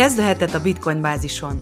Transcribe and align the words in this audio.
Kezd 0.00 0.18
a 0.18 0.22
hetet 0.22 0.54
a 0.54 0.60
Bitcoin 0.60 1.00
bázison. 1.00 1.60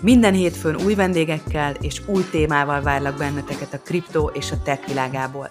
Minden 0.00 0.34
hétfőn 0.34 0.76
új 0.84 0.94
vendégekkel 0.94 1.74
és 1.80 2.02
új 2.06 2.24
témával 2.30 2.82
várlak 2.82 3.16
benneteket 3.16 3.74
a 3.74 3.78
kriptó 3.78 4.30
és 4.34 4.50
a 4.52 4.62
tech 4.62 4.86
világából. 4.86 5.50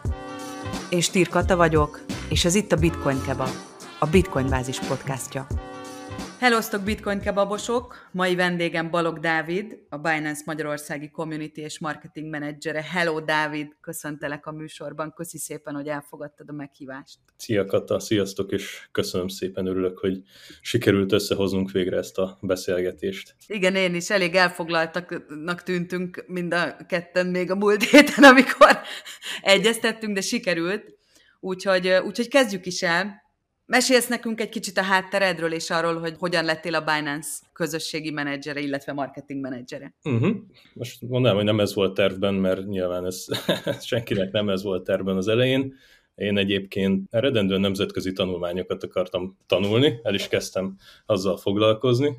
Én 0.89 1.01
Stír 1.01 1.29
Kata 1.29 1.55
vagyok, 1.55 2.01
és 2.29 2.45
ez 2.45 2.55
itt 2.55 2.71
a 2.71 2.75
Bitcoin 2.75 3.21
Kebab, 3.25 3.49
a 3.99 4.05
Bitcoin 4.05 4.49
bázis 4.49 4.79
podcastja. 4.79 5.47
Hellosztok 6.39 6.83
Bitcoin 6.83 7.19
kebabosok! 7.19 8.09
Mai 8.11 8.35
vendégem 8.35 8.89
Balog 8.89 9.19
Dávid, 9.19 9.77
a 9.89 9.97
Binance 9.97 10.41
Magyarországi 10.45 11.09
Community 11.09 11.57
és 11.57 11.79
Marketing 11.79 12.29
Menedzsere. 12.29 12.81
Hello 12.81 13.19
Dávid, 13.19 13.67
köszöntelek 13.81 14.45
a 14.45 14.51
műsorban, 14.51 15.13
köszi 15.13 15.37
szépen, 15.37 15.73
hogy 15.73 15.87
elfogadtad 15.87 16.49
a 16.49 16.53
meghívást. 16.53 17.17
Szia 17.37 17.65
Kata, 17.65 17.99
sziasztok, 17.99 18.51
és 18.51 18.87
köszönöm 18.91 19.27
szépen, 19.27 19.65
örülök, 19.65 19.97
hogy 19.97 20.21
sikerült 20.61 21.11
összehoznunk 21.11 21.71
végre 21.71 21.97
ezt 21.97 22.17
a 22.17 22.37
beszélgetést. 22.41 23.35
Igen, 23.47 23.75
én 23.75 23.95
is 23.95 24.09
elég 24.09 24.35
elfoglaltaknak 24.35 25.63
tűntünk 25.63 26.23
mind 26.27 26.53
a 26.53 26.75
ketten 26.87 27.27
még 27.27 27.51
a 27.51 27.55
múlt 27.55 27.83
héten, 27.83 28.23
amikor 28.23 28.79
egyeztettünk, 29.41 30.13
de 30.13 30.21
sikerült. 30.21 30.95
Úgyhogy, 31.39 31.87
úgyhogy 31.87 32.27
kezdjük 32.27 32.65
is 32.65 32.83
el. 32.83 33.25
Mesélsz 33.67 34.07
nekünk 34.07 34.41
egy 34.41 34.49
kicsit 34.49 34.77
a 34.77 34.81
hátteredről 34.81 35.51
és 35.51 35.69
arról, 35.69 35.99
hogy 35.99 36.15
hogyan 36.17 36.45
lettél 36.45 36.75
a 36.75 36.83
Binance 36.83 37.29
közösségi 37.53 38.11
menedzsere, 38.11 38.59
illetve 38.59 38.93
marketing 38.93 39.41
menedzsere. 39.41 39.93
Uh-huh. 40.03 40.35
Most 40.73 41.01
mondanám, 41.01 41.37
hogy 41.37 41.45
nem 41.45 41.59
ez 41.59 41.73
volt 41.73 41.93
tervben, 41.93 42.33
mert 42.33 42.65
nyilván 42.65 43.05
ez 43.05 43.25
senkinek 43.85 44.31
nem 44.31 44.49
ez 44.49 44.63
volt 44.63 44.83
tervben 44.83 45.17
az 45.17 45.27
elején. 45.27 45.73
Én 46.15 46.37
egyébként 46.37 47.07
eredendően 47.13 47.61
nemzetközi 47.61 48.11
tanulmányokat 48.11 48.83
akartam 48.83 49.37
tanulni, 49.45 49.99
el 50.03 50.13
is 50.13 50.27
kezdtem 50.27 50.77
azzal 51.05 51.37
foglalkozni, 51.37 52.17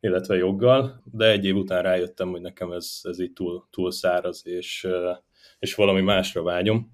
illetve 0.00 0.36
joggal, 0.36 1.02
de 1.12 1.30
egy 1.30 1.44
év 1.44 1.56
után 1.56 1.82
rájöttem, 1.82 2.30
hogy 2.30 2.40
nekem 2.40 2.70
ez, 2.72 3.00
ez 3.02 3.20
így 3.20 3.32
túl, 3.32 3.66
túl 3.70 3.90
száraz, 3.90 4.42
és, 4.46 4.86
és 5.58 5.74
valami 5.74 6.00
másra 6.00 6.42
vágyom. 6.42 6.93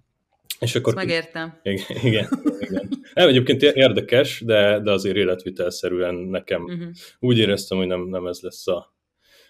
És 0.60 0.74
akkor, 0.74 0.96
Ezt 0.96 1.06
megértem. 1.06 1.60
Igen, 1.62 1.86
igen. 2.02 2.28
igen. 2.58 2.88
Nem, 3.14 3.28
egyébként 3.28 3.62
érdekes, 3.62 4.40
de, 4.40 4.80
de 4.80 4.90
azért 4.90 5.16
életvitelszerűen 5.16 6.14
nekem 6.14 6.62
uh-huh. 6.62 6.88
úgy 7.18 7.38
éreztem, 7.38 7.78
hogy 7.78 7.86
nem, 7.86 8.08
nem 8.08 8.26
ez 8.26 8.40
lesz 8.40 8.66
a, 8.66 8.94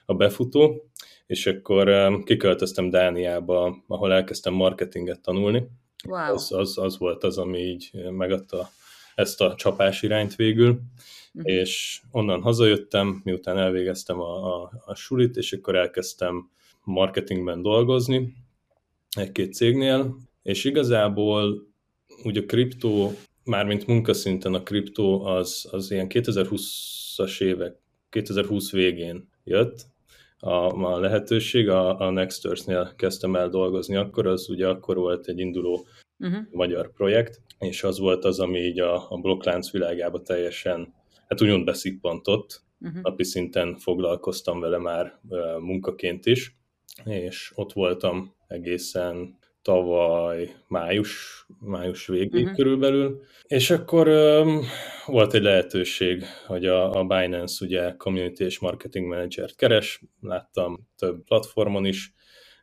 a 0.06 0.14
befutó, 0.14 0.90
és 1.26 1.46
akkor 1.46 1.88
um, 1.88 2.24
kiköltöztem 2.24 2.90
Dániába, 2.90 3.84
ahol 3.86 4.12
elkezdtem 4.12 4.52
marketinget 4.52 5.20
tanulni. 5.20 5.68
Wow. 6.08 6.32
Az, 6.32 6.52
az, 6.52 6.78
az 6.78 6.98
volt 6.98 7.24
az, 7.24 7.38
ami 7.38 7.58
így 7.58 7.90
megadta 8.10 8.68
ezt 9.14 9.40
a 9.40 9.54
csapás 9.54 10.02
irányt 10.02 10.36
végül, 10.36 10.68
uh-huh. 10.68 11.52
és 11.52 12.00
onnan 12.10 12.42
hazajöttem, 12.42 13.20
miután 13.24 13.58
elvégeztem 13.58 14.20
a, 14.20 14.62
a, 14.62 14.70
a 14.84 14.94
sulit, 14.94 15.36
és 15.36 15.52
akkor 15.52 15.76
elkezdtem 15.76 16.50
marketingben 16.84 17.62
dolgozni 17.62 18.34
egy-két 19.16 19.54
cégnél, 19.54 20.16
és 20.42 20.64
igazából 20.64 21.68
ugye 22.24 22.40
a 22.40 22.46
kriptó, 22.46 23.12
mármint 23.44 23.86
munkaszinten 23.86 24.54
a 24.54 24.62
kriptó 24.62 25.24
az, 25.24 25.68
az 25.70 25.90
ilyen 25.90 26.06
2020-as 26.08 27.40
évek, 27.40 27.76
2020 28.10 28.70
végén 28.70 29.28
jött, 29.44 29.86
a, 30.38 30.84
a 30.92 30.98
lehetőség, 30.98 31.68
a, 31.68 32.00
a 32.00 32.10
Nexters-nél 32.10 32.92
kezdtem 32.96 33.36
el 33.36 33.48
dolgozni, 33.48 33.96
akkor 33.96 34.26
az 34.26 34.48
ugye 34.48 34.68
akkor 34.68 34.96
volt 34.96 35.28
egy 35.28 35.38
induló 35.38 35.86
uh-huh. 36.18 36.40
magyar 36.50 36.92
projekt, 36.92 37.40
és 37.58 37.82
az 37.82 37.98
volt 37.98 38.24
az, 38.24 38.40
ami 38.40 38.58
így 38.58 38.80
a, 38.80 39.10
a 39.10 39.16
blokklánc 39.16 39.70
világába 39.70 40.22
teljesen, 40.22 40.94
hát 41.28 41.42
úgymond 41.42 41.64
beszippantott, 41.64 42.62
uh-huh. 42.80 43.02
napi 43.02 43.24
szinten 43.24 43.76
foglalkoztam 43.76 44.60
vele 44.60 44.78
már 44.78 45.20
uh, 45.28 45.58
munkaként 45.58 46.26
is, 46.26 46.56
és 47.04 47.52
ott 47.54 47.72
voltam 47.72 48.34
egészen 48.46 49.38
tavaly 49.62 50.54
május, 50.68 51.46
május 51.60 52.06
végig 52.06 52.42
uh-huh. 52.42 52.56
körülbelül, 52.56 53.22
és 53.46 53.70
akkor 53.70 54.08
um, 54.08 54.60
volt 55.06 55.34
egy 55.34 55.42
lehetőség, 55.42 56.24
hogy 56.46 56.66
a, 56.66 56.98
a 56.98 57.04
Binance 57.04 57.64
ugye 57.64 57.94
Community 57.96 58.40
és 58.40 58.58
Marketing 58.58 59.06
Manager 59.06 59.54
keres, 59.54 60.02
láttam 60.20 60.88
több 60.96 61.24
platformon 61.24 61.84
is, 61.84 62.14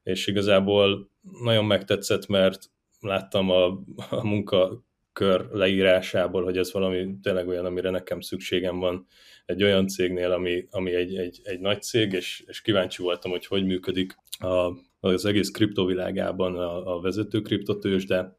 és 0.03 0.27
igazából 0.27 1.11
nagyon 1.43 1.65
megtetszett, 1.65 2.27
mert 2.27 2.59
láttam 2.99 3.49
a, 3.49 3.65
a 4.09 4.23
munkakör 4.23 5.47
leírásából, 5.51 6.43
hogy 6.43 6.57
ez 6.57 6.71
valami 6.71 7.15
tényleg 7.21 7.47
olyan, 7.47 7.65
amire 7.65 7.89
nekem 7.89 8.19
szükségem 8.19 8.79
van 8.79 9.07
egy 9.45 9.63
olyan 9.63 9.87
cégnél, 9.87 10.31
ami, 10.31 10.67
ami 10.69 10.93
egy, 10.93 11.15
egy, 11.15 11.39
egy 11.43 11.59
nagy 11.59 11.81
cég, 11.81 12.13
és, 12.13 12.43
és 12.47 12.61
kíváncsi 12.61 13.01
voltam, 13.01 13.31
hogy 13.31 13.45
hogy 13.45 13.65
működik 13.65 14.15
a 14.39 14.71
az 15.13 15.25
egész 15.25 15.51
kriptovilágában 15.51 16.55
a, 16.55 16.95
a 16.95 17.01
vezető 17.01 17.41
kriptotős, 17.41 18.05
de 18.05 18.37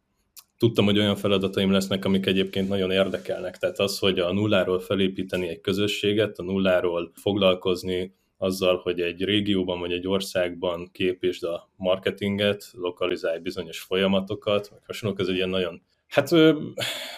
tudtam, 0.58 0.84
hogy 0.84 0.98
olyan 0.98 1.16
feladataim 1.16 1.70
lesznek, 1.70 2.04
amik 2.04 2.26
egyébként 2.26 2.68
nagyon 2.68 2.90
érdekelnek. 2.90 3.56
Tehát 3.56 3.78
az, 3.78 3.98
hogy 3.98 4.18
a 4.18 4.32
nulláról 4.32 4.80
felépíteni 4.80 5.48
egy 5.48 5.60
közösséget, 5.60 6.38
a 6.38 6.42
nulláról 6.42 7.12
foglalkozni 7.14 8.14
azzal, 8.36 8.76
hogy 8.76 9.00
egy 9.00 9.24
régióban 9.24 9.80
vagy 9.80 9.92
egy 9.92 10.08
országban 10.08 10.90
képítsd 10.92 11.44
a 11.44 11.70
marketinget, 11.76 12.70
lokalizálj 12.72 13.38
bizonyos 13.38 13.80
folyamatokat, 13.80 14.68
vagy 14.68 14.80
hasonlók, 14.86 15.20
ez 15.20 15.28
egy 15.28 15.34
ilyen 15.34 15.48
nagyon, 15.48 15.82
hát 16.08 16.32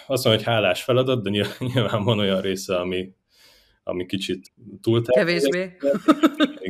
azt 0.07 0.23
mondom, 0.23 0.33
hogy 0.33 0.43
hálás 0.43 0.83
feladat, 0.83 1.23
de 1.23 1.29
nyilván 1.59 2.03
van 2.03 2.19
olyan 2.19 2.41
része, 2.41 2.75
ami, 2.75 3.13
ami 3.83 4.05
kicsit 4.05 4.51
túl 4.81 5.01
Kevésbé. 5.01 5.77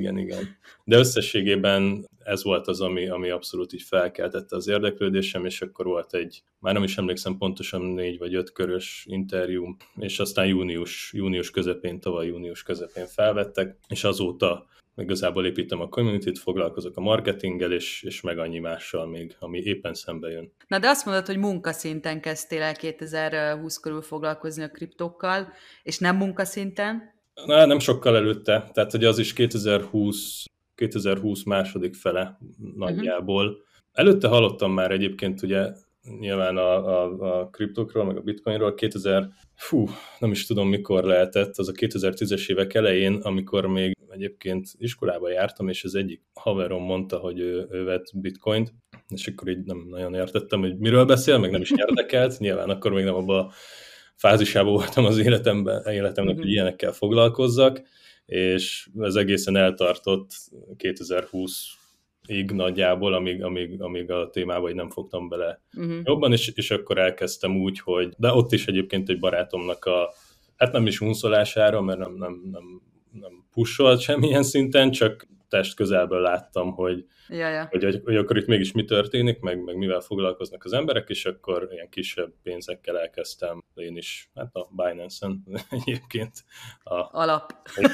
Igen, 0.02 0.18
igen. 0.18 0.58
De 0.84 0.98
összességében 0.98 2.10
ez 2.24 2.44
volt 2.44 2.68
az, 2.68 2.82
ami, 2.82 3.08
ami 3.08 3.30
abszolút 3.30 3.74
így 3.74 3.82
felkeltette 3.82 4.56
az 4.56 4.68
érdeklődésem, 4.68 5.46
és 5.46 5.62
akkor 5.62 5.86
volt 5.86 6.14
egy, 6.14 6.44
már 6.60 6.74
nem 6.74 6.84
is 6.84 6.98
emlékszem 6.98 7.38
pontosan 7.38 7.82
négy 7.82 8.18
vagy 8.18 8.36
öt 8.36 8.52
körös 8.52 9.06
interjú, 9.10 9.76
és 9.96 10.20
aztán 10.20 10.48
június, 10.48 11.12
június 11.14 11.52
közepén, 11.52 12.00
tavaly 12.00 12.28
június 12.28 12.64
közepén 12.64 13.06
felvettek, 13.06 13.78
és 13.88 14.04
azóta 14.04 14.68
igazából 14.98 15.46
építem 15.46 15.82
a 15.82 15.90
community-t, 15.90 16.40
foglalkozok 16.40 16.98
a 16.98 17.02
marketinggel, 17.02 17.72
és, 17.72 18.04
és 18.04 18.22
meg 18.22 18.38
annyi 18.38 18.60
mással 18.60 19.08
még, 19.08 19.36
ami 19.40 19.60
éppen 19.60 19.94
szembe 19.94 20.30
jön. 20.30 20.52
Na 20.68 20.80
de 20.80 20.88
azt 20.88 21.06
mondod, 21.06 21.26
hogy 21.26 21.38
munkaszinten 21.38 22.22
kezdtél 22.22 22.62
el 22.62 22.76
2020 22.76 23.78
körül 23.78 24.02
foglalkozni 24.02 24.64
a 24.64 24.70
kriptókkal, 24.70 25.54
és 25.84 25.98
nem 25.98 26.16
munkaszinten? 26.16 27.11
Na, 27.46 27.66
nem 27.66 27.80
sokkal 27.80 28.16
előtte, 28.16 28.70
tehát 28.74 28.92
hogy 28.92 29.04
az 29.04 29.18
is 29.18 29.34
2020, 29.34 30.44
2020 30.76 31.44
második 31.44 31.96
fele 31.96 32.38
nagyjából. 32.76 33.46
Uh-huh. 33.46 33.62
Előtte 33.92 34.28
hallottam 34.28 34.74
már 34.74 34.92
egyébként 34.92 35.42
ugye 35.42 35.72
nyilván 36.20 36.58
a, 36.58 36.86
a, 36.86 37.40
a 37.40 37.50
kriptokról, 37.50 38.06
meg 38.06 38.18
a 38.18 38.22
bitcoinról 38.22 38.74
2000, 38.74 39.30
fú, 39.56 39.86
nem 40.20 40.32
is 40.32 40.46
tudom 40.46 40.70
mikor 40.70 41.04
lehetett, 41.04 41.58
az 41.58 41.68
a 41.68 41.72
2010-es 41.72 42.50
évek 42.50 42.74
elején, 42.74 43.14
amikor 43.14 43.66
még 43.66 43.98
egyébként 44.10 44.68
iskolába 44.78 45.30
jártam, 45.30 45.70
és 45.70 45.84
az 45.84 45.96
egyik 45.96 46.22
haverom 46.34 46.84
mondta, 46.84 47.18
hogy 47.18 47.40
ő, 47.40 47.68
ő 47.70 47.84
vett 47.84 48.06
bitcoint, 48.14 48.74
és 49.08 49.28
akkor 49.28 49.48
így 49.48 49.64
nem 49.64 49.86
nagyon 49.90 50.14
értettem, 50.14 50.60
hogy 50.60 50.78
miről 50.78 51.06
beszél, 51.06 51.38
meg 51.38 51.52
nem 51.52 51.62
is 51.62 51.72
érdekelt, 51.76 52.40
nyilván 52.40 52.70
akkor 52.70 52.92
még 52.92 53.04
nem 53.04 53.16
abban 53.16 53.52
fázisában 54.22 54.74
voltam 54.74 55.06
az 55.06 55.18
életemben, 55.18 55.86
életemnek, 55.86 56.36
hogy 56.36 56.44
mhm. 56.44 56.54
ilyenekkel 56.54 56.92
foglalkozzak, 56.92 57.82
és 58.26 58.90
ez 59.00 59.16
egészen 59.16 59.56
eltartott 59.56 60.30
2020 60.78 61.66
ig 62.28 62.52
nagyjából, 62.52 63.14
amíg, 63.14 63.44
amíg, 63.44 63.82
amíg 63.82 64.12
a 64.12 64.30
témába 64.30 64.70
így 64.70 64.76
nem 64.76 64.90
fogtam 64.90 65.30
bele 65.30 65.62
uh-huh. 65.74 66.00
jobban, 66.04 66.32
és, 66.32 66.52
és 66.56 66.72
akkor 66.72 66.98
elkezdtem 66.98 67.58
úgy, 67.58 67.80
hogy, 67.80 68.14
de 68.18 68.34
ott 68.34 68.52
is 68.52 68.68
egyébként 68.68 69.10
egy 69.10 69.20
barátomnak 69.20 69.86
a, 69.86 70.14
hát 70.56 70.72
nem 70.72 70.88
is 70.88 71.02
unszolására, 71.02 71.82
mert 71.82 72.00
nem, 72.00 72.14
nem, 72.14 72.42
nem, 72.52 72.82
nem 73.12 73.46
pusholt 73.52 74.00
semmilyen 74.00 74.44
szinten, 74.44 74.92
csak 74.92 75.28
test 75.52 75.76
közelből 75.76 76.22
láttam, 76.22 76.72
hogy, 76.72 77.06
ja, 77.28 77.48
ja. 77.48 77.68
Hogy, 77.70 77.84
hogy, 77.84 78.02
hogy 78.04 78.16
akkor 78.16 78.38
itt 78.38 78.48
mégis 78.48 78.72
mi 78.72 78.86
történik, 78.86 79.40
meg, 79.40 79.64
meg 79.64 79.78
mivel 79.78 80.00
foglalkoznak 80.00 80.64
az 80.64 80.74
emberek, 80.74 81.10
és 81.10 81.26
akkor 81.26 81.68
ilyen 81.72 81.90
kisebb 81.90 82.34
pénzekkel 82.44 83.00
elkezdtem 83.00 83.64
én 83.76 83.98
is, 83.98 84.30
hát 84.36 84.56
a 84.56 84.70
Binance-en 84.76 85.44
egyébként. 85.70 86.32
A, 86.84 87.20
Alap. 87.20 87.54
Igen, 87.78 87.92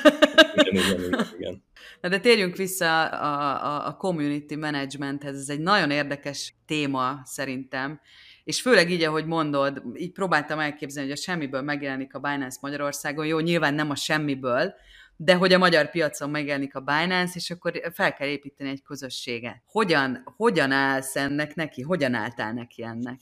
igen, 0.75 1.03
igen, 1.03 1.25
igen. 1.37 1.63
Na 2.01 2.09
de 2.09 2.19
térjünk 2.19 2.55
vissza 2.55 3.05
a, 3.05 3.65
a, 3.65 3.87
a 3.87 3.95
community 3.95 4.55
managementhez, 4.55 5.35
ez 5.37 5.49
egy 5.49 5.59
nagyon 5.59 5.91
érdekes 5.91 6.55
téma 6.65 7.21
szerintem, 7.23 8.01
és 8.43 8.61
főleg 8.61 8.91
így, 8.91 9.03
ahogy 9.03 9.25
mondod, 9.25 9.81
így 9.95 10.11
próbáltam 10.11 10.59
elképzelni, 10.59 11.09
hogy 11.09 11.17
a 11.17 11.21
semmiből 11.21 11.61
megjelenik 11.61 12.13
a 12.13 12.19
Binance 12.19 12.57
Magyarországon, 12.61 13.25
jó, 13.25 13.39
nyilván 13.39 13.73
nem 13.73 13.89
a 13.89 13.95
semmiből, 13.95 14.73
de 15.17 15.35
hogy 15.35 15.53
a 15.53 15.57
magyar 15.57 15.89
piacon 15.89 16.29
megjelenik 16.29 16.75
a 16.75 16.79
Binance, 16.79 17.33
és 17.35 17.49
akkor 17.49 17.81
fel 17.93 18.13
kell 18.13 18.27
építeni 18.27 18.69
egy 18.69 18.81
közösséget. 18.81 19.61
Hogyan, 19.65 20.23
hogyan 20.35 20.71
állsz 20.71 21.15
ennek 21.15 21.55
neki? 21.55 21.81
Hogyan 21.81 22.13
álltál 22.13 22.53
neki 22.53 22.83
ennek? 22.83 23.19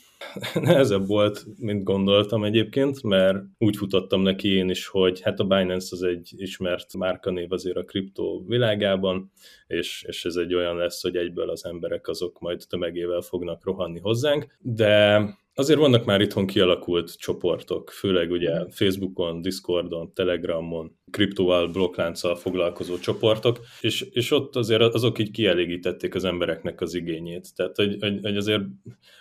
Nehezebb 0.54 1.08
volt, 1.08 1.46
mint 1.58 1.84
gondoltam 1.84 2.44
egyébként, 2.44 3.04
mert 3.04 3.38
úgy 3.58 3.78
futottam 3.78 4.22
neki 4.22 4.56
én 4.56 4.70
is, 4.70 4.88
hogy 4.88 5.22
hát 5.22 5.40
a 5.40 5.44
Binance 5.44 5.88
az 5.92 6.04
egy 6.04 6.34
ismert 6.38 6.98
márkanév 6.98 7.52
azért 7.52 7.78
a 7.78 7.84
kriptó 7.84 8.44
világában, 8.48 9.32
és, 9.68 10.04
és 10.08 10.26
ez 10.26 10.36
egy 10.36 10.54
olyan 10.54 10.76
lesz, 10.76 11.02
hogy 11.02 11.16
egyből 11.16 11.50
az 11.50 11.66
emberek 11.66 12.08
azok 12.08 12.40
majd 12.40 12.64
tömegével 12.70 13.22
fognak 13.22 13.64
rohanni 13.64 14.00
hozzánk, 14.00 14.58
de 14.60 15.24
azért 15.56 15.80
vannak 15.80 16.06
már 16.06 16.22
itthon 16.22 16.46
kialakult 16.46 17.18
csoportok, 17.18 17.90
főleg 17.90 18.32
ugye. 18.32 18.66
Facebookon, 18.72 19.42
Discordon, 19.42 20.14
Telegramon, 20.14 20.98
kriptóval, 21.12 21.68
blokklánccal 21.68 22.36
foglalkozó 22.36 22.98
csoportok, 22.98 23.60
és, 23.82 24.02
és 24.02 24.32
ott 24.32 24.56
azért 24.56 24.82
azok 24.82 25.20
így 25.20 25.32
kielégítették 25.32 26.16
az 26.16 26.24
embereknek 26.24 26.82
az 26.82 26.94
igényét. 26.94 27.56
Tehát, 27.56 27.76
hogy, 27.76 27.98
hogy, 28.00 28.20
hogy 28.22 28.38
azért 28.38 28.64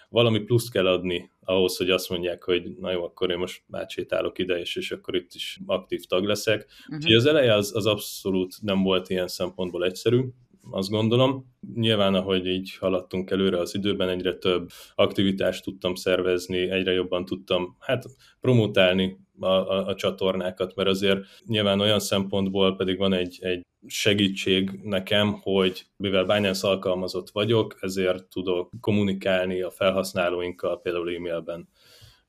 valami 0.08 0.38
pluszt 0.38 0.70
kell 0.70 0.86
adni 0.86 1.31
ahhoz, 1.40 1.76
hogy 1.76 1.90
azt 1.90 2.10
mondják, 2.10 2.42
hogy 2.42 2.76
na 2.81 2.90
jó, 2.90 3.04
akkor 3.04 3.31
én 3.31 3.38
most 3.38 3.62
átsétálok 3.70 4.38
ide, 4.38 4.58
és, 4.58 4.76
és 4.76 4.90
akkor 4.90 5.14
itt 5.14 5.34
is 5.34 5.60
aktív 5.66 6.04
tag 6.04 6.25
leszek. 6.25 6.66
Uh-huh. 6.81 6.96
Úgyhogy 6.96 7.14
az 7.14 7.26
eleje 7.26 7.54
az, 7.54 7.76
az 7.76 7.86
abszolút 7.86 8.54
nem 8.62 8.82
volt 8.82 9.08
ilyen 9.08 9.28
szempontból 9.28 9.84
egyszerű, 9.84 10.25
azt 10.70 10.90
gondolom. 10.90 11.52
Nyilván, 11.75 12.14
ahogy 12.14 12.46
így 12.46 12.76
haladtunk 12.81 13.31
előre 13.31 13.58
az 13.58 13.75
időben, 13.75 14.08
egyre 14.08 14.34
több 14.34 14.69
aktivitást 14.94 15.64
tudtam 15.64 15.94
szervezni, 15.94 16.70
egyre 16.70 16.93
jobban 16.93 17.25
tudtam 17.25 17.76
hát 17.78 18.05
promotálni 18.40 19.19
a, 19.38 19.46
a, 19.46 19.87
a 19.87 19.94
csatornákat, 19.94 20.75
mert 20.75 20.88
azért 20.88 21.20
nyilván 21.46 21.81
olyan 21.81 22.00
szempontból 22.00 22.76
pedig 22.76 22.99
van 22.99 23.12
egy, 23.12 23.38
egy 23.40 23.62
segítség 23.87 24.70
nekem, 24.82 25.32
hogy 25.43 25.87
mivel 25.96 26.25
Binance 26.25 26.69
alkalmazott 26.69 27.31
vagyok, 27.31 27.76
ezért 27.81 28.28
tudok 28.28 28.70
kommunikálni 28.81 29.62
a 29.62 29.70
felhasználóinkkal, 29.70 30.81
például 30.81 31.14
e-mailben 31.14 31.69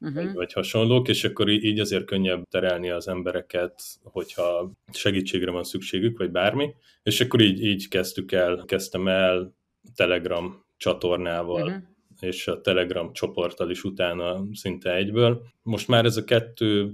uh-huh. 0.05 0.23
vagy, 0.23 0.33
vagy 0.33 0.53
hasonlók, 0.53 1.07
és 1.07 1.23
akkor 1.23 1.49
így 1.49 1.79
azért 1.79 2.05
könnyebb 2.05 2.43
terelni 2.49 2.89
az 2.89 3.07
embereket, 3.07 3.83
hogyha 4.03 4.71
segítségre 4.91 5.51
van 5.51 5.63
szükségük, 5.63 6.17
vagy 6.17 6.31
bármi. 6.31 6.73
És 7.03 7.21
akkor 7.21 7.41
így, 7.41 7.63
így 7.63 7.87
kezdtük 7.87 8.31
el, 8.31 8.63
kezdtem 8.65 9.07
el 9.07 9.55
Telegram 9.95 10.63
csatornával, 10.77 11.67
uh-huh 11.67 11.83
és 12.19 12.47
a 12.47 12.61
Telegram 12.61 13.13
csoporttal 13.13 13.69
is 13.69 13.83
utána 13.83 14.43
szinte 14.53 14.95
egyből. 14.95 15.41
Most 15.63 15.87
már 15.87 16.05
ez 16.05 16.17
a 16.17 16.23
kettő, 16.23 16.93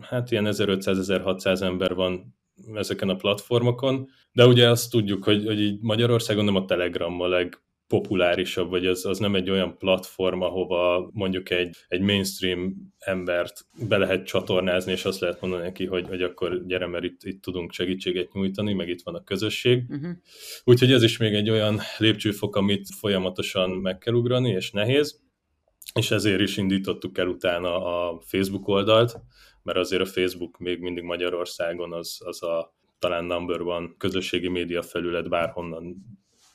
hát 0.00 0.30
ilyen 0.30 0.46
1500-1600 0.50 1.62
ember 1.62 1.94
van 1.94 2.36
ezeken 2.74 3.08
a 3.08 3.16
platformokon, 3.16 4.08
de 4.32 4.46
ugye 4.46 4.70
azt 4.70 4.90
tudjuk, 4.90 5.24
hogy, 5.24 5.44
hogy 5.44 5.60
így 5.60 5.80
Magyarországon 5.80 6.44
nem 6.44 6.56
a 6.56 6.64
Telegram 6.64 7.20
a 7.20 7.26
leg 7.26 7.58
populárisabb, 7.86 8.70
vagy 8.70 8.86
az, 8.86 9.04
az 9.04 9.18
nem 9.18 9.34
egy 9.34 9.50
olyan 9.50 9.78
platform, 9.78 10.40
ahova 10.40 11.10
mondjuk 11.12 11.50
egy, 11.50 11.76
egy 11.88 12.00
mainstream 12.00 12.92
embert 12.98 13.66
be 13.88 13.96
lehet 13.96 14.26
csatornázni, 14.26 14.92
és 14.92 15.04
azt 15.04 15.20
lehet 15.20 15.40
mondani 15.40 15.62
neki, 15.62 15.86
hogy, 15.86 16.06
hogy 16.08 16.22
akkor 16.22 16.66
gyere, 16.66 16.86
mert 16.86 17.04
itt, 17.04 17.22
itt 17.22 17.42
tudunk 17.42 17.72
segítséget 17.72 18.32
nyújtani, 18.32 18.72
meg 18.72 18.88
itt 18.88 19.02
van 19.02 19.14
a 19.14 19.24
közösség. 19.24 19.82
Uh-huh. 19.88 20.10
Úgyhogy 20.64 20.92
ez 20.92 21.02
is 21.02 21.16
még 21.16 21.34
egy 21.34 21.50
olyan 21.50 21.80
lépcsőfok, 21.98 22.56
amit 22.56 22.88
folyamatosan 22.98 23.70
meg 23.70 23.98
kell 23.98 24.14
ugrani, 24.14 24.50
és 24.50 24.70
nehéz, 24.70 25.22
és 25.94 26.10
ezért 26.10 26.40
is 26.40 26.56
indítottuk 26.56 27.18
el 27.18 27.26
utána 27.26 27.84
a 27.84 28.20
Facebook 28.20 28.68
oldalt, 28.68 29.16
mert 29.62 29.78
azért 29.78 30.02
a 30.02 30.06
Facebook 30.06 30.58
még 30.58 30.80
mindig 30.80 31.04
Magyarországon 31.04 31.92
az, 31.92 32.20
az 32.24 32.42
a 32.42 32.74
talán 32.98 33.24
number 33.24 33.60
one 33.60 33.88
közösségi 33.98 34.48
média 34.48 34.82
felület 34.82 35.28
bárhonnan 35.28 35.96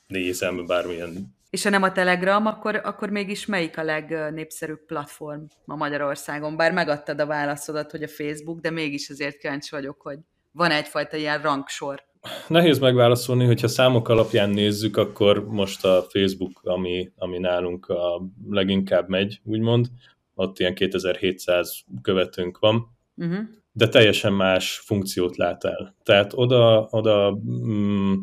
nézem, 0.09 0.65
bármilyen 0.65 1.37
és 1.49 1.63
ha 1.63 1.69
nem 1.69 1.83
a 1.83 1.91
Telegram, 1.91 2.45
akkor, 2.45 2.81
akkor 2.83 3.09
mégis 3.09 3.45
melyik 3.45 3.77
a 3.77 3.83
legnépszerűbb 3.83 4.85
platform 4.85 5.41
ma 5.65 5.75
Magyarországon? 5.75 6.57
Bár 6.57 6.71
megadtad 6.71 7.19
a 7.19 7.25
válaszodat, 7.25 7.91
hogy 7.91 8.03
a 8.03 8.07
Facebook, 8.07 8.59
de 8.59 8.69
mégis 8.69 9.09
azért 9.09 9.37
kíváncsi 9.37 9.75
vagyok, 9.75 10.01
hogy 10.01 10.17
van 10.51 10.71
egyfajta 10.71 11.17
ilyen 11.17 11.41
rangsor. 11.41 12.03
Nehéz 12.47 12.79
megválaszolni, 12.79 13.45
hogyha 13.45 13.67
számok 13.67 14.09
alapján 14.09 14.49
nézzük, 14.49 14.97
akkor 14.97 15.45
most 15.45 15.85
a 15.85 16.05
Facebook, 16.09 16.59
ami, 16.63 17.11
ami 17.15 17.37
nálunk 17.37 17.87
a 17.87 18.21
leginkább 18.49 19.09
megy, 19.09 19.41
úgymond, 19.43 19.87
ott 20.35 20.59
ilyen 20.59 20.73
2700 20.73 21.83
követőnk 22.01 22.57
van, 22.57 22.97
uh-huh. 23.15 23.39
de 23.71 23.87
teljesen 23.87 24.33
más 24.33 24.81
funkciót 24.85 25.37
lát 25.37 25.63
el. 25.63 25.95
Tehát 26.03 26.31
oda, 26.35 26.87
oda 26.91 27.39
mm, 27.45 28.13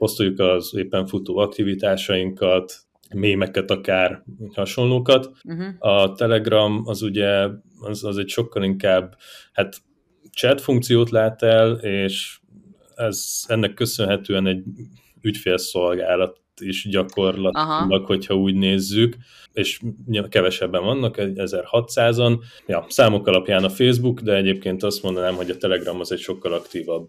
posztoljuk 0.00 0.38
az 0.38 0.74
éppen 0.76 1.06
futó 1.06 1.36
aktivitásainkat, 1.36 2.76
mémeket 3.14 3.70
akár, 3.70 4.24
hasonlókat. 4.54 5.30
Uh-huh. 5.44 5.66
A 5.78 6.12
Telegram 6.12 6.82
az 6.84 7.02
ugye, 7.02 7.48
az, 7.80 8.04
az 8.04 8.18
egy 8.18 8.28
sokkal 8.28 8.62
inkább, 8.62 9.16
hát 9.52 9.76
chat 10.32 10.60
funkciót 10.60 11.10
lát 11.10 11.42
el, 11.42 11.72
és 11.72 12.38
ez 12.94 13.44
ennek 13.46 13.74
köszönhetően 13.74 14.46
egy 14.46 14.62
ügyfélszolgálat 15.20 16.40
is 16.60 16.88
gyakorlatilag, 16.88 17.92
Aha. 17.92 18.02
hogyha 18.04 18.34
úgy 18.34 18.54
nézzük, 18.54 19.16
és 19.52 19.80
kevesebben 20.28 20.84
vannak, 20.84 21.14
1600-an. 21.18 22.38
Ja, 22.66 22.84
számok 22.88 23.26
alapján 23.26 23.64
a 23.64 23.68
Facebook, 23.68 24.20
de 24.20 24.34
egyébként 24.34 24.82
azt 24.82 25.02
mondanám, 25.02 25.34
hogy 25.34 25.50
a 25.50 25.56
Telegram 25.56 26.00
az 26.00 26.12
egy 26.12 26.18
sokkal 26.18 26.52
aktívabb 26.52 27.08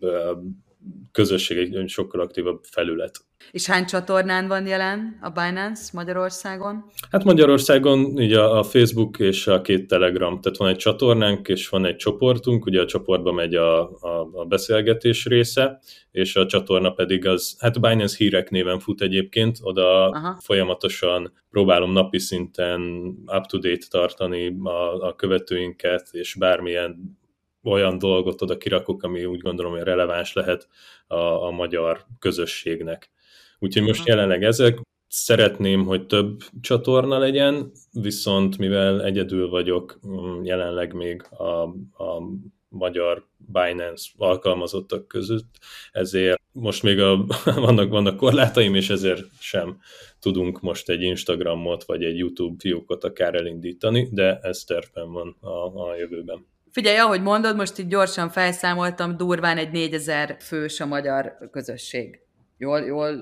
közösség, 1.11 1.75
egy 1.75 1.89
sokkal 1.89 2.21
aktívabb 2.21 2.63
felület. 2.63 3.19
És 3.51 3.65
hány 3.65 3.85
csatornán 3.85 4.47
van 4.47 4.67
jelen 4.67 5.19
a 5.21 5.29
Binance 5.29 5.89
Magyarországon? 5.93 6.85
Hát 7.09 7.23
Magyarországon 7.23 8.19
így 8.19 8.33
a, 8.33 8.57
a 8.57 8.63
Facebook 8.63 9.19
és 9.19 9.47
a 9.47 9.61
két 9.61 9.87
Telegram, 9.87 10.41
tehát 10.41 10.57
van 10.57 10.69
egy 10.69 10.77
csatornánk 10.77 11.47
és 11.47 11.69
van 11.69 11.85
egy 11.85 11.95
csoportunk, 11.95 12.65
ugye 12.65 12.81
a 12.81 12.85
csoportba 12.85 13.31
megy 13.31 13.55
a, 13.55 13.81
a, 13.81 14.29
a 14.33 14.45
beszélgetés 14.45 15.25
része, 15.25 15.79
és 16.11 16.35
a 16.35 16.45
csatorna 16.45 16.91
pedig 16.91 17.25
az, 17.25 17.55
hát 17.59 17.81
Binance 17.81 18.15
hírek 18.17 18.49
néven 18.49 18.79
fut 18.79 19.01
egyébként, 19.01 19.57
oda 19.61 20.09
Aha. 20.09 20.37
folyamatosan 20.41 21.33
próbálom 21.49 21.91
napi 21.91 22.19
szinten 22.19 22.81
up-to-date 23.25 23.85
tartani 23.89 24.57
a, 24.63 25.07
a 25.07 25.15
követőinket, 25.15 26.09
és 26.11 26.35
bármilyen 26.39 27.19
olyan 27.63 27.97
dolgot 27.97 28.41
oda 28.41 28.57
kirakok, 28.57 29.03
ami 29.03 29.25
úgy 29.25 29.39
gondolom, 29.39 29.71
hogy 29.71 29.81
releváns 29.81 30.33
lehet 30.33 30.67
a, 31.07 31.15
a 31.15 31.51
magyar 31.51 32.05
közösségnek. 32.19 33.11
Úgyhogy 33.59 33.83
most 33.83 34.07
jelenleg 34.07 34.43
ezek, 34.43 34.79
szeretném, 35.07 35.85
hogy 35.85 36.05
több 36.05 36.41
csatorna 36.61 37.17
legyen, 37.17 37.71
viszont 37.91 38.57
mivel 38.57 39.03
egyedül 39.03 39.49
vagyok 39.49 39.99
mm, 40.07 40.43
jelenleg 40.43 40.93
még 40.93 41.23
a, 41.29 41.61
a 42.03 42.21
magyar 42.69 43.25
Binance 43.37 44.09
alkalmazottak 44.17 45.07
között, 45.07 45.57
ezért 45.91 46.41
most 46.51 46.83
még 46.83 46.99
a, 46.99 47.25
vannak, 47.65 47.89
vannak 47.89 48.17
korlátaim, 48.17 48.75
és 48.75 48.89
ezért 48.89 49.25
sem 49.39 49.79
tudunk 50.19 50.61
most 50.61 50.89
egy 50.89 51.01
Instagramot 51.01 51.83
vagy 51.83 52.03
egy 52.03 52.17
YouTube 52.17 52.55
fiókot 52.59 53.03
akár 53.03 53.35
elindítani, 53.35 54.09
de 54.11 54.39
ez 54.39 54.63
tervben 54.63 55.11
van 55.11 55.35
a, 55.39 55.89
a 55.89 55.95
jövőben. 55.95 56.45
Figyelj, 56.71 56.97
ahogy 56.97 57.21
mondod, 57.21 57.55
most 57.55 57.79
így 57.79 57.87
gyorsan 57.87 58.29
felszámoltam, 58.29 59.17
durván 59.17 59.57
egy 59.57 59.71
4000 59.71 60.35
fős 60.39 60.79
a 60.79 60.85
magyar 60.85 61.37
közösség. 61.51 62.19
Jól, 62.57 62.79
jól... 62.79 63.19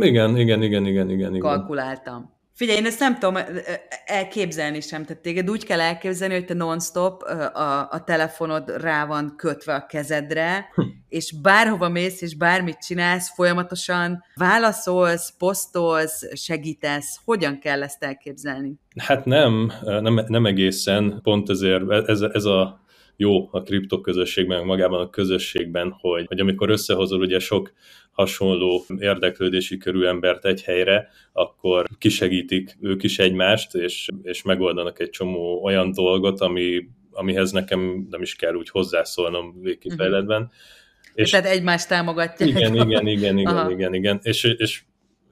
Igen, 0.00 0.36
igen, 0.36 0.62
igen, 0.62 0.86
igen, 0.86 1.10
igen. 1.10 1.38
Kalkuláltam. 1.38 2.33
Figyelj, 2.54 2.78
én 2.78 2.86
ezt 2.86 3.00
nem 3.00 3.18
tudom 3.18 3.38
elképzelni 4.04 4.80
sem, 4.80 5.04
tehát 5.04 5.22
téged 5.22 5.50
úgy 5.50 5.64
kell 5.64 5.80
elképzelni, 5.80 6.34
hogy 6.34 6.44
te 6.44 6.54
non-stop 6.54 7.22
a, 7.22 7.88
a 7.90 8.04
telefonod 8.04 8.76
rá 8.80 9.06
van 9.06 9.34
kötve 9.36 9.74
a 9.74 9.86
kezedre, 9.86 10.68
hm. 10.74 10.82
és 11.08 11.34
bárhova 11.42 11.88
mész, 11.88 12.20
és 12.20 12.36
bármit 12.36 12.78
csinálsz, 12.78 13.34
folyamatosan 13.34 14.24
válaszolsz, 14.34 15.34
posztolsz, 15.38 16.36
segítesz. 16.36 17.20
Hogyan 17.24 17.58
kell 17.58 17.82
ezt 17.82 18.04
elképzelni? 18.04 18.74
Hát 18.96 19.24
nem, 19.24 19.72
nem, 19.82 20.24
nem 20.26 20.46
egészen, 20.46 21.20
pont 21.22 21.50
ezért 21.50 22.08
ez, 22.08 22.20
ez 22.20 22.44
a 22.44 22.83
jó 23.16 23.48
a 23.50 23.62
kriptoközösségben, 23.62 24.64
magában 24.64 25.00
a 25.00 25.10
közösségben, 25.10 25.96
hogy, 26.00 26.24
hogy 26.26 26.40
amikor 26.40 26.70
összehozol 26.70 27.20
ugye 27.20 27.38
sok 27.38 27.72
hasonló 28.10 28.84
érdeklődési 28.98 29.76
körű 29.76 30.04
embert 30.04 30.44
egy 30.44 30.62
helyre, 30.62 31.08
akkor 31.32 31.86
kisegítik 31.98 32.76
ők 32.80 33.02
is 33.02 33.18
egymást, 33.18 33.74
és, 33.74 34.08
és 34.22 34.42
megoldanak 34.42 35.00
egy 35.00 35.10
csomó 35.10 35.62
olyan 35.62 35.92
dolgot, 35.92 36.40
ami, 36.40 36.88
amihez 37.10 37.50
nekem 37.50 38.06
nem 38.10 38.22
is 38.22 38.36
kell 38.36 38.54
úgy 38.54 38.68
hozzászólnom 38.68 39.60
végkifejletben. 39.62 40.42
Uh-huh. 40.42 40.54
És 41.14 41.30
tehát 41.30 41.46
egymást 41.46 41.88
támogatják. 41.88 42.48
Igen, 42.48 42.74
igen, 42.74 43.06
igen, 43.06 43.38
igen, 43.38 43.56
Aha. 43.56 43.70
igen, 43.70 43.94
igen. 43.94 44.18
És, 44.22 44.44
és 44.44 44.82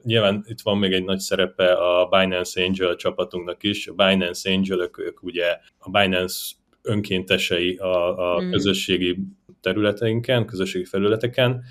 nyilván 0.03 0.45
itt 0.47 0.61
van 0.61 0.77
még 0.77 0.93
egy 0.93 1.03
nagy 1.03 1.19
szerepe 1.19 1.73
a 1.73 2.07
Binance 2.07 2.63
Angel 2.63 2.95
csapatunknak 2.95 3.63
is. 3.63 3.87
A 3.87 3.93
Binance 3.93 4.51
Angel 4.51 4.89
ők 4.97 5.23
ugye 5.23 5.57
a 5.77 5.89
Binance 5.89 6.53
önkéntesei 6.83 7.75
a, 7.75 8.35
a 8.35 8.41
mm. 8.41 8.51
közösségi 8.51 9.17
területeinken, 9.61 10.45
közösségi 10.45 10.85
felületeken, 10.85 11.63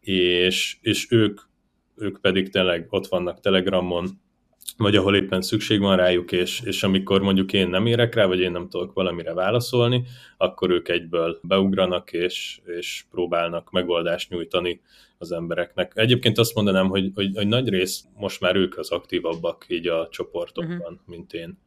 és, 0.00 0.76
és 0.80 1.06
ők, 1.10 1.40
ők 1.96 2.20
pedig 2.20 2.50
tényleg 2.50 2.86
ott 2.90 3.06
vannak 3.06 3.40
Telegramon, 3.40 4.08
vagy 4.76 4.96
ahol 4.96 5.16
éppen 5.16 5.42
szükség 5.42 5.80
van 5.80 5.96
rájuk, 5.96 6.32
és, 6.32 6.60
és 6.64 6.82
amikor 6.82 7.20
mondjuk 7.20 7.52
én 7.52 7.68
nem 7.68 7.86
érek 7.86 8.14
rá, 8.14 8.26
vagy 8.26 8.40
én 8.40 8.50
nem 8.50 8.68
tudok 8.68 8.92
valamire 8.92 9.34
válaszolni, 9.34 10.04
akkor 10.36 10.70
ők 10.70 10.88
egyből 10.88 11.38
beugranak, 11.42 12.12
és, 12.12 12.60
és 12.64 13.04
próbálnak 13.10 13.70
megoldást 13.70 14.30
nyújtani 14.30 14.80
az 15.18 15.32
embereknek. 15.32 15.92
Egyébként 15.94 16.38
azt 16.38 16.54
mondanám, 16.54 16.88
hogy, 16.88 17.10
hogy, 17.14 17.30
hogy 17.34 17.46
nagy 17.46 17.68
rész 17.68 18.04
most 18.16 18.40
már 18.40 18.56
ők 18.56 18.78
az 18.78 18.90
aktívabbak 18.90 19.64
így 19.68 19.88
a 19.88 20.08
csoportokban, 20.10 20.78
uh-huh. 20.78 20.98
mint 21.06 21.32
én. 21.32 21.58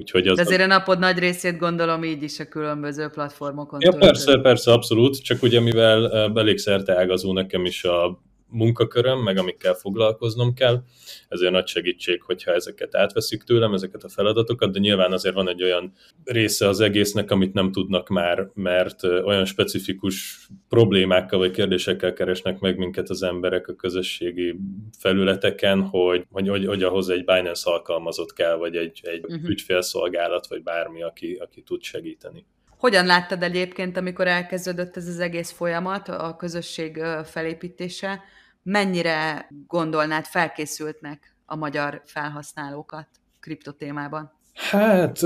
Úgyhogy 0.00 0.26
az 0.26 0.36
De 0.36 0.42
azért 0.42 0.60
a 0.60 0.66
napod 0.66 0.98
nagy 0.98 1.18
részét 1.18 1.58
gondolom 1.58 2.04
így 2.04 2.22
is 2.22 2.40
a 2.40 2.48
különböző 2.48 3.08
platformokon. 3.08 3.80
Ja, 3.82 3.92
persze, 3.92 4.38
persze, 4.38 4.72
abszolút, 4.72 5.22
csak 5.22 5.42
ugye 5.42 5.60
mivel 5.60 6.12
elég 6.38 6.58
szerte 6.58 6.98
ágazó 6.98 7.32
nekem 7.32 7.64
is 7.64 7.84
a 7.84 8.22
munkaköröm, 8.50 9.22
meg 9.22 9.38
amikkel 9.38 9.74
foglalkoznom 9.74 10.54
kell, 10.54 10.82
ezért 11.28 11.52
nagy 11.52 11.66
segítség, 11.66 12.22
hogyha 12.22 12.52
ezeket 12.52 12.94
átveszik 12.96 13.42
tőlem, 13.42 13.74
ezeket 13.74 14.04
a 14.04 14.08
feladatokat, 14.08 14.72
de 14.72 14.78
nyilván 14.78 15.12
azért 15.12 15.34
van 15.34 15.48
egy 15.48 15.62
olyan 15.62 15.92
része 16.24 16.68
az 16.68 16.80
egésznek, 16.80 17.30
amit 17.30 17.52
nem 17.52 17.72
tudnak 17.72 18.08
már, 18.08 18.50
mert 18.54 19.02
olyan 19.02 19.44
specifikus 19.44 20.46
problémákkal 20.68 21.38
vagy 21.38 21.50
kérdésekkel 21.50 22.12
keresnek 22.12 22.58
meg 22.58 22.76
minket 22.76 23.08
az 23.08 23.22
emberek 23.22 23.68
a 23.68 23.74
közösségi 23.74 24.56
felületeken, 24.98 25.82
hogy, 25.82 26.26
hogy, 26.30 26.48
hogy, 26.48 26.66
hogy 26.66 26.82
ahhoz 26.82 27.08
egy 27.08 27.24
Binance 27.24 27.70
alkalmazott 27.70 28.32
kell, 28.32 28.56
vagy 28.56 28.76
egy, 28.76 29.00
egy 29.02 29.24
uh-huh. 29.24 29.48
ügyfélszolgálat, 29.48 30.46
vagy 30.46 30.62
bármi, 30.62 31.02
aki, 31.02 31.34
aki 31.40 31.62
tud 31.62 31.82
segíteni. 31.82 32.46
Hogyan 32.78 33.06
láttad 33.06 33.42
egyébként, 33.42 33.96
amikor 33.96 34.26
elkezdődött 34.26 34.96
ez 34.96 35.08
az 35.08 35.18
egész 35.18 35.50
folyamat, 35.50 36.08
a 36.08 36.36
közösség 36.38 37.02
felépítése? 37.24 38.20
Mennyire 38.62 39.48
gondolnád 39.66 40.24
felkészültnek 40.24 41.36
a 41.46 41.56
magyar 41.56 42.02
felhasználókat 42.04 43.08
kriptotémában? 43.40 44.32
Hát 44.54 45.20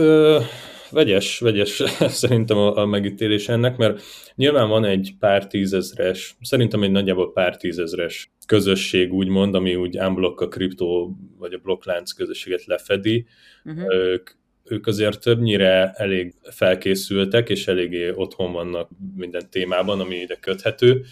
vegyes, 0.90 1.38
vegyes 1.38 1.82
szerintem 2.22 2.56
a, 2.56 2.76
a 2.76 2.86
megítélés 2.86 3.48
ennek, 3.48 3.76
mert 3.76 4.02
nyilván 4.34 4.68
van 4.68 4.84
egy 4.84 5.14
pár 5.18 5.46
tízezres, 5.46 6.36
szerintem 6.40 6.82
egy 6.82 6.90
nagyjából 6.90 7.32
pár 7.32 7.56
tízezres 7.56 8.32
közösség 8.46 9.12
úgymond, 9.12 9.54
ami 9.54 9.74
úgy 9.74 9.98
unblock 9.98 10.40
a 10.40 10.48
kriptó 10.48 11.16
vagy 11.38 11.52
a 11.52 11.58
blokklánc 11.58 12.12
közösséget 12.12 12.64
lefedi. 12.64 13.26
Uh-huh. 13.64 13.94
Ők 13.94 14.30
ők 14.64 14.86
azért 14.86 15.20
többnyire 15.20 15.90
elég 15.90 16.34
felkészültek, 16.42 17.48
és 17.48 17.68
eléggé 17.68 18.10
otthon 18.14 18.52
vannak 18.52 18.90
minden 19.16 19.50
témában, 19.50 20.00
ami 20.00 20.16
ide 20.16 20.34
köthető, 20.34 21.04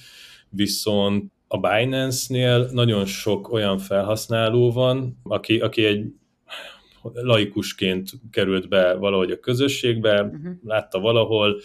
viszont 0.49 1.33
a 1.52 1.59
Binance-nél 1.59 2.69
nagyon 2.73 3.04
sok 3.04 3.52
olyan 3.52 3.78
felhasználó 3.78 4.73
van, 4.73 5.21
aki, 5.23 5.59
aki 5.59 5.85
egy 5.85 6.04
laikusként 7.12 8.11
került 8.30 8.69
be 8.69 8.95
valahogy 8.95 9.30
a 9.30 9.40
közösségbe, 9.40 10.23
uh-huh. 10.23 10.52
látta 10.64 11.00
valahol, 11.00 11.61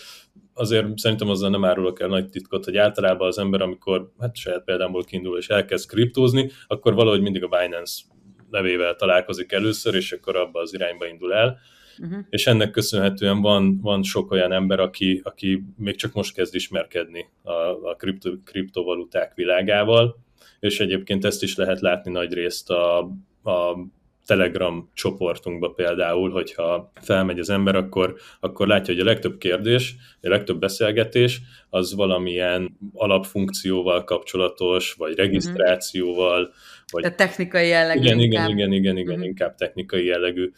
azért 0.53 0.97
szerintem 0.97 1.29
azzal 1.29 1.49
nem 1.49 1.65
árulok 1.65 1.99
el 1.99 2.07
nagy 2.07 2.29
titkot, 2.29 2.65
hogy 2.65 2.77
általában 2.77 3.27
az 3.27 3.37
ember, 3.37 3.61
amikor 3.61 4.11
hát 4.19 4.35
saját 4.35 4.63
példámból 4.63 5.03
kiindul 5.03 5.37
és 5.37 5.49
elkezd 5.49 5.89
kriptózni, 5.89 6.51
akkor 6.67 6.93
valahogy 6.93 7.21
mindig 7.21 7.43
a 7.43 7.47
Binance 7.47 8.03
nevével 8.49 8.95
találkozik 8.95 9.51
először, 9.51 9.95
és 9.95 10.11
akkor 10.11 10.35
abba 10.35 10.59
az 10.59 10.73
irányba 10.73 11.07
indul 11.07 11.33
el 11.33 11.57
uh-huh. 11.99 12.19
és 12.29 12.47
ennek 12.47 12.71
köszönhetően 12.71 13.41
van, 13.41 13.79
van 13.81 14.03
sok 14.03 14.31
olyan 14.31 14.51
ember, 14.51 14.79
aki, 14.79 15.21
aki 15.23 15.63
még 15.77 15.95
csak 15.95 16.13
most 16.13 16.35
kezd 16.35 16.55
ismerkedni 16.55 17.29
a, 17.43 17.51
a 17.89 17.95
kripto, 17.97 18.31
kriptovaluták 18.43 19.33
világával, 19.35 20.17
és 20.59 20.79
egyébként 20.79 21.25
ezt 21.25 21.43
is 21.43 21.55
lehet 21.55 21.81
látni 21.81 22.11
nagy 22.11 22.33
részt 22.33 22.69
a, 22.69 22.97
a 23.43 23.77
Telegram 24.25 24.89
csoportunkba 24.93 25.69
például, 25.69 26.29
hogyha 26.31 26.91
felmegy 27.01 27.39
az 27.39 27.49
ember, 27.49 27.75
akkor, 27.75 28.15
akkor 28.39 28.67
látja, 28.67 28.93
hogy 28.93 29.03
a 29.03 29.05
legtöbb 29.05 29.37
kérdés, 29.37 29.95
a 30.21 30.29
legtöbb 30.29 30.59
beszélgetés 30.59 31.41
az 31.69 31.95
valamilyen 31.95 32.77
alapfunkcióval 32.93 34.03
kapcsolatos, 34.03 34.93
vagy 34.93 35.15
regisztrációval. 35.15 36.53
Vagy... 36.91 37.01
Tehát 37.01 37.17
technikai 37.17 37.67
jellegű. 37.67 38.03
Igen, 38.03 38.19
igen, 38.19 38.49
igen, 38.49 38.71
igen, 38.71 38.97
igen, 38.97 39.13
uh-huh. 39.13 39.25
inkább 39.25 39.55
technikai 39.55 40.05
jellegű 40.05 40.51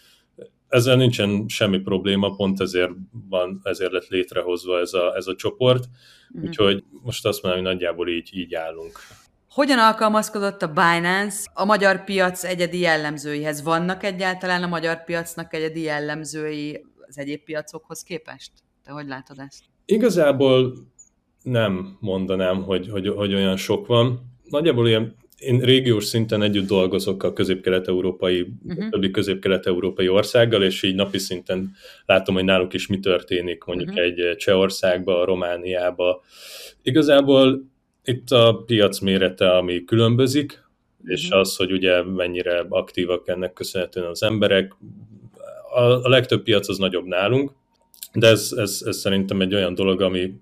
ezzel 0.69 0.95
nincsen 0.95 1.45
semmi 1.47 1.79
probléma, 1.79 2.35
pont 2.35 2.61
ezért 2.61 2.91
van, 3.29 3.59
ezért 3.63 3.91
lett 3.91 4.07
létrehozva 4.07 4.79
ez 4.79 4.93
a, 4.93 5.15
ez 5.15 5.27
a 5.27 5.35
csoport, 5.35 5.85
mm. 6.37 6.43
úgyhogy 6.43 6.83
most 7.03 7.25
azt 7.25 7.43
mondom, 7.43 7.63
hogy 7.63 7.71
nagyjából 7.71 8.09
így, 8.09 8.29
így 8.33 8.53
állunk. 8.53 8.99
Hogyan 9.49 9.79
alkalmazkodott 9.79 10.61
a 10.61 10.67
Binance 10.67 11.49
a 11.53 11.65
magyar 11.65 12.03
piac 12.03 12.43
egyedi 12.43 12.79
jellemzőihez? 12.79 13.63
Vannak 13.63 14.03
egyáltalán 14.03 14.63
a 14.63 14.67
magyar 14.67 15.03
piacnak 15.03 15.53
egyedi 15.53 15.81
jellemzői 15.81 16.85
az 17.07 17.17
egyéb 17.17 17.43
piacokhoz 17.43 18.01
képest? 18.01 18.51
Te 18.83 18.91
hogy 18.91 19.07
látod 19.07 19.39
ezt? 19.39 19.63
Igazából 19.85 20.73
nem 21.43 21.97
mondanám, 21.99 22.63
hogy, 22.63 22.89
hogy, 22.89 23.07
hogy 23.07 23.33
olyan 23.33 23.57
sok 23.57 23.87
van. 23.87 24.19
Nagyjából 24.43 24.87
ilyen 24.87 25.15
én 25.37 25.59
régiós 25.59 26.05
szinten 26.05 26.41
együtt 26.41 26.67
dolgozok 26.67 27.23
a 27.23 27.33
közép-kelet-európai, 27.33 28.47
uh-huh. 28.67 28.89
többi 28.89 29.11
közép-kelet-európai 29.11 30.09
országgal, 30.09 30.63
és 30.63 30.83
így 30.83 30.95
napi 30.95 31.17
szinten 31.17 31.71
látom, 32.05 32.35
hogy 32.35 32.43
náluk 32.43 32.73
is 32.73 32.87
mi 32.87 32.99
történik, 32.99 33.63
mondjuk 33.63 33.89
uh-huh. 33.89 34.03
egy 34.03 34.37
Csehországba, 34.37 35.25
Romániába. 35.25 36.23
Igazából 36.81 37.65
itt 38.03 38.31
a 38.31 38.63
piac 38.65 38.99
mérete, 38.99 39.49
ami 39.49 39.83
különbözik, 39.83 40.63
uh-huh. 40.97 41.11
és 41.11 41.29
az, 41.29 41.55
hogy 41.55 41.71
ugye 41.71 42.03
mennyire 42.03 42.65
aktívak 42.69 43.27
ennek 43.27 43.53
köszönhetően 43.53 44.07
az 44.07 44.23
emberek. 44.23 44.73
A, 45.73 45.81
a 45.81 46.09
legtöbb 46.09 46.43
piac 46.43 46.69
az 46.69 46.77
nagyobb 46.77 47.05
nálunk, 47.05 47.51
de 48.13 48.27
ez, 48.27 48.53
ez, 48.57 48.81
ez 48.85 48.97
szerintem 48.97 49.41
egy 49.41 49.53
olyan 49.53 49.73
dolog, 49.73 50.01
ami 50.01 50.33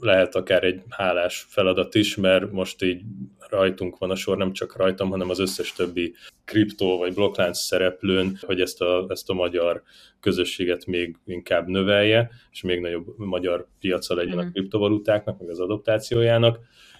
lehet 0.00 0.34
akár 0.34 0.64
egy 0.64 0.82
hálás 0.88 1.46
feladat 1.48 1.94
is, 1.94 2.16
mert 2.16 2.52
most 2.52 2.82
így 2.82 3.00
rajtunk 3.48 3.98
van 3.98 4.10
a 4.10 4.14
sor, 4.14 4.36
nem 4.36 4.52
csak 4.52 4.76
rajtam, 4.76 5.10
hanem 5.10 5.30
az 5.30 5.38
összes 5.38 5.72
többi 5.72 6.14
kriptó 6.44 6.98
vagy 6.98 7.14
blokklánc 7.14 7.58
szereplőn, 7.58 8.38
hogy 8.40 8.60
ezt 8.60 8.80
a, 8.80 9.06
ezt 9.08 9.30
a 9.30 9.34
magyar 9.34 9.82
közösséget 10.20 10.86
még 10.86 11.16
inkább 11.26 11.66
növelje, 11.66 12.30
és 12.50 12.62
még 12.62 12.80
nagyobb 12.80 13.14
magyar 13.16 13.66
piaca 13.80 14.14
legyen 14.14 14.34
mm. 14.34 14.38
a 14.38 14.42
mhm. 14.42 14.52
kriptovalutáknak, 14.52 15.38
meg 15.38 15.48
az 15.48 15.60
adaptációjának. 15.60 16.58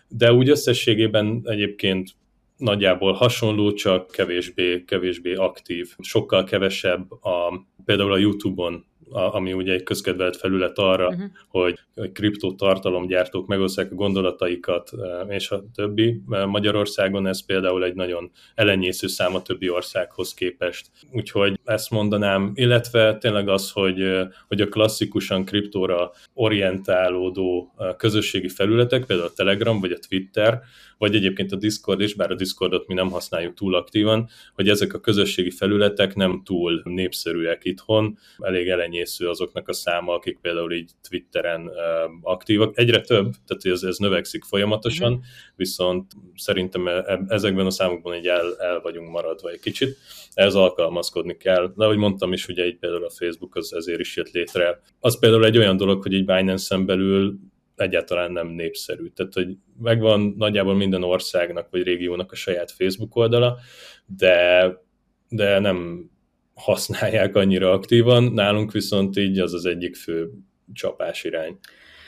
De 0.09 0.33
úgy 0.33 0.49
összességében 0.49 1.41
egyébként 1.45 2.11
nagyjából 2.57 3.13
hasonló, 3.13 3.73
csak 3.73 4.11
kevésbé, 4.11 4.85
kevésbé 4.85 5.35
aktív. 5.35 5.95
Sokkal 5.99 6.45
kevesebb 6.45 7.13
a, 7.13 7.67
például 7.85 8.13
a 8.13 8.19
YouTube-on 8.19 8.85
ami 9.11 9.53
ugye 9.53 9.73
egy 9.73 9.83
közkedvelt 9.83 10.37
felület 10.37 10.79
arra, 10.79 11.09
uh-huh. 11.09 11.25
hogy, 11.49 11.79
hogy 11.95 12.13
kriptotartalomgyártók 12.13 13.47
megosztják 13.47 13.93
a 13.93 13.95
gondolataikat, 13.95 14.91
és 15.29 15.51
a 15.51 15.65
többi. 15.75 16.21
Magyarországon 16.47 17.27
ez 17.27 17.45
például 17.45 17.85
egy 17.85 17.95
nagyon 17.95 18.31
elenyésző 18.55 19.07
szám 19.07 19.35
a 19.35 19.43
többi 19.43 19.71
országhoz 19.71 20.35
képest. 20.35 20.91
Úgyhogy 21.13 21.59
ezt 21.65 21.91
mondanám, 21.91 22.51
illetve 22.55 23.19
tényleg 23.19 23.49
az, 23.49 23.71
hogy, 23.71 24.27
hogy 24.49 24.61
a 24.61 24.69
klasszikusan 24.69 25.45
kriptóra 25.45 26.11
orientálódó 26.35 27.75
közösségi 27.97 28.49
felületek, 28.49 29.05
például 29.07 29.29
a 29.29 29.33
Telegram 29.37 29.81
vagy 29.81 29.93
a 29.93 29.99
Twitter, 30.09 30.61
vagy 31.01 31.15
egyébként 31.15 31.53
a 31.53 31.57
Discord 31.57 32.01
is, 32.01 32.15
bár 32.15 32.31
a 32.31 32.35
Discordot 32.35 32.87
mi 32.87 32.95
nem 32.95 33.11
használjuk 33.11 33.55
túl 33.55 33.75
aktívan, 33.75 34.29
hogy 34.55 34.69
ezek 34.69 34.95
a 34.95 35.01
közösségi 35.01 35.51
felületek 35.51 36.15
nem 36.15 36.43
túl 36.45 36.81
népszerűek 36.85 37.65
itthon, 37.65 38.19
elég 38.39 38.69
elenyésző 38.69 39.29
azoknak 39.29 39.69
a 39.69 39.73
száma, 39.73 40.15
akik 40.15 40.39
például 40.41 40.73
így 40.73 40.91
Twitteren 41.09 41.71
aktívak. 42.23 42.79
Egyre 42.79 43.01
több, 43.01 43.33
tehát 43.47 43.65
ez, 43.65 43.83
ez 43.83 43.97
növekszik 43.97 44.45
folyamatosan, 44.45 45.13
uh-huh. 45.13 45.27
viszont 45.57 46.13
szerintem 46.35 46.89
e, 46.89 46.91
e, 46.91 47.21
ezekben 47.29 47.67
a 47.67 47.71
számokban 47.71 48.13
egy 48.13 48.27
el, 48.27 48.57
el 48.59 48.81
vagyunk 48.81 49.11
maradva 49.11 49.51
egy 49.51 49.61
kicsit. 49.61 49.97
Ez 50.35 50.55
alkalmazkodni 50.55 51.37
kell. 51.37 51.73
De 51.77 51.85
ahogy 51.85 51.97
mondtam 51.97 52.33
is, 52.33 52.49
ugye 52.49 52.67
így 52.67 52.79
például 52.79 53.05
a 53.05 53.11
Facebook 53.11 53.57
az 53.57 53.75
ezért 53.75 54.01
is 54.01 54.17
jött 54.17 54.31
létre. 54.31 54.81
Az 54.99 55.19
például 55.19 55.45
egy 55.45 55.59
olyan 55.59 55.77
dolog, 55.77 56.03
hogy 56.03 56.15
egy 56.15 56.25
Binance-en 56.25 56.87
belül 56.87 57.39
egyáltalán 57.81 58.33
nem 58.33 58.47
népszerű. 58.47 59.09
Tehát, 59.09 59.33
hogy 59.33 59.57
megvan 59.79 60.35
nagyjából 60.39 60.75
minden 60.75 61.03
országnak 61.03 61.71
vagy 61.71 61.83
régiónak 61.83 62.33
a 62.33 62.35
saját 62.35 62.71
Facebook 62.71 63.17
oldala, 63.17 63.59
de, 64.07 64.67
de 65.29 65.59
nem 65.59 66.11
használják 66.55 67.37
annyira 67.37 67.73
aktívan, 67.73 68.25
nálunk 68.25 68.73
viszont 68.73 69.17
így 69.17 69.39
az 69.39 69.55
az 69.55 69.67
egyik 69.67 69.97
fő 69.97 70.31
csapás 70.73 71.25
irány. 71.25 71.59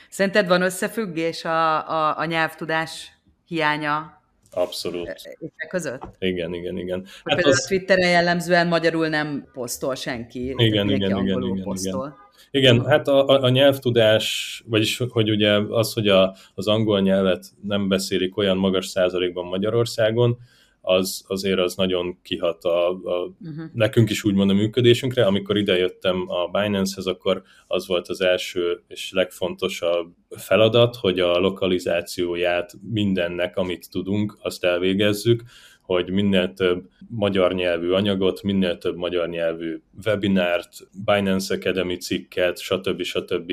Szerinted 0.09 0.47
van 0.47 0.63
összefüggés 0.63 1.45
a, 1.45 1.91
a, 1.91 2.19
a 2.19 2.25
nyelvtudás 2.25 3.11
hiánya 3.47 4.21
Abszolút. 4.55 5.07
Évek 5.39 5.69
között? 5.69 6.03
Igen, 6.19 6.55
igen, 6.55 6.77
igen. 6.77 7.05
Hát 7.05 7.23
például 7.23 7.49
az... 7.49 7.65
a 7.65 7.69
Twitteren 7.69 8.11
jellemzően 8.11 8.67
magyarul 8.67 9.09
nem 9.09 9.49
posztol 9.53 9.95
senki. 9.95 10.49
Igen, 10.49 10.59
igen, 10.59 10.91
igen, 10.91 11.11
igen, 11.11 11.43
igen, 11.43 11.75
igen. 11.75 12.15
Igen, 12.51 12.85
hát 12.85 13.09
a, 13.09 13.27
a, 13.27 13.43
a 13.43 13.49
nyelvtudás, 13.49 14.63
vagyis 14.67 15.03
hogy 15.09 15.31
ugye 15.31 15.53
az, 15.53 15.93
hogy 15.93 16.09
a, 16.09 16.35
az 16.55 16.67
angol 16.69 17.01
nyelvet 17.01 17.47
nem 17.63 17.89
beszélik 17.89 18.37
olyan 18.37 18.57
magas 18.57 18.87
százalékban 18.87 19.45
Magyarországon, 19.45 20.39
az 20.85 21.25
azért 21.27 21.59
az 21.59 21.75
nagyon 21.75 22.19
kihat 22.23 22.65
a, 22.65 22.89
a 22.89 23.35
uh-huh. 23.41 23.65
nekünk 23.73 24.11
is 24.11 24.25
úgymond 24.25 24.51
a 24.51 24.55
működésünkre. 24.55 25.27
Amikor 25.27 25.57
idejöttem 25.57 26.25
a 26.29 26.47
Binance-hez, 26.47 27.07
akkor 27.07 27.43
az 27.67 27.87
volt 27.87 28.09
az 28.09 28.21
első 28.21 28.83
és 28.89 29.11
legfontosabb 29.13 30.15
feladat, 30.29 30.97
hogy 30.97 31.21
a 31.21 31.39
lokalizációját 31.39 32.73
mindennek, 32.91 33.57
amit 33.57 33.91
tudunk, 33.91 34.39
azt 34.43 34.65
elvégezzük, 34.65 35.43
hogy 35.83 36.11
minél 36.11 36.53
több 36.53 36.89
magyar 37.09 37.55
nyelvű 37.55 37.91
anyagot, 37.91 38.43
minél 38.43 38.79
több 38.79 38.97
magyar 38.97 39.29
nyelvű 39.29 39.83
webinárt, 40.05 40.69
Binance 41.05 41.55
Academy 41.55 41.97
cikket, 41.97 42.59
stb. 42.59 43.03
stb. 43.03 43.53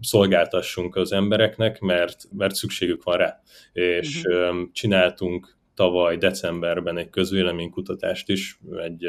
szolgáltassunk 0.00 0.96
az 0.96 1.12
embereknek, 1.12 1.80
mert, 1.80 2.24
mert 2.36 2.54
szükségük 2.54 3.02
van 3.02 3.16
rá. 3.16 3.40
És 3.72 4.24
uh-huh. 4.24 4.56
csináltunk 4.72 5.56
tavaly 5.74 6.16
decemberben 6.16 6.96
egy 6.96 7.10
közvéleménykutatást 7.10 8.28
is 8.28 8.58
egy 8.76 9.06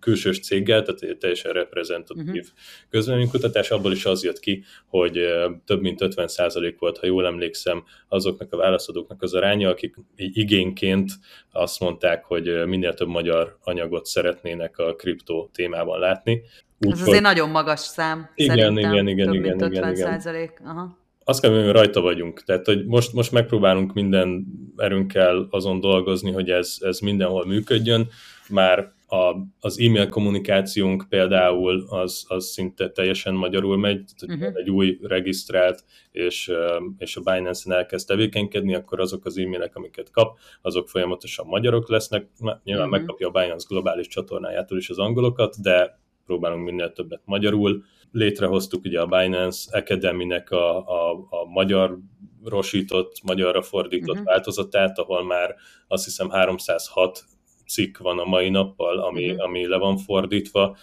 külsős 0.00 0.40
céggel, 0.40 0.82
tehát 0.82 1.00
egy 1.00 1.18
teljesen 1.18 1.52
reprezentatív 1.52 2.26
uh-huh. 2.26 2.46
közvéleménykutatás, 2.90 3.70
abból 3.70 3.92
is 3.92 4.04
az 4.04 4.24
jött 4.24 4.38
ki, 4.38 4.64
hogy 4.86 5.20
több 5.64 5.80
mint 5.80 5.98
50% 6.02 6.74
volt, 6.78 6.98
ha 6.98 7.06
jól 7.06 7.26
emlékszem, 7.26 7.84
azoknak 8.08 8.52
a 8.52 8.56
válaszadóknak 8.56 9.22
az 9.22 9.34
aránya, 9.34 9.68
akik 9.68 9.96
igényként 10.16 11.10
azt 11.52 11.80
mondták, 11.80 12.24
hogy 12.24 12.66
minél 12.66 12.94
több 12.94 13.08
magyar 13.08 13.58
anyagot 13.62 14.06
szeretnének 14.06 14.78
a 14.78 14.94
kriptó 14.94 15.50
témában 15.52 15.98
látni. 15.98 16.42
Úgy, 16.80 16.92
Ez 16.92 17.00
azért 17.00 17.14
hogy... 17.14 17.22
nagyon 17.22 17.50
magas 17.50 17.80
szám. 17.80 18.30
Igen, 18.34 18.56
szerintem, 18.56 18.92
igen, 18.92 19.08
igen, 19.08 19.26
több 19.26 19.34
igen, 19.34 19.56
mint 19.56 19.62
50 19.62 19.92
igen, 19.92 20.34
igen. 20.34 20.50
Aha 20.64 21.06
azt 21.28 21.40
kell, 21.40 21.62
hogy 21.62 21.70
rajta 21.70 22.00
vagyunk. 22.00 22.42
Tehát, 22.42 22.66
hogy 22.66 22.86
most, 22.86 23.12
most 23.12 23.32
megpróbálunk 23.32 23.92
minden 23.92 24.46
erőnkkel 24.76 25.46
azon 25.50 25.80
dolgozni, 25.80 26.30
hogy 26.30 26.50
ez, 26.50 26.76
ez 26.80 26.98
mindenhol 26.98 27.46
működjön. 27.46 28.08
Már 28.48 28.92
a, 29.06 29.36
az 29.60 29.80
e-mail 29.80 30.08
kommunikációnk 30.08 31.06
például 31.08 31.84
az, 31.88 32.24
az 32.28 32.46
szinte 32.46 32.90
teljesen 32.90 33.34
magyarul 33.34 33.76
megy, 33.76 34.04
tehát 34.18 34.38
uh-huh. 34.38 34.60
egy 34.60 34.70
új 34.70 34.98
regisztrált, 35.02 35.84
és, 36.12 36.52
és 36.98 37.16
a 37.16 37.20
Binance-en 37.20 37.76
elkezd 37.76 38.06
tevékenykedni, 38.06 38.74
akkor 38.74 39.00
azok 39.00 39.24
az 39.24 39.38
e-mailek, 39.38 39.76
amiket 39.76 40.10
kap, 40.10 40.38
azok 40.62 40.88
folyamatosan 40.88 41.46
magyarok 41.46 41.88
lesznek. 41.88 42.26
Nyilván 42.38 42.86
uh-huh. 42.86 42.88
megkapja 42.88 43.28
a 43.28 43.30
Binance 43.30 43.66
globális 43.68 44.06
csatornájától 44.06 44.78
is 44.78 44.90
az 44.90 44.98
angolokat, 44.98 45.62
de 45.62 45.98
próbálunk 46.26 46.64
minél 46.64 46.92
többet 46.92 47.20
magyarul. 47.24 47.84
Létrehoztuk 48.12 48.84
ugye 48.84 49.00
a 49.00 49.06
Binance 49.06 49.78
Academy-nek 49.78 50.50
a, 50.50 50.78
a, 50.78 51.10
a 51.30 51.44
magyar 51.52 51.98
rosított, 52.44 53.20
magyarra 53.22 53.62
fordított 53.62 54.08
uh-huh. 54.08 54.24
változatát, 54.24 54.98
ahol 54.98 55.24
már 55.24 55.54
azt 55.88 56.04
hiszem 56.04 56.30
306 56.30 57.24
cikk 57.66 57.98
van 57.98 58.18
a 58.18 58.24
mai 58.24 58.48
nappal, 58.48 58.98
ami, 58.98 59.30
uh-huh. 59.30 59.44
ami 59.44 59.66
le 59.66 59.76
van 59.76 59.96
fordítva. 59.96 60.76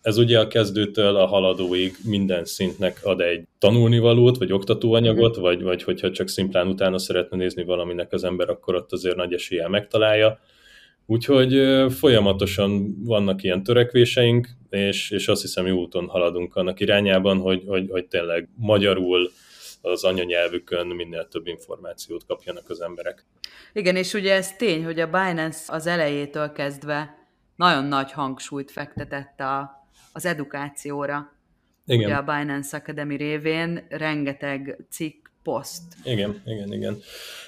Ez 0.00 0.18
ugye 0.18 0.40
a 0.40 0.46
kezdőtől 0.46 1.16
a 1.16 1.26
haladóig 1.26 1.94
minden 2.04 2.44
szintnek 2.44 3.00
ad 3.02 3.20
egy 3.20 3.44
tanulnivalót, 3.58 4.38
vagy 4.38 4.52
oktatóanyagot, 4.52 5.30
uh-huh. 5.30 5.44
vagy, 5.44 5.62
vagy 5.62 5.82
hogyha 5.82 6.10
csak 6.10 6.28
szimplán 6.28 6.68
utána 6.68 6.98
szeretne 6.98 7.36
nézni 7.36 7.64
valaminek 7.64 8.12
az 8.12 8.24
ember, 8.24 8.48
akkor 8.50 8.74
ott 8.74 8.92
azért 8.92 9.16
nagy 9.16 9.32
eséllyel 9.32 9.68
megtalálja. 9.68 10.38
Úgyhogy 11.06 11.60
folyamatosan 11.92 12.94
vannak 13.04 13.42
ilyen 13.42 13.62
törekvéseink, 13.62 14.48
és, 14.76 15.10
és 15.10 15.28
azt 15.28 15.40
hiszem 15.40 15.66
jó 15.66 15.78
úton 15.78 16.08
haladunk 16.08 16.56
annak 16.56 16.80
irányában, 16.80 17.38
hogy, 17.38 17.62
hogy, 17.66 17.88
hogy 17.90 18.06
tényleg 18.06 18.48
magyarul 18.54 19.30
az 19.80 20.04
anyanyelvükön 20.04 20.86
minél 20.86 21.28
több 21.28 21.46
információt 21.46 22.26
kapjanak 22.26 22.70
az 22.70 22.80
emberek. 22.80 23.24
Igen, 23.72 23.96
és 23.96 24.12
ugye 24.12 24.34
ez 24.34 24.56
tény, 24.56 24.84
hogy 24.84 25.00
a 25.00 25.06
Binance 25.06 25.72
az 25.72 25.86
elejétől 25.86 26.52
kezdve 26.52 27.28
nagyon 27.56 27.84
nagy 27.84 28.12
hangsúlyt 28.12 28.70
fektetett 28.70 29.40
a, 29.40 29.86
az 30.12 30.24
edukációra. 30.24 31.32
Igen. 31.86 32.04
Ugye 32.04 32.14
a 32.14 32.22
Binance 32.22 32.76
Academy 32.76 33.16
révén 33.16 33.86
rengeteg 33.88 34.76
cikk, 34.90 35.26
poszt. 35.42 35.82
Igen, 36.04 36.42
igen, 36.44 36.72
igen. 36.72 36.98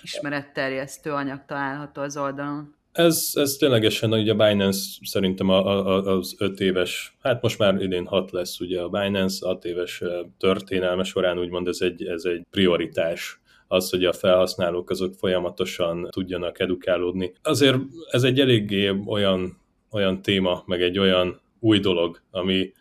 Ismeretterjesztő 0.02 1.12
anyag 1.12 1.44
található 1.46 2.02
az 2.02 2.16
oldalon. 2.16 2.76
Ez, 2.98 3.30
ez 3.34 3.56
ténylegesen 3.56 4.12
ugye 4.12 4.32
a 4.32 4.34
Binance 4.34 4.80
szerintem 5.02 5.48
a, 5.48 5.86
a, 5.86 6.16
az 6.16 6.34
öt 6.38 6.60
éves, 6.60 7.16
hát 7.22 7.42
most 7.42 7.58
már 7.58 7.82
idén 7.82 8.06
hat 8.06 8.30
lesz 8.30 8.60
ugye 8.60 8.80
a 8.80 8.88
Binance, 8.88 9.46
hat 9.46 9.64
éves 9.64 10.02
történelme 10.38 11.02
során 11.02 11.38
úgymond 11.38 11.68
ez 11.68 11.80
egy, 11.80 12.06
ez 12.06 12.24
egy 12.24 12.46
prioritás 12.50 13.40
az, 13.68 13.90
hogy 13.90 14.04
a 14.04 14.12
felhasználók 14.12 14.90
azok 14.90 15.14
folyamatosan 15.14 16.08
tudjanak 16.10 16.60
edukálódni. 16.60 17.32
Azért 17.42 17.78
ez 18.10 18.22
egy 18.22 18.40
eléggé 18.40 18.88
olyan, 19.06 19.60
olyan 19.90 20.22
téma, 20.22 20.62
meg 20.66 20.82
egy 20.82 20.98
olyan 20.98 21.40
új 21.60 21.78
dolog, 21.78 22.20
ami, 22.30 22.72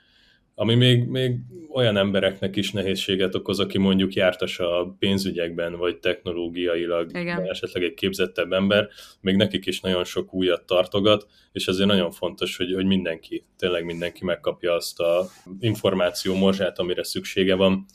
ami 0.59 0.75
még, 0.75 1.05
még 1.05 1.39
olyan 1.69 1.97
embereknek 1.97 2.55
is 2.55 2.71
nehézséget 2.71 3.35
okoz, 3.35 3.59
aki 3.59 3.77
mondjuk 3.77 4.13
jártas 4.13 4.59
a 4.59 4.95
pénzügyekben, 4.99 5.77
vagy 5.77 5.97
technológiailag 5.97 7.17
Igen. 7.17 7.41
esetleg 7.49 7.83
egy 7.83 7.93
képzettebb 7.93 8.51
ember, 8.51 8.87
még 9.21 9.35
nekik 9.35 9.65
is 9.65 9.79
nagyon 9.79 10.03
sok 10.03 10.33
újat 10.33 10.65
tartogat, 10.65 11.27
és 11.51 11.67
ezért 11.67 11.87
nagyon 11.87 12.11
fontos, 12.11 12.57
hogy, 12.57 12.73
hogy 12.73 12.85
mindenki, 12.85 13.45
tényleg 13.57 13.85
mindenki 13.85 14.25
megkapja 14.25 14.73
azt 14.73 14.99
a 14.99 15.25
információ 15.59 16.35
morzsát, 16.35 16.79
amire 16.79 17.03
szüksége 17.03 17.55
van. 17.55 17.85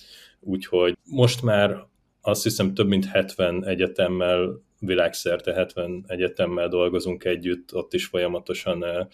Úgyhogy 0.41 0.97
most 1.05 1.43
már 1.43 1.87
azt 2.21 2.43
hiszem 2.43 2.75
több 2.75 2.89
mint 2.89 3.07
70 3.07 3.67
egyetemmel 3.67 4.63
világszerte 4.79 5.53
70 5.53 6.05
egyetemmel 6.07 6.69
dolgozunk 6.69 7.25
együtt, 7.25 7.75
ott 7.75 7.93
is 7.93 8.07
folyamatosan 8.07 8.85
eh, 8.85 9.07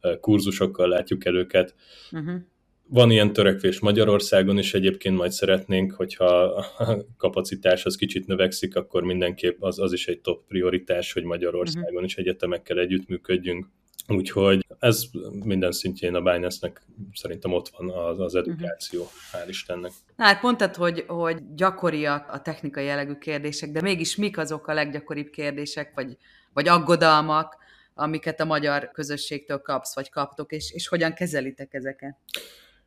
eh, 0.00 0.16
kurzusokkal 0.20 0.88
látjuk 0.88 1.24
el 1.24 1.34
őket. 1.34 1.74
Uh-huh 2.12 2.40
van 2.88 3.10
ilyen 3.10 3.32
törekvés 3.32 3.80
Magyarországon 3.80 4.58
is, 4.58 4.74
egyébként 4.74 5.16
majd 5.16 5.32
szeretnénk, 5.32 5.92
hogyha 5.92 6.42
a 6.78 7.04
kapacitás 7.16 7.84
az 7.84 7.96
kicsit 7.96 8.26
növekszik, 8.26 8.76
akkor 8.76 9.02
mindenképp 9.02 9.62
az, 9.62 9.78
az 9.78 9.92
is 9.92 10.06
egy 10.06 10.20
top 10.20 10.46
prioritás, 10.46 11.12
hogy 11.12 11.24
Magyarországon 11.24 12.04
is 12.04 12.16
egyetemekkel 12.16 12.78
együttműködjünk. 12.78 13.66
Úgyhogy 14.08 14.66
ez 14.78 15.04
minden 15.44 15.72
szintjén 15.72 16.14
a 16.14 16.22
Binance-nek 16.22 16.82
szerintem 17.12 17.52
ott 17.52 17.68
van 17.68 17.90
az, 17.90 18.20
az 18.20 18.34
edukáció, 18.34 19.00
uh-huh. 19.00 19.42
hál' 19.42 19.48
Istennek. 19.48 19.90
Na, 20.16 20.24
hát 20.24 20.42
mondtad, 20.42 20.74
hogy, 20.74 21.04
hogy 21.06 21.36
gyakoriak 21.54 22.30
a 22.32 22.42
technikai 22.42 22.84
jellegű 22.84 23.14
kérdések, 23.14 23.70
de 23.70 23.82
mégis 23.82 24.16
mik 24.16 24.38
azok 24.38 24.66
a 24.66 24.74
leggyakoribb 24.74 25.30
kérdések, 25.30 25.92
vagy, 25.94 26.16
vagy 26.52 26.68
aggodalmak, 26.68 27.56
amiket 27.94 28.40
a 28.40 28.44
magyar 28.44 28.90
közösségtől 28.90 29.58
kapsz, 29.58 29.94
vagy 29.94 30.10
kaptok, 30.10 30.52
és, 30.52 30.72
és 30.72 30.88
hogyan 30.88 31.12
kezelitek 31.12 31.74
ezeket? 31.74 32.16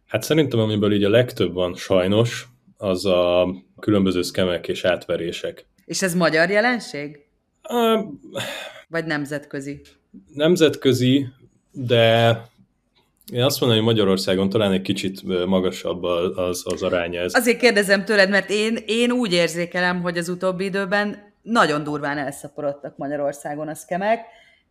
Hát 0.10 0.24
szerintem, 0.24 0.60
amiből 0.60 0.94
így 0.94 1.04
a 1.04 1.10
legtöbb 1.10 1.54
van 1.54 1.76
sajnos, 1.76 2.48
az 2.78 3.06
a 3.06 3.50
különböző 3.80 4.22
szkemek 4.22 4.68
és 4.68 4.86
átverések. 4.86 5.66
És 5.86 6.02
ez 6.02 6.16
magyar 6.16 6.50
jelenség? 6.50 7.20
Uh, 7.70 8.14
Vagy 8.88 9.06
nemzetközi? 9.06 9.82
Nemzetközi, 10.34 11.28
de 11.72 12.28
én 13.34 13.44
azt 13.44 13.60
mondom, 13.60 13.78
hogy 13.78 13.88
Magyarországon 13.88 14.50
talán 14.50 14.72
egy 14.72 14.82
kicsit 14.82 15.46
magasabb 15.46 16.04
az, 16.04 16.62
az 16.66 16.84
aránya. 16.84 17.22
Ez. 17.22 17.36
Azért 17.36 17.60
kérdezem 17.60 18.06
tőled, 18.06 18.30
mert 18.30 18.50
én, 18.50 18.78
én 18.86 19.12
úgy 19.12 19.34
érzékelem, 19.34 20.02
hogy 20.02 20.18
az 20.18 20.30
utóbbi 20.30 20.64
időben 20.64 21.34
nagyon 21.42 21.84
durván 21.84 22.18
elszaporodtak 22.18 22.98
Magyarországon 22.98 23.68
a 23.68 23.76
szkemek, 23.76 24.20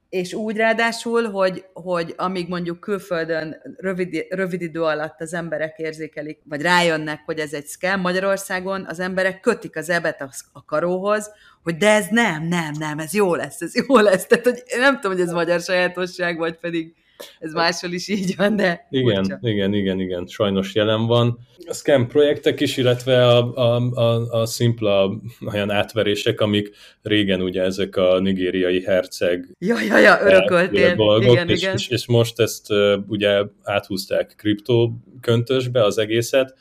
és 0.09 0.33
úgy 0.33 0.57
ráadásul, 0.57 1.31
hogy, 1.31 1.65
hogy 1.73 2.15
amíg 2.17 2.49
mondjuk 2.49 2.81
külföldön 2.81 3.57
rövid, 3.77 4.27
rövid 4.29 4.63
idő 4.63 4.83
alatt 4.83 5.21
az 5.21 5.35
emberek 5.35 5.79
érzékelik, 5.79 6.41
vagy 6.45 6.63
rájönnek, 6.63 7.21
hogy 7.25 7.39
ez 7.39 7.53
egy 7.53 7.67
scam, 7.67 8.01
Magyarországon 8.01 8.87
az 8.87 9.01
emberek 9.01 9.41
kötik 9.41 9.77
az 9.77 9.91
ebet 9.91 10.21
a, 10.53 10.65
karóhoz, 10.65 11.31
hogy 11.63 11.77
de 11.77 11.95
ez 11.95 12.07
nem, 12.11 12.49
nem, 12.49 12.73
nem, 12.79 12.99
ez 12.99 13.15
jó 13.15 13.35
lesz, 13.35 13.61
ez 13.61 13.75
jó 13.75 13.99
lesz. 13.99 14.27
Tehát, 14.27 14.45
hogy 14.45 14.63
nem 14.79 14.95
tudom, 14.95 15.17
hogy 15.17 15.27
ez 15.27 15.33
magyar 15.33 15.61
sajátosság, 15.61 16.39
vagy 16.39 16.59
pedig 16.59 16.95
ez 17.39 17.53
máshol 17.53 17.93
is 17.93 18.09
így 18.09 18.37
van, 18.37 18.57
de 18.57 18.87
Igen, 18.91 19.25
furcsa. 19.25 19.39
igen, 19.43 19.75
igen, 19.75 20.01
igen, 20.01 20.27
sajnos 20.27 20.75
jelen 20.75 21.07
van. 21.07 21.39
A 21.67 21.73
scam 21.73 22.07
projektek 22.07 22.61
is, 22.61 22.77
illetve 22.77 23.27
a, 23.27 23.55
a, 23.55 23.77
a, 23.95 24.41
a 24.41 24.47
szimpla 24.47 25.21
olyan 25.53 25.71
átverések, 25.71 26.41
amik 26.41 26.71
régen 27.03 27.43
ugye 27.43 27.63
ezek 27.63 27.97
a 27.97 28.19
nigériai 28.19 28.83
herceg 28.83 29.47
ja, 29.59 29.81
ja, 29.81 29.99
ja, 29.99 30.19
örököltél. 30.23 30.95
Dolgok, 30.95 31.33
igen, 31.33 31.49
és, 31.49 31.61
igen. 31.63 31.75
És, 31.75 31.89
és 31.89 32.07
most 32.07 32.41
ezt 32.41 32.67
ugye 33.07 33.43
áthúzták 33.63 34.35
kriptó 34.37 34.93
köntösbe 35.21 35.85
az 35.85 35.99
egészet, 35.99 36.55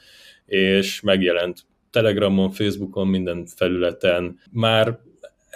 és 0.45 1.01
megjelent 1.01 1.65
Telegramon, 1.91 2.51
Facebookon, 2.51 3.07
minden 3.07 3.45
felületen. 3.55 4.39
Már 4.51 4.99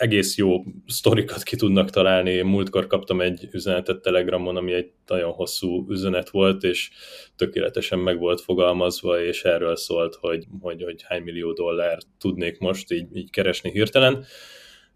egész 0.02 0.38
jó 0.38 0.64
sztorikat 0.88 1.44
ki 1.44 1.56
tudnak 1.56 1.90
találni. 1.90 2.42
Múltkor 2.42 2.88
kaptam 2.88 3.22
egy 3.22 3.48
üzenetet 3.52 4.02
Telegramon, 4.02 4.58
ami 4.58 4.74
egy 4.74 4.92
nagyon 5.08 5.32
hosszú 5.32 5.86
üzenet 5.90 6.30
volt, 6.30 6.64
és 6.64 6.90
tökéletesen 7.36 8.00
meg 8.00 8.20
volt 8.20 8.42
fogalmazva, 8.42 9.24
és 9.24 9.44
erről 9.44 9.76
szólt, 9.76 10.16
hogy, 10.16 10.46
hogy, 10.60 10.84
hogy 10.84 11.04
hány 11.08 11.22
millió 11.22 11.54
dollár 11.54 11.98
tudnék 12.20 12.60
most 12.60 12.92
így, 12.92 13.16
így 13.16 13.30
keresni 13.30 13.72
hirtelen 13.72 14.26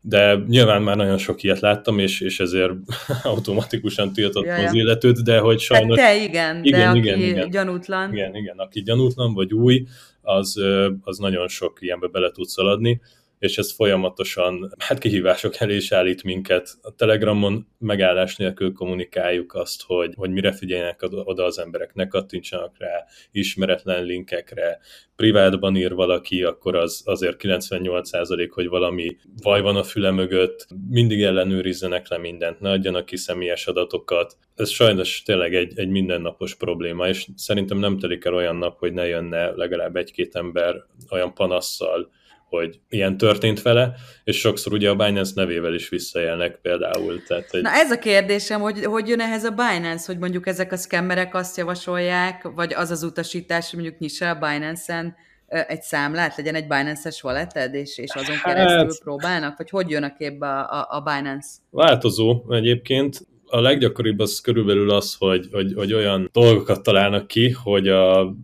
de 0.07 0.43
nyilván 0.47 0.81
már 0.81 0.95
nagyon 0.95 1.17
sok 1.17 1.43
ilyet 1.43 1.59
láttam, 1.59 1.99
és, 1.99 2.21
és 2.21 2.39
ezért 2.39 2.73
automatikusan 3.23 4.13
tiltottam 4.13 4.65
az 4.65 4.73
illetőt, 4.73 5.23
de 5.23 5.39
hogy 5.39 5.59
sajnos... 5.59 5.99
Hát 5.99 6.07
te 6.07 6.23
igen, 6.23 6.63
igen 6.63 6.93
de 6.93 6.99
igen, 6.99 7.13
aki 7.13 7.27
igen, 7.27 7.49
gyanútlan. 7.49 8.13
Igen, 8.13 8.35
igen, 8.35 8.57
aki 8.57 8.81
gyanútlan 8.81 9.33
vagy 9.33 9.53
új, 9.53 9.85
az, 10.21 10.55
az 11.01 11.17
nagyon 11.17 11.47
sok 11.47 11.77
ilyenbe 11.81 12.07
bele 12.07 12.31
tud 12.31 12.47
szaladni, 12.47 13.01
és 13.39 13.57
ez 13.57 13.73
folyamatosan 13.73 14.71
hát 14.77 14.97
kihívások 14.97 15.55
elé 15.55 15.75
is 15.75 15.91
állít 15.91 16.23
minket. 16.23 16.69
A 16.81 16.95
Telegramon 16.95 17.67
megállás 17.79 18.35
nélkül 18.35 18.73
kommunikáljuk 18.73 19.53
azt, 19.53 19.83
hogy, 19.85 20.13
hogy 20.15 20.29
mire 20.29 20.51
figyeljenek 20.51 21.01
oda 21.09 21.43
az 21.43 21.59
emberek, 21.59 21.93
ne 21.93 22.07
kattintsanak 22.07 22.75
rá 22.77 23.05
ismeretlen 23.31 24.03
linkekre, 24.03 24.79
privátban 25.15 25.75
ír 25.75 25.93
valaki, 25.93 26.43
akkor 26.43 26.75
az 26.75 27.01
azért 27.05 27.41
98% 27.43 28.49
hogy 28.51 28.67
valami 28.67 29.17
vaj 29.41 29.61
van 29.61 29.75
a 29.75 29.83
füle 29.83 30.11
mögött, 30.11 30.67
mindig 30.89 31.21
ellenőrizzenek 31.21 32.07
le 32.07 32.17
mindent, 32.17 32.59
ne 32.59 32.69
adjanak 32.69 33.05
ki 33.05 33.17
személyes 33.17 33.67
adatokat. 33.67 34.37
Ez 34.55 34.69
sajnos 34.69 35.21
tényleg 35.21 35.55
egy, 35.55 35.79
egy 35.79 35.89
mindennapos 35.89 36.55
probléma, 36.55 37.07
és 37.07 37.27
szerintem 37.35 37.77
nem 37.77 37.97
telik 37.97 38.25
el 38.25 38.33
olyan 38.33 38.55
nap, 38.55 38.79
hogy 38.79 38.93
ne 38.93 39.07
jönne 39.07 39.51
legalább 39.51 39.95
egy-két 39.95 40.35
ember 40.35 40.83
olyan 41.09 41.33
panasszal, 41.33 42.09
hogy 42.55 42.79
ilyen 42.89 43.17
történt 43.17 43.61
vele, 43.61 43.93
és 44.23 44.39
sokszor 44.39 44.73
ugye 44.73 44.89
a 44.89 44.95
Binance 44.95 45.31
nevével 45.35 45.73
is 45.73 45.89
visszajelnek 45.89 46.59
például. 46.61 47.23
Tehát, 47.27 47.49
hogy... 47.49 47.61
Na 47.61 47.69
ez 47.69 47.91
a 47.91 47.99
kérdésem, 47.99 48.61
hogy 48.61 48.83
hogy 48.83 49.07
jön 49.07 49.19
ehhez 49.19 49.43
a 49.43 49.51
Binance, 49.51 50.03
hogy 50.05 50.17
mondjuk 50.17 50.47
ezek 50.47 50.71
a 50.71 50.77
szkemmerek 50.77 51.35
azt 51.35 51.57
javasolják, 51.57 52.49
vagy 52.55 52.73
az 52.73 52.91
az 52.91 53.03
utasítás, 53.03 53.69
hogy 53.69 53.79
mondjuk 53.79 53.99
nyissa 53.99 54.29
a 54.29 54.35
Binance-en 54.35 55.15
egy 55.47 55.81
számlát, 55.81 56.37
legyen 56.37 56.55
egy 56.55 56.67
Binance-es 56.67 57.23
walleted, 57.23 57.73
és, 57.73 57.97
és 57.97 58.11
azon 58.15 58.35
hát, 58.35 58.55
keresztül 58.55 58.97
próbálnak? 59.03 59.57
Vagy 59.57 59.69
hogy 59.69 59.89
jön 59.89 60.03
a 60.03 60.15
képbe 60.17 60.47
a, 60.47 60.79
a, 60.79 60.87
a 60.89 61.01
Binance? 61.01 61.49
Változó 61.69 62.43
egyébként. 62.49 63.27
A 63.47 63.59
leggyakoribb 63.59 64.19
az 64.19 64.39
körülbelül 64.39 64.91
az, 64.91 65.15
hogy, 65.19 65.47
hogy, 65.51 65.73
hogy 65.75 65.93
olyan 65.93 66.29
dolgokat 66.31 66.83
találnak 66.83 67.27
ki, 67.27 67.49
hogy 67.49 67.87
a 67.87 68.35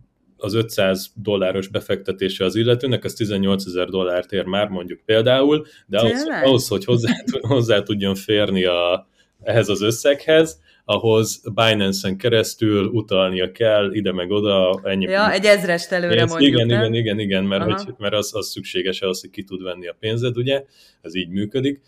az 0.42 0.54
500 0.54 1.12
dolláros 1.14 1.68
befektetése 1.68 2.44
az 2.44 2.54
illetőnek, 2.54 3.04
az 3.04 3.14
18 3.14 3.66
ezer 3.66 3.88
dollárt 3.88 4.32
ér 4.32 4.44
már 4.44 4.68
mondjuk 4.68 5.00
például, 5.04 5.66
de 5.86 5.98
ahhoz, 5.98 6.26
ahhoz 6.42 6.68
hogy 6.68 6.84
hozzá, 6.84 7.10
hozzá 7.40 7.82
tudjon 7.82 8.14
férni 8.14 8.64
a, 8.64 9.08
ehhez 9.42 9.68
az 9.68 9.82
összeghez, 9.82 10.60
ahhoz 10.84 11.42
Binance-en 11.54 12.16
keresztül 12.16 12.86
utalnia 12.86 13.52
kell 13.52 13.92
ide 13.92 14.12
meg 14.12 14.30
oda. 14.30 14.80
Ennyi 14.82 15.04
ja, 15.04 15.32
egy 15.32 15.44
ezrest 15.44 15.92
előre 15.92 16.24
mondjuk, 16.26 16.52
Igen, 16.52 16.66
nem? 16.66 16.80
igen, 16.80 16.94
igen, 16.94 17.18
igen, 17.18 17.44
mert, 17.44 17.64
hogy, 17.64 17.94
mert 17.98 18.14
az, 18.14 18.34
az 18.34 18.50
szükséges 18.50 19.00
ahhoz, 19.00 19.20
hogy 19.20 19.30
ki 19.30 19.44
tud 19.44 19.62
venni 19.62 19.88
a 19.88 19.96
pénzed, 20.00 20.36
ugye, 20.36 20.64
ez 21.02 21.14
így 21.14 21.28
működik. 21.28 21.80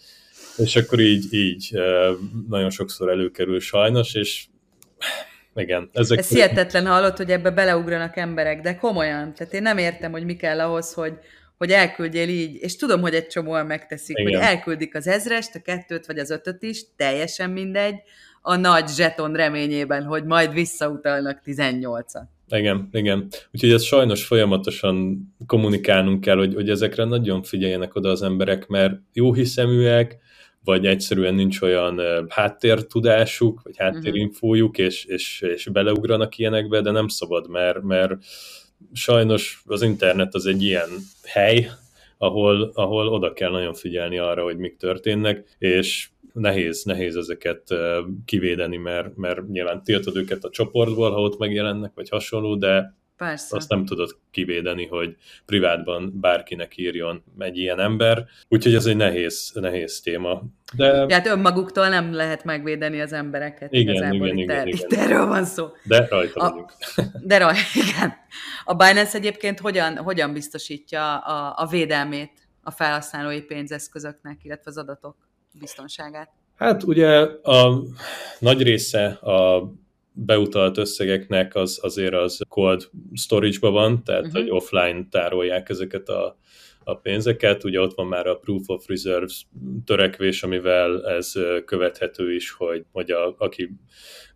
És 0.56 0.76
akkor 0.76 1.00
így, 1.00 1.34
így 1.34 1.78
nagyon 2.48 2.70
sokszor 2.70 3.10
előkerül 3.10 3.60
sajnos, 3.60 4.14
és 4.14 4.44
igen. 5.54 5.90
Ezek... 5.92 6.18
Ez 6.18 6.28
hihetetlen 6.28 6.86
hallott, 6.86 7.16
hogy 7.16 7.30
ebbe 7.30 7.50
beleugranak 7.50 8.16
emberek, 8.16 8.60
de 8.60 8.76
komolyan. 8.76 9.34
Tehát 9.34 9.52
én 9.52 9.62
nem 9.62 9.78
értem, 9.78 10.12
hogy 10.12 10.24
mi 10.24 10.36
kell 10.36 10.60
ahhoz, 10.60 10.92
hogy, 10.92 11.12
hogy 11.58 11.70
elküldjél 11.70 12.28
így, 12.28 12.58
és 12.60 12.76
tudom, 12.76 13.00
hogy 13.00 13.14
egy 13.14 13.26
csomóan 13.26 13.66
megteszik, 13.66 14.18
Igen. 14.18 14.32
hogy 14.32 14.42
elküldik 14.48 14.94
az 14.94 15.06
ezrest, 15.06 15.54
a 15.54 15.60
kettőt 15.60 16.06
vagy 16.06 16.18
az 16.18 16.30
ötöt 16.30 16.62
is, 16.62 16.84
teljesen 16.96 17.50
mindegy, 17.50 17.94
a 18.42 18.56
nagy 18.56 18.88
zseton 18.88 19.32
reményében, 19.32 20.02
hogy 20.02 20.24
majd 20.24 20.52
visszautalnak 20.52 21.40
18-at. 21.44 22.22
Igen, 22.48 22.88
igen. 22.92 23.28
Úgyhogy 23.52 23.72
ez 23.72 23.82
sajnos 23.82 24.26
folyamatosan 24.26 25.22
kommunikálnunk 25.46 26.20
kell, 26.20 26.36
hogy, 26.36 26.54
hogy 26.54 26.70
ezekre 26.70 27.04
nagyon 27.04 27.42
figyeljenek 27.42 27.94
oda 27.94 28.08
az 28.08 28.22
emberek, 28.22 28.66
mert 28.66 28.94
jó 29.12 29.32
hiszeműek, 29.32 30.18
vagy 30.64 30.86
egyszerűen 30.86 31.34
nincs 31.34 31.60
olyan 31.60 32.00
háttértudásuk, 32.28 33.60
vagy 33.62 33.76
háttérinfójuk, 33.76 34.78
és, 34.78 35.04
és, 35.04 35.40
és 35.40 35.68
beleugranak 35.72 36.38
ilyenekbe, 36.38 36.80
de 36.80 36.90
nem 36.90 37.08
szabad, 37.08 37.48
mert, 37.48 37.82
mert 37.82 38.12
sajnos 38.92 39.62
az 39.66 39.82
internet 39.82 40.34
az 40.34 40.46
egy 40.46 40.62
ilyen 40.62 40.88
hely, 41.22 41.70
ahol, 42.18 42.70
ahol 42.74 43.08
oda 43.08 43.32
kell 43.32 43.50
nagyon 43.50 43.74
figyelni 43.74 44.18
arra, 44.18 44.42
hogy 44.42 44.56
mik 44.56 44.76
történnek, 44.76 45.56
és 45.58 46.08
nehéz, 46.32 46.82
nehéz 46.84 47.16
ezeket 47.16 47.62
kivédeni, 48.24 48.76
mert, 48.76 49.16
mert 49.16 49.48
nyilván 49.48 49.84
tiltod 49.84 50.16
őket 50.16 50.44
a 50.44 50.50
csoportból, 50.50 51.10
ha 51.10 51.20
ott 51.20 51.38
megjelennek, 51.38 51.92
vagy 51.94 52.08
hasonló, 52.08 52.54
de 52.56 52.94
Persze. 53.16 53.56
Azt 53.56 53.68
nem 53.68 53.84
tudod 53.84 54.18
kivédeni, 54.30 54.86
hogy 54.86 55.16
privátban 55.46 56.20
bárkinek 56.20 56.76
írjon 56.76 57.24
egy 57.38 57.58
ilyen 57.58 57.80
ember, 57.80 58.26
úgyhogy 58.48 58.74
ez 58.74 58.86
egy 58.86 58.96
nehéz, 58.96 59.50
nehéz 59.54 60.00
téma. 60.00 60.42
De... 60.76 61.06
Hát 61.14 61.26
önmaguktól 61.26 61.88
nem 61.88 62.12
lehet 62.12 62.44
megvédeni 62.44 63.00
az 63.00 63.12
embereket. 63.12 63.72
Igen, 63.72 63.94
igazából 63.94 64.26
igen, 64.26 64.38
itt, 64.38 64.42
igen, 64.42 64.66
igen. 64.66 64.80
Itt 64.90 64.92
erről 64.92 65.26
van 65.26 65.44
szó. 65.44 65.66
De 65.84 66.06
rajta 66.10 66.40
a, 66.40 66.50
vagyunk. 66.50 66.72
De 67.30 67.38
rajta, 67.38 67.60
igen. 67.88 68.14
A 68.64 68.74
Binance 68.74 69.16
egyébként 69.18 69.60
hogyan, 69.60 69.96
hogyan 69.96 70.32
biztosítja 70.32 71.18
a, 71.18 71.54
a 71.56 71.66
védelmét 71.66 72.32
a 72.62 72.70
felhasználói 72.70 73.42
pénzeszközöknek, 73.42 74.38
illetve 74.42 74.70
az 74.70 74.78
adatok 74.78 75.16
biztonságát? 75.58 76.30
Hát 76.56 76.82
ugye 76.82 77.18
a 77.42 77.82
nagy 78.38 78.62
része 78.62 79.06
a 79.06 79.70
beutalt 80.14 80.78
összegeknek 80.78 81.54
az 81.54 81.78
azért 81.82 82.14
az 82.14 82.40
cold 82.48 82.90
storage-ba 83.14 83.70
van, 83.70 84.04
tehát 84.04 84.26
uh-huh. 84.26 84.40
hogy 84.40 84.50
offline 84.50 85.06
tárolják 85.10 85.68
ezeket 85.68 86.08
a, 86.08 86.38
a 86.84 86.94
pénzeket. 86.94 87.64
Ugye 87.64 87.80
ott 87.80 87.94
van 87.94 88.06
már 88.06 88.26
a 88.26 88.34
Proof 88.34 88.68
of 88.68 88.86
Reserves 88.86 89.46
törekvés, 89.84 90.42
amivel 90.42 91.08
ez 91.08 91.32
követhető 91.64 92.34
is, 92.34 92.50
hogy, 92.50 92.84
hogy 92.92 93.10
a, 93.10 93.34
aki 93.38 93.70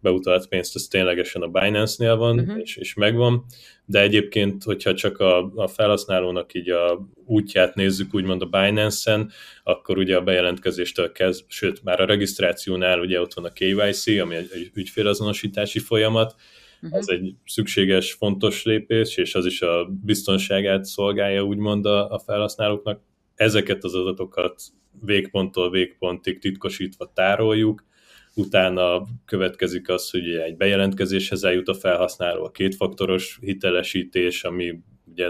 beutalt 0.00 0.48
pénzt, 0.48 0.74
az 0.74 0.86
ténylegesen 0.86 1.42
a 1.42 1.48
Binance-nél 1.48 2.16
van, 2.16 2.38
uh-huh. 2.38 2.60
és, 2.60 2.76
és 2.76 2.94
megvan, 2.94 3.44
de 3.84 4.00
egyébként, 4.00 4.62
hogyha 4.62 4.94
csak 4.94 5.18
a, 5.18 5.52
a 5.54 5.66
felhasználónak 5.66 6.54
így 6.54 6.70
a 6.70 7.08
útját 7.24 7.74
nézzük, 7.74 8.14
úgymond 8.14 8.42
a 8.42 8.46
Binance-en, 8.46 9.30
akkor 9.62 9.98
ugye 9.98 10.16
a 10.16 10.22
bejelentkezéstől 10.22 11.12
kezd, 11.12 11.44
sőt, 11.48 11.82
már 11.84 12.00
a 12.00 12.06
regisztrációnál 12.06 13.00
ugye 13.00 13.20
ott 13.20 13.34
van 13.34 13.44
a 13.44 13.52
KYC, 13.52 14.06
ami 14.06 14.34
egy, 14.34 14.48
egy 14.52 14.70
ügyfélazonosítási 14.74 15.78
folyamat, 15.78 16.34
uh-huh. 16.82 16.98
ez 16.98 17.08
egy 17.08 17.34
szükséges, 17.44 18.12
fontos 18.12 18.64
lépés, 18.64 19.16
és 19.16 19.34
az 19.34 19.46
is 19.46 19.62
a 19.62 19.88
biztonságát 20.04 20.84
szolgálja 20.84 21.42
úgymond 21.42 21.86
a, 21.86 22.10
a 22.10 22.18
felhasználóknak. 22.18 23.00
Ezeket 23.34 23.84
az 23.84 23.94
adatokat 23.94 24.62
végponttól 25.04 25.70
végpontig 25.70 26.38
titkosítva 26.38 27.12
tároljuk, 27.14 27.86
utána 28.34 29.06
következik 29.24 29.88
az, 29.88 30.10
hogy 30.10 30.28
egy 30.30 30.56
bejelentkezéshez 30.56 31.44
eljut 31.44 31.68
a 31.68 31.74
felhasználó, 31.74 32.44
a 32.44 32.50
kétfaktoros 32.50 33.38
hitelesítés, 33.40 34.44
ami 34.44 34.80
ugye 35.10 35.28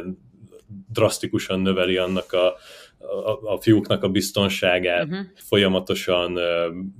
drasztikusan 0.93 1.61
növeli 1.61 1.97
annak 1.97 2.33
a, 2.33 2.47
a, 2.99 3.53
a 3.53 3.61
fiúknak 3.61 4.03
a 4.03 4.09
biztonságát, 4.09 5.05
uh-huh. 5.05 5.27
folyamatosan 5.35 6.39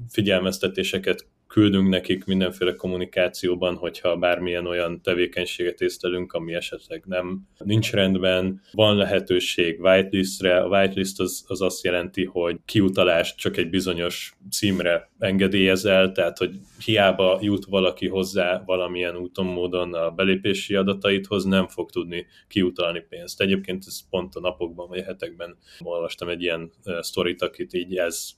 figyelmeztetéseket 0.09 1.27
küldünk 1.49 1.89
nekik 1.89 2.25
mindenféle 2.25 2.75
kommunikációban, 2.75 3.77
hogyha 3.77 4.17
bármilyen 4.17 4.67
olyan 4.67 5.03
tevékenységet 5.03 5.81
észlelünk, 5.81 6.33
ami 6.33 6.55
esetleg 6.55 7.03
nem 7.07 7.41
nincs 7.59 7.93
rendben. 7.93 8.61
Van 8.73 8.97
lehetőség 8.97 9.81
whitelistre. 9.81 10.61
A 10.61 10.69
whitelist 10.69 11.21
az, 11.21 11.45
az 11.47 11.61
azt 11.61 11.85
jelenti, 11.85 12.25
hogy 12.25 12.57
kiutalást 12.65 13.37
csak 13.37 13.57
egy 13.57 13.71
bizonyos 13.71 14.37
címre 14.51 15.11
engedélyezel, 15.19 16.13
tehát 16.13 16.39
hogy 16.39 16.51
hiába 16.85 17.39
jut 17.43 17.65
valaki 17.65 18.09
hozzá 18.09 18.63
valamilyen 18.67 19.17
úton, 19.17 19.47
módon 19.47 19.95
a 19.95 20.11
belépési 20.11 20.75
adataithoz, 20.75 21.45
nem 21.45 21.67
fog 21.67 21.91
tudni 21.91 22.27
kiutalni 22.49 23.05
pénzt. 23.09 23.41
Egyébként 23.41 23.85
ez 23.87 24.09
pont 24.11 24.35
a 24.35 24.41
napokban 24.41 24.89
vagy 24.89 24.99
a 24.99 25.05
hetekben 25.05 25.57
olvastam 25.79 26.29
egy 26.29 26.43
ilyen 26.43 26.73
sztorit, 27.01 27.43
akit 27.43 27.75
így 27.75 27.97
ez 27.97 28.31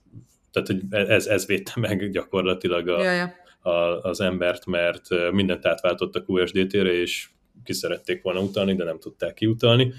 tehát 0.53 0.69
hogy 0.69 0.81
ez, 0.91 1.27
ez 1.27 1.47
védte 1.47 1.73
meg 1.77 2.11
gyakorlatilag 2.11 2.89
a, 2.89 3.03
ja, 3.03 3.13
ja. 3.13 3.33
A, 3.71 4.01
az 4.03 4.21
embert, 4.21 4.67
mert 4.67 5.09
mindent 5.33 5.67
átváltottak 5.67 6.29
USDT-re, 6.29 6.93
és 6.93 7.29
ki 7.65 7.73
szerették 7.73 8.23
volna 8.23 8.41
utalni, 8.41 8.75
de 8.75 8.85
nem 8.85 8.99
tudták 8.99 9.35
kiutalni. 9.35 9.93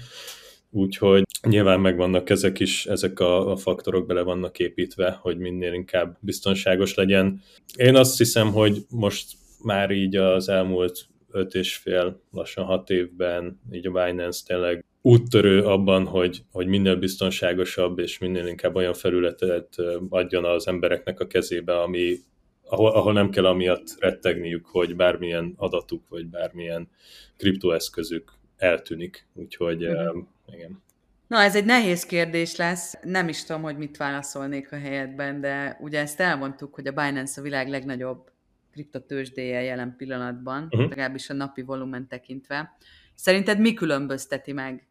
Úgyhogy 0.70 1.22
nyilván 1.48 1.80
megvannak 1.80 2.30
ezek 2.30 2.60
is, 2.60 2.86
ezek 2.86 3.20
a, 3.20 3.50
a 3.50 3.56
faktorok 3.56 4.06
bele 4.06 4.22
vannak 4.22 4.58
építve, 4.58 5.18
hogy 5.20 5.38
minél 5.38 5.72
inkább 5.72 6.16
biztonságos 6.20 6.94
legyen. 6.94 7.42
Én 7.76 7.96
azt 7.96 8.18
hiszem, 8.18 8.52
hogy 8.52 8.78
most 8.90 9.32
már 9.62 9.90
így 9.90 10.16
az 10.16 10.48
elmúlt 10.48 11.06
öt 11.30 11.54
és 11.54 11.76
fél, 11.76 12.22
lassan 12.30 12.64
hat 12.64 12.90
évben 12.90 13.60
így 13.72 13.86
a 13.86 13.90
Binance 13.90 14.40
tényleg 14.46 14.84
úttörő 15.02 15.64
abban, 15.64 16.06
hogy, 16.06 16.42
hogy 16.52 16.66
minél 16.66 16.96
biztonságosabb 16.96 17.98
és 17.98 18.18
minél 18.18 18.46
inkább 18.46 18.74
olyan 18.74 18.94
felületet 18.94 19.76
adjon 20.08 20.44
az 20.44 20.68
embereknek 20.68 21.20
a 21.20 21.26
kezébe, 21.26 21.80
ami, 21.80 22.16
ahol, 22.64 22.90
ahol 22.92 23.12
nem 23.12 23.30
kell 23.30 23.46
amiatt 23.46 23.96
rettegniük, 23.98 24.66
hogy 24.66 24.96
bármilyen 24.96 25.54
adatuk, 25.56 26.08
vagy 26.08 26.26
bármilyen 26.26 26.88
kriptoeszközük 27.36 28.32
eltűnik. 28.56 29.26
Úgyhogy 29.34 29.86
uh-huh. 29.86 30.22
igen. 30.46 30.82
Na, 31.26 31.38
ez 31.38 31.56
egy 31.56 31.64
nehéz 31.64 32.06
kérdés 32.06 32.56
lesz. 32.56 32.94
Nem 33.02 33.28
is 33.28 33.44
tudom, 33.44 33.62
hogy 33.62 33.76
mit 33.76 33.96
válaszolnék 33.96 34.72
a 34.72 34.76
helyetben, 34.76 35.40
de 35.40 35.78
ugye 35.80 36.00
ezt 36.00 36.20
elmondtuk, 36.20 36.74
hogy 36.74 36.86
a 36.86 36.92
Binance 36.92 37.40
a 37.40 37.44
világ 37.44 37.68
legnagyobb 37.68 38.30
kriptotősdéje 38.72 39.62
jelen 39.62 39.94
pillanatban, 39.96 40.62
uh-huh. 40.64 40.88
legalábbis 40.88 41.30
a 41.30 41.34
napi 41.34 41.62
volumen 41.62 42.08
tekintve. 42.08 42.76
Szerinted 43.14 43.58
mi 43.58 43.72
különbözteti 43.72 44.52
meg 44.52 44.86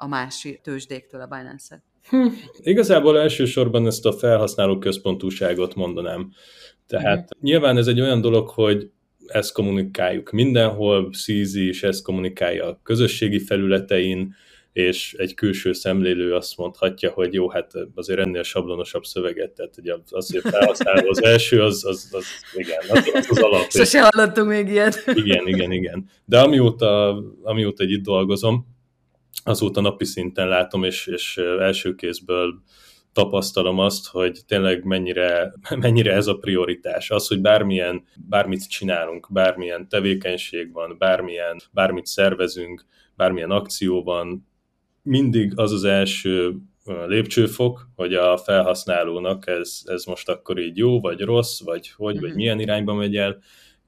a 0.00 0.06
másik 0.06 0.60
tőzsdéktől 0.60 1.20
a 1.20 1.26
Binance-et? 1.26 1.82
Hm, 2.08 2.26
igazából 2.60 3.18
elsősorban 3.18 3.86
ezt 3.86 4.06
a 4.06 4.12
felhasználó 4.12 4.78
központúságot 4.78 5.74
mondanám. 5.74 6.32
Tehát 6.86 7.18
uh-huh. 7.18 7.40
nyilván 7.40 7.76
ez 7.76 7.86
egy 7.86 8.00
olyan 8.00 8.20
dolog, 8.20 8.48
hogy 8.48 8.90
ezt 9.26 9.52
kommunikáljuk 9.52 10.30
mindenhol, 10.30 11.08
Szízi 11.12 11.68
is 11.68 11.82
ezt 11.82 12.02
kommunikálja 12.02 12.66
a 12.66 12.80
közösségi 12.82 13.38
felületein, 13.38 14.34
és 14.72 15.14
egy 15.18 15.34
külső 15.34 15.72
szemlélő 15.72 16.34
azt 16.34 16.56
mondhatja, 16.56 17.10
hogy 17.10 17.34
jó, 17.34 17.48
hát 17.48 17.72
azért 17.94 18.18
ennél 18.20 18.42
sablonosabb 18.42 19.04
szöveget, 19.04 19.50
tehát 19.50 19.74
ugye 19.78 19.94
azért 20.10 20.48
felhasználó 20.48 21.08
az 21.08 21.22
első, 21.22 21.62
az, 21.62 21.84
az, 21.84 22.08
az 22.12 22.24
igen, 22.54 22.78
az, 22.88 23.10
az, 23.14 23.26
az 23.30 23.38
alap. 23.38 23.70
Sose 23.70 24.02
hallottunk 24.02 24.48
még 24.48 24.68
ilyet. 24.68 25.02
Igen, 25.06 25.46
igen, 25.46 25.72
igen. 25.72 26.08
De 26.24 26.40
amióta, 26.40 27.22
amióta 27.42 27.84
itt 27.84 28.02
dolgozom, 28.02 28.66
azóta 29.44 29.80
napi 29.80 30.04
szinten 30.04 30.48
látom, 30.48 30.84
és, 30.84 31.06
és 31.06 31.36
első 31.60 31.94
kézből 31.94 32.62
tapasztalom 33.12 33.78
azt, 33.78 34.08
hogy 34.08 34.40
tényleg 34.46 34.84
mennyire, 34.84 35.52
mennyire 35.80 36.12
ez 36.12 36.26
a 36.26 36.36
prioritás. 36.36 37.10
Az, 37.10 37.28
hogy 37.28 37.40
bármilyen, 37.40 38.04
bármit 38.28 38.68
csinálunk, 38.68 39.28
bármilyen 39.30 39.88
tevékenység 39.88 40.72
van, 40.72 40.96
bármilyen, 40.98 41.60
bármit 41.72 42.06
szervezünk, 42.06 42.84
bármilyen 43.16 43.50
akció 43.50 44.02
van, 44.02 44.48
mindig 45.02 45.52
az 45.54 45.72
az 45.72 45.84
első 45.84 46.56
lépcsőfok, 47.06 47.88
hogy 47.94 48.14
a 48.14 48.36
felhasználónak 48.36 49.46
ez, 49.46 49.80
ez 49.84 50.04
most 50.04 50.28
akkor 50.28 50.58
így 50.58 50.76
jó, 50.76 51.00
vagy 51.00 51.20
rossz, 51.20 51.62
vagy 51.62 51.90
hogy, 51.90 52.12
mm-hmm. 52.12 52.20
vagy 52.20 52.30
mhm. 52.30 52.38
milyen 52.38 52.60
irányba 52.60 52.94
megy 52.94 53.16
el, 53.16 53.38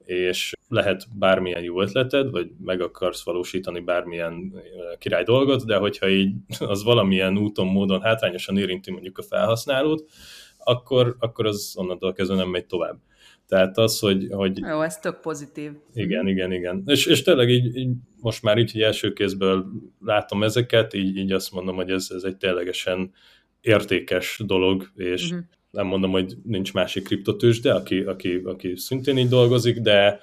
és 0.05 0.53
lehet 0.73 1.07
bármilyen 1.19 1.63
jó 1.63 1.81
ötleted, 1.81 2.31
vagy 2.31 2.51
meg 2.65 2.81
akarsz 2.81 3.25
valósítani 3.25 3.81
bármilyen 3.81 4.53
király 4.99 5.25
dolgot, 5.25 5.67
de 5.67 5.77
hogyha 5.77 6.09
így 6.09 6.35
az 6.59 6.83
valamilyen 6.83 7.39
úton, 7.39 7.67
módon 7.67 8.01
hátrányosan 8.01 8.59
érinti 8.59 8.91
mondjuk 8.91 9.19
a 9.19 9.23
felhasználót, 9.23 10.11
akkor, 10.59 11.17
akkor 11.19 11.47
az 11.47 11.75
onnantól 11.77 12.13
kezdve 12.13 12.37
nem 12.37 12.49
megy 12.49 12.67
tovább. 12.67 12.99
Tehát 13.47 13.79
az, 13.79 13.99
hogy... 13.99 14.27
hogy 14.31 14.59
Jó, 14.59 14.81
ez 14.81 14.99
tök 14.99 15.21
pozitív. 15.21 15.73
Igen, 15.95 16.29
igen, 16.29 16.53
igen. 16.53 16.83
És, 16.87 17.07
és 17.07 17.23
tényleg 17.23 17.49
így, 17.49 17.77
így 17.77 17.91
most 18.21 18.43
már 18.43 18.59
így, 18.59 18.73
hogy 18.73 18.81
első 18.81 19.13
kézből 19.13 19.67
látom 20.01 20.43
ezeket, 20.43 20.95
így, 20.95 21.17
így 21.17 21.33
azt 21.33 21.53
mondom, 21.53 21.77
hogy 21.77 21.91
ez, 21.91 22.07
ez 22.15 22.23
egy 22.23 22.37
ténylegesen 22.37 23.13
értékes 23.61 24.41
dolog, 24.47 24.91
és 24.95 25.25
uh-huh. 25.25 25.45
Nem 25.73 25.87
mondom, 25.87 26.11
hogy 26.11 26.35
nincs 26.45 26.73
másik 26.73 27.05
kriptotősde, 27.05 27.75
aki, 27.75 28.01
aki, 28.01 28.41
aki 28.45 28.77
szintén 28.77 29.19
így 29.19 29.29
dolgozik, 29.29 29.79
de, 29.79 30.21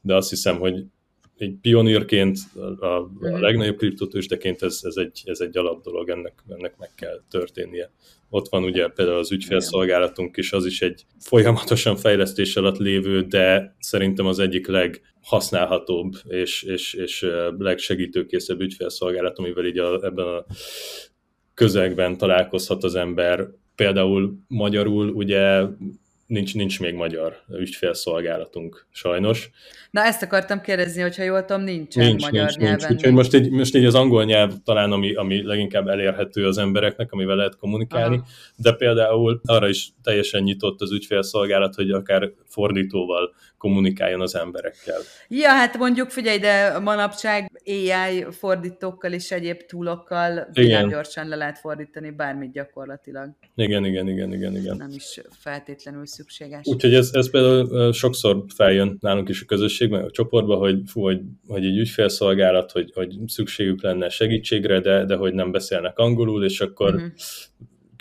de 0.00 0.14
azt 0.14 0.30
hiszem, 0.30 0.58
hogy 0.58 0.84
egy 1.36 1.54
pionírként, 1.60 2.38
a, 2.54 2.86
a 2.86 3.00
uh-huh. 3.00 3.40
legnagyobb 3.40 3.76
kriptotősdeként 3.76 4.62
ez, 4.62 4.80
ez, 4.82 4.96
egy, 4.96 5.22
ez 5.24 5.40
egy 5.40 5.56
alap 5.56 5.82
dolog, 5.82 6.08
ennek, 6.08 6.32
ennek 6.48 6.76
meg 6.78 6.90
kell 6.94 7.22
történnie. 7.30 7.90
Ott 8.28 8.48
van 8.48 8.64
ugye 8.64 8.88
például 8.88 9.18
az 9.18 9.32
ügyfélszolgálatunk 9.32 10.36
is, 10.36 10.52
az 10.52 10.66
is 10.66 10.82
egy 10.82 11.06
folyamatosan 11.20 11.96
fejlesztés 11.96 12.56
alatt 12.56 12.78
lévő, 12.78 13.22
de 13.22 13.76
szerintem 13.78 14.26
az 14.26 14.38
egyik 14.38 14.66
leghasználhatóbb 14.66 16.12
és, 16.28 16.62
és, 16.62 16.94
és 16.94 17.26
legsegítőkészebb 17.58 18.60
ügyfélszolgálat, 18.60 19.38
amivel 19.38 19.66
így 19.66 19.78
a, 19.78 20.04
ebben 20.04 20.26
a 20.26 20.44
közegben 21.54 22.18
találkozhat 22.18 22.84
az 22.84 22.94
ember. 22.94 23.48
Például 23.82 24.38
magyarul 24.48 25.08
ugye 25.08 25.62
nincs, 26.32 26.54
nincs 26.54 26.80
még 26.80 26.94
magyar 26.94 27.36
ügyfélszolgálatunk, 27.58 28.86
sajnos. 28.90 29.50
Na 29.90 30.04
ezt 30.04 30.22
akartam 30.22 30.60
kérdezni, 30.60 31.02
hogyha 31.02 31.22
jól 31.22 31.44
tudom, 31.44 31.62
nincsen 31.62 32.04
nincs, 32.04 32.22
magyar 32.22 32.44
nincs, 32.44 32.56
nyelven. 32.56 32.78
Nincs. 32.78 32.92
Úgyhogy 32.92 33.12
most, 33.12 33.34
így, 33.34 33.50
most 33.50 33.74
így 33.74 33.84
az 33.84 33.94
angol 33.94 34.24
nyelv 34.24 34.52
talán, 34.64 34.92
ami, 34.92 35.14
ami 35.14 35.42
leginkább 35.42 35.88
elérhető 35.88 36.46
az 36.46 36.58
embereknek, 36.58 37.12
amivel 37.12 37.36
lehet 37.36 37.56
kommunikálni, 37.56 38.16
Aha. 38.16 38.26
de 38.56 38.72
például 38.72 39.40
arra 39.44 39.68
is 39.68 39.88
teljesen 40.02 40.42
nyitott 40.42 40.80
az 40.80 40.92
ügyfélszolgálat, 40.92 41.74
hogy 41.74 41.90
akár 41.90 42.30
fordítóval 42.46 43.34
kommunikáljon 43.62 44.20
az 44.20 44.34
emberekkel. 44.34 45.00
Ja, 45.28 45.48
hát 45.48 45.78
mondjuk 45.78 46.10
figyelj, 46.10 46.38
de 46.38 46.78
manapság 46.78 47.50
AI 47.64 48.26
fordítókkal 48.30 49.12
és 49.12 49.30
egyéb 49.30 49.62
túlokkal 49.66 50.48
igen. 50.52 50.88
gyorsan 50.88 51.28
le 51.28 51.36
lehet 51.36 51.58
fordítani 51.58 52.10
bármit 52.10 52.52
gyakorlatilag. 52.52 53.30
Igen, 53.54 53.84
igen, 53.84 54.08
igen, 54.08 54.32
igen, 54.32 54.56
igen. 54.56 54.76
Nem 54.76 54.90
is 54.94 55.20
feltétlenül 55.38 56.06
szükséges. 56.22 56.66
Úgyhogy 56.66 56.94
ez, 56.94 57.10
ez 57.12 57.30
például 57.30 57.92
sokszor 57.92 58.44
feljön 58.54 58.96
nálunk 59.00 59.28
is 59.28 59.42
a 59.42 59.46
közösségben, 59.46 60.04
a 60.04 60.10
csoportban, 60.10 60.58
hogy, 60.58 60.80
fú, 60.86 61.02
hogy, 61.02 61.20
hogy 61.46 61.64
egy 61.64 61.78
ügyfélszolgálat, 61.78 62.70
hogy, 62.70 62.90
hogy 62.94 63.18
szükségük 63.26 63.82
lenne 63.82 64.08
segítségre, 64.08 64.80
de, 64.80 65.04
de 65.04 65.16
hogy 65.16 65.34
nem 65.34 65.50
beszélnek 65.50 65.98
angolul, 65.98 66.44
és 66.44 66.60
akkor 66.60 66.94
uh-huh 66.94 67.12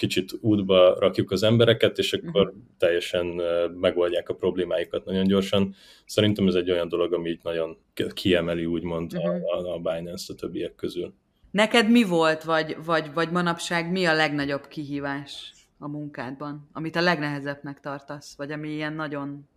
kicsit 0.02 0.38
útba 0.42 1.00
rakjuk 1.00 1.32
az 1.32 1.44
embereket, 1.44 1.98
és 1.98 2.14
akkor 2.14 2.48
uh-huh. 2.48 2.62
teljesen 2.78 3.42
megoldják 3.80 4.30
a 4.30 4.34
problémáikat 4.34 5.06
nagyon 5.06 5.28
gyorsan. 5.28 5.76
Szerintem 6.06 6.48
ez 6.48 6.54
egy 6.54 6.72
olyan 6.72 6.88
dolog, 6.88 7.14
ami 7.14 7.30
így 7.30 7.40
nagyon 7.44 7.78
kiemeli 8.14 8.66
úgymond 8.66 9.14
uh-huh. 9.14 9.66
a, 9.66 9.74
a 9.74 9.78
Binance 9.78 10.34
a 10.34 10.36
többiek 10.36 10.76
közül. 10.76 11.14
Neked 11.52 11.90
mi 11.90 12.04
volt, 12.04 12.44
vagy, 12.44 12.78
vagy, 12.86 13.14
vagy 13.14 13.32
manapság 13.32 13.92
mi 13.92 14.06
a 14.06 14.14
legnagyobb 14.14 14.68
kihívás 14.68 15.52
a 15.82 15.88
munkádban, 15.88 16.70
amit 16.74 16.96
a 16.96 17.02
legnehezebbnek 17.02 17.80
tartasz, 17.80 18.36
vagy 18.38 18.52
ami 18.52 18.70
ilyen 18.70 18.94
nagyon 18.94 19.48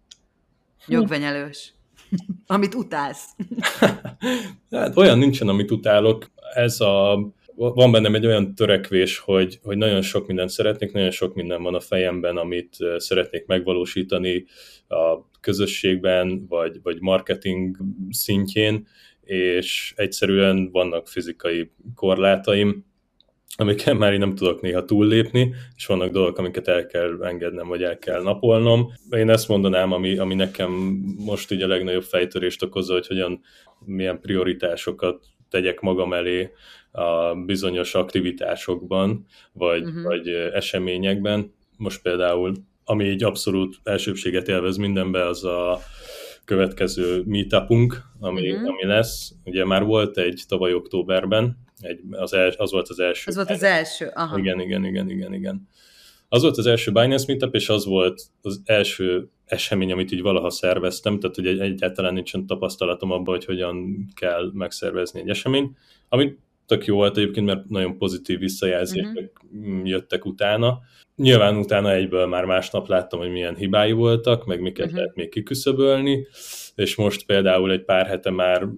jogvenyelős, 0.86 1.72
amit 2.46 2.74
utálsz? 2.74 3.36
hát 4.70 4.96
olyan 4.96 5.18
nincsen, 5.18 5.48
amit 5.48 5.70
utálok. 5.70 6.30
Ez 6.54 6.80
a 6.80 7.18
van 7.56 7.92
bennem 7.92 8.14
egy 8.14 8.26
olyan 8.26 8.54
törekvés, 8.54 9.18
hogy, 9.18 9.58
hogy 9.62 9.76
nagyon 9.76 10.02
sok 10.02 10.26
mindent 10.26 10.50
szeretnék, 10.50 10.92
nagyon 10.92 11.10
sok 11.10 11.34
minden 11.34 11.62
van 11.62 11.74
a 11.74 11.80
fejemben, 11.80 12.36
amit 12.36 12.76
szeretnék 12.96 13.46
megvalósítani 13.46 14.44
a 14.88 15.30
közösségben, 15.40 16.46
vagy, 16.48 16.80
vagy 16.82 17.00
marketing 17.00 17.76
szintjén, 18.10 18.86
és 19.24 19.92
egyszerűen 19.96 20.70
vannak 20.70 21.08
fizikai 21.08 21.70
korlátaim, 21.94 22.84
amiket 23.56 23.98
már 23.98 24.12
én 24.12 24.18
nem 24.18 24.34
tudok 24.34 24.60
néha 24.60 24.84
túllépni, 24.84 25.54
és 25.76 25.86
vannak 25.86 26.10
dolgok, 26.10 26.38
amiket 26.38 26.68
el 26.68 26.86
kell 26.86 27.22
engednem, 27.22 27.68
vagy 27.68 27.82
el 27.82 27.98
kell 27.98 28.22
napolnom. 28.22 28.92
Én 29.10 29.30
ezt 29.30 29.48
mondanám, 29.48 29.92
ami, 29.92 30.18
ami 30.18 30.34
nekem 30.34 30.70
most 31.24 31.52
így 31.52 31.62
a 31.62 31.66
legnagyobb 31.66 32.02
fejtörést 32.02 32.62
okozza, 32.62 32.92
hogy 32.92 33.06
hogyan, 33.06 33.40
milyen 33.84 34.20
prioritásokat 34.20 35.24
tegyek 35.50 35.80
magam 35.80 36.12
elé 36.12 36.50
a 36.90 37.34
bizonyos 37.34 37.94
aktivitásokban, 37.94 39.26
vagy, 39.52 39.82
uh-huh. 39.82 40.02
vagy 40.02 40.28
eseményekben. 40.28 41.54
Most 41.76 42.02
például, 42.02 42.54
ami 42.84 43.04
így 43.04 43.24
abszolút 43.24 43.76
elsőbséget 43.82 44.48
élvez 44.48 44.76
mindenbe, 44.76 45.26
az 45.26 45.44
a 45.44 45.80
következő 46.44 47.22
meetupunk, 47.26 48.02
ami, 48.20 48.50
uh-huh. 48.50 48.68
ami 48.68 48.84
lesz. 48.84 49.32
Ugye 49.44 49.64
már 49.64 49.84
volt 49.84 50.18
egy 50.18 50.42
tavaly 50.48 50.74
októberben, 50.74 51.63
egy, 51.80 52.00
az, 52.10 52.32
el, 52.32 52.52
az 52.56 52.70
volt 52.70 52.88
az 52.88 52.98
első. 52.98 53.24
Az 53.26 53.34
volt 53.36 53.50
az 53.50 53.62
első, 53.62 54.10
aha. 54.14 54.38
Igen, 54.38 54.60
igen, 54.60 54.84
igen, 54.84 55.10
igen, 55.10 55.32
igen. 55.32 55.68
Az 56.28 56.42
volt 56.42 56.56
az 56.56 56.66
első 56.66 56.92
Binance 56.92 57.24
Meetup, 57.28 57.54
és 57.54 57.68
az 57.68 57.84
volt 57.84 58.22
az 58.42 58.62
első 58.64 59.28
esemény, 59.44 59.92
amit 59.92 60.12
így 60.12 60.22
valaha 60.22 60.50
szerveztem, 60.50 61.20
tehát 61.20 61.36
hogy 61.36 61.46
egyáltalán 61.46 62.14
nincsen 62.14 62.46
tapasztalatom 62.46 63.10
abban, 63.10 63.34
hogy 63.34 63.44
hogyan 63.44 64.06
kell 64.14 64.50
megszervezni 64.52 65.20
egy 65.20 65.28
esemény, 65.28 65.76
amit 66.08 66.38
tök 66.66 66.84
jó 66.84 66.96
volt 66.96 67.16
egyébként, 67.16 67.46
mert 67.46 67.68
nagyon 67.68 67.98
pozitív 67.98 68.38
visszajelzések 68.38 69.32
uh-huh. 69.52 69.88
jöttek 69.88 70.24
utána. 70.24 70.80
Nyilván 71.16 71.56
utána 71.56 71.92
egyből 71.92 72.26
már 72.26 72.44
másnap 72.44 72.88
láttam, 72.88 73.18
hogy 73.18 73.30
milyen 73.30 73.56
hibái 73.56 73.92
voltak, 73.92 74.46
meg 74.46 74.60
miket 74.60 74.84
uh-huh. 74.84 75.00
lehet 75.00 75.16
még 75.16 75.28
kiküszöbölni, 75.28 76.26
és 76.74 76.94
most 76.94 77.26
például 77.26 77.72
egy 77.72 77.84
pár 77.84 78.06
hete 78.06 78.30
már 78.30 78.68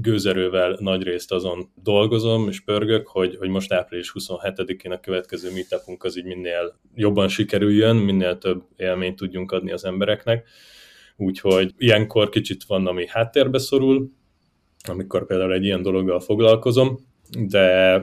gőzerővel 0.00 0.76
nagy 0.80 1.02
részt 1.02 1.32
azon 1.32 1.70
dolgozom 1.82 2.48
és 2.48 2.60
pörgök, 2.60 3.06
hogy, 3.06 3.36
hogy 3.36 3.48
most 3.48 3.72
április 3.72 4.12
27-én 4.18 4.92
a 4.92 5.00
következő 5.00 5.50
meetupunk 5.52 6.04
az 6.04 6.18
így 6.18 6.24
minél 6.24 6.80
jobban 6.94 7.28
sikerüljön, 7.28 7.96
minél 7.96 8.38
több 8.38 8.62
élményt 8.76 9.16
tudjunk 9.16 9.52
adni 9.52 9.72
az 9.72 9.84
embereknek. 9.84 10.48
Úgyhogy 11.16 11.74
ilyenkor 11.76 12.28
kicsit 12.28 12.64
van, 12.64 12.86
ami 12.86 13.06
háttérbe 13.08 13.58
szorul, 13.58 14.10
amikor 14.88 15.26
például 15.26 15.52
egy 15.52 15.64
ilyen 15.64 15.82
dologgal 15.82 16.20
foglalkozom, 16.20 16.98
de 17.48 17.96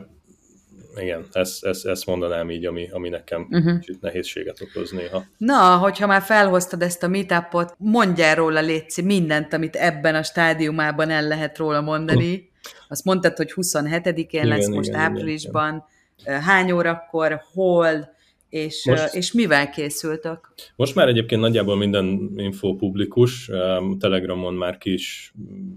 igen, 0.97 1.25
ezt, 1.31 1.65
ezt, 1.65 1.85
ezt 1.85 2.05
mondanám 2.05 2.49
így, 2.51 2.65
ami, 2.65 2.89
ami 2.91 3.09
nekem 3.09 3.47
uh-huh. 3.49 3.79
kicsit 3.79 4.01
nehézséget 4.01 4.61
okoz 4.61 4.91
néha. 4.91 5.23
Na, 5.37 5.77
hogyha 5.77 6.07
már 6.07 6.21
felhoztad 6.21 6.81
ezt 6.81 7.03
a 7.03 7.07
meetupot, 7.07 7.75
mondjál 7.77 8.35
róla, 8.35 8.61
Léci, 8.61 9.01
mindent, 9.01 9.53
amit 9.53 9.75
ebben 9.75 10.15
a 10.15 10.23
stádiumában 10.23 11.09
el 11.09 11.27
lehet 11.27 11.57
róla 11.57 11.81
mondani. 11.81 12.49
Azt 12.87 13.03
mondtad, 13.03 13.37
hogy 13.37 13.53
27-én 13.55 14.13
igen, 14.15 14.47
lesz 14.47 14.67
most 14.67 14.89
igen, 14.89 14.99
áprilisban. 14.99 15.85
Igen. 16.19 16.41
Hány 16.41 16.71
órakor, 16.71 17.41
hol, 17.53 18.13
és, 18.49 18.85
most, 18.85 19.13
és 19.13 19.31
mivel 19.31 19.69
készültök? 19.69 20.53
Most 20.75 20.95
már 20.95 21.07
egyébként 21.07 21.41
nagyjából 21.41 21.75
minden 21.75 22.31
info 22.35 22.75
publikus, 22.75 23.51
Telegramon 23.99 24.53
már 24.53 24.77
ki 24.77 24.93
is 24.93 25.33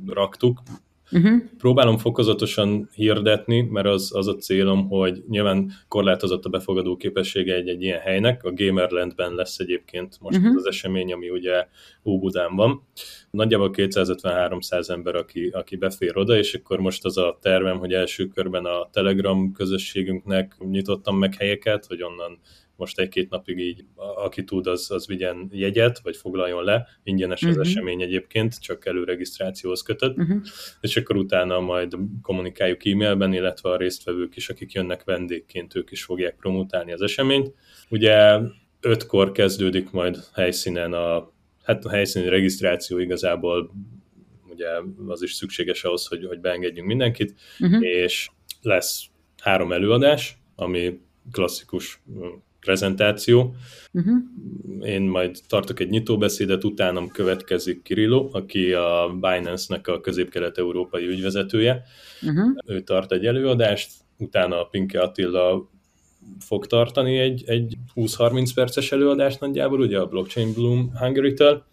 raktuk, 0.07 0.63
Uh-huh. 1.11 1.43
Próbálom 1.59 1.99
fokozatosan 1.99 2.89
hirdetni, 2.95 3.61
mert 3.61 3.87
az, 3.87 4.11
az 4.15 4.29
a 4.29 4.37
célom, 4.37 4.89
hogy 4.89 5.23
nyilván 5.29 5.73
korlátozott 5.89 6.45
a 6.45 6.49
befogadó 6.49 6.97
képessége 6.97 7.55
egy, 7.55 7.69
egy 7.69 7.83
ilyen 7.83 8.01
helynek. 8.01 8.45
A 8.45 8.53
Gamerlandben 8.53 9.35
lesz 9.35 9.59
egyébként 9.59 10.17
most 10.21 10.39
uh-huh. 10.39 10.57
az 10.57 10.67
esemény, 10.67 11.13
ami 11.13 11.31
ugye 11.31 11.67
Óbudán 12.05 12.57
van. 12.57 12.83
Nagyjából 13.31 13.71
250-300 13.73 14.91
ember, 14.91 15.15
aki, 15.15 15.49
aki 15.49 15.77
befér 15.77 16.17
oda, 16.17 16.37
és 16.37 16.55
akkor 16.55 16.79
most 16.79 17.05
az 17.05 17.17
a 17.17 17.39
tervem, 17.43 17.79
hogy 17.79 17.93
első 17.93 18.27
körben 18.27 18.65
a 18.65 18.89
Telegram 18.93 19.53
közösségünknek 19.53 20.57
nyitottam 20.59 21.19
meg 21.19 21.35
helyeket, 21.35 21.87
hogy 21.87 22.03
onnan 22.03 22.39
most 22.79 22.99
egy-két 22.99 23.31
napig 23.31 23.59
így, 23.59 23.85
aki 23.97 24.45
tud, 24.45 24.67
az, 24.67 24.91
az 24.91 25.07
vigyen 25.07 25.49
jegyet, 25.53 25.99
vagy 25.99 26.17
foglaljon 26.17 26.65
le, 26.65 26.87
ingyenes 27.03 27.43
az 27.43 27.49
uh-huh. 27.49 27.67
esemény 27.67 28.03
egyébként, 28.03 28.61
csak 28.61 28.87
előregisztrációhoz 28.87 29.83
kötött, 29.83 30.17
uh-huh. 30.17 30.41
és 30.81 30.97
akkor 30.97 31.17
utána 31.17 31.61
majd 31.61 31.93
kommunikáljuk 32.23 32.87
e-mailben, 32.87 33.33
illetve 33.33 33.71
a 33.71 33.77
résztvevők 33.77 34.37
is, 34.37 34.49
akik 34.49 34.73
jönnek 34.73 35.05
vendégként, 35.05 35.75
ők 35.75 35.91
is 35.91 36.05
fogják 36.05 36.37
promotálni 36.37 36.93
az 36.93 37.03
eseményt. 37.03 37.55
Ugye 37.89 38.39
ötkor 38.81 39.33
kezdődik 39.33 39.91
majd 39.91 40.17
helyszínen 40.35 40.93
a, 40.93 41.33
hát 41.63 41.85
a 41.85 41.91
helyszíni 41.91 42.29
regisztráció 42.29 42.99
igazából 42.99 43.71
ugye 44.51 44.69
az 45.07 45.23
is 45.23 45.33
szükséges 45.33 45.85
ahhoz, 45.85 46.07
hogy, 46.07 46.27
hogy 46.27 46.41
beengedjünk 46.41 46.89
mindenkit, 46.89 47.35
uh-huh. 47.61 47.85
és 47.85 48.29
lesz 48.63 49.05
három 49.43 49.73
előadás, 49.73 50.39
ami 50.57 51.01
klasszikus 51.33 52.03
prezentáció. 52.61 53.55
Uh-huh. 53.93 54.17
Én 54.89 55.03
majd 55.03 55.37
tartok 55.49 55.81
egy 55.81 55.89
nyitóbeszédet, 55.89 56.65
utánam 56.65 57.09
következik 57.09 57.83
Kirillo, 57.83 58.29
aki 58.33 58.73
a 58.73 59.19
Binance-nek 59.21 59.89
a 59.89 60.01
közép-kelet-európai 60.01 61.07
ügyvezetője. 61.07 61.83
Uh-huh. 62.23 62.57
Ő 62.67 62.81
tart 62.81 63.13
egy 63.13 63.27
előadást, 63.27 63.93
utána 64.19 64.61
a 64.61 64.65
Pinke 64.65 65.01
Attila 65.01 65.71
fog 66.41 66.67
tartani 66.67 67.19
egy, 67.19 67.43
egy 67.47 67.77
20-30 67.95 68.51
perces 68.55 68.93
előadást 68.93 69.41
nagyjából, 69.41 69.81
ugye 69.81 69.99
a 69.99 70.07
Blockchain 70.07 70.53
Bloom 70.53 70.91
Hungary-től, 70.99 71.65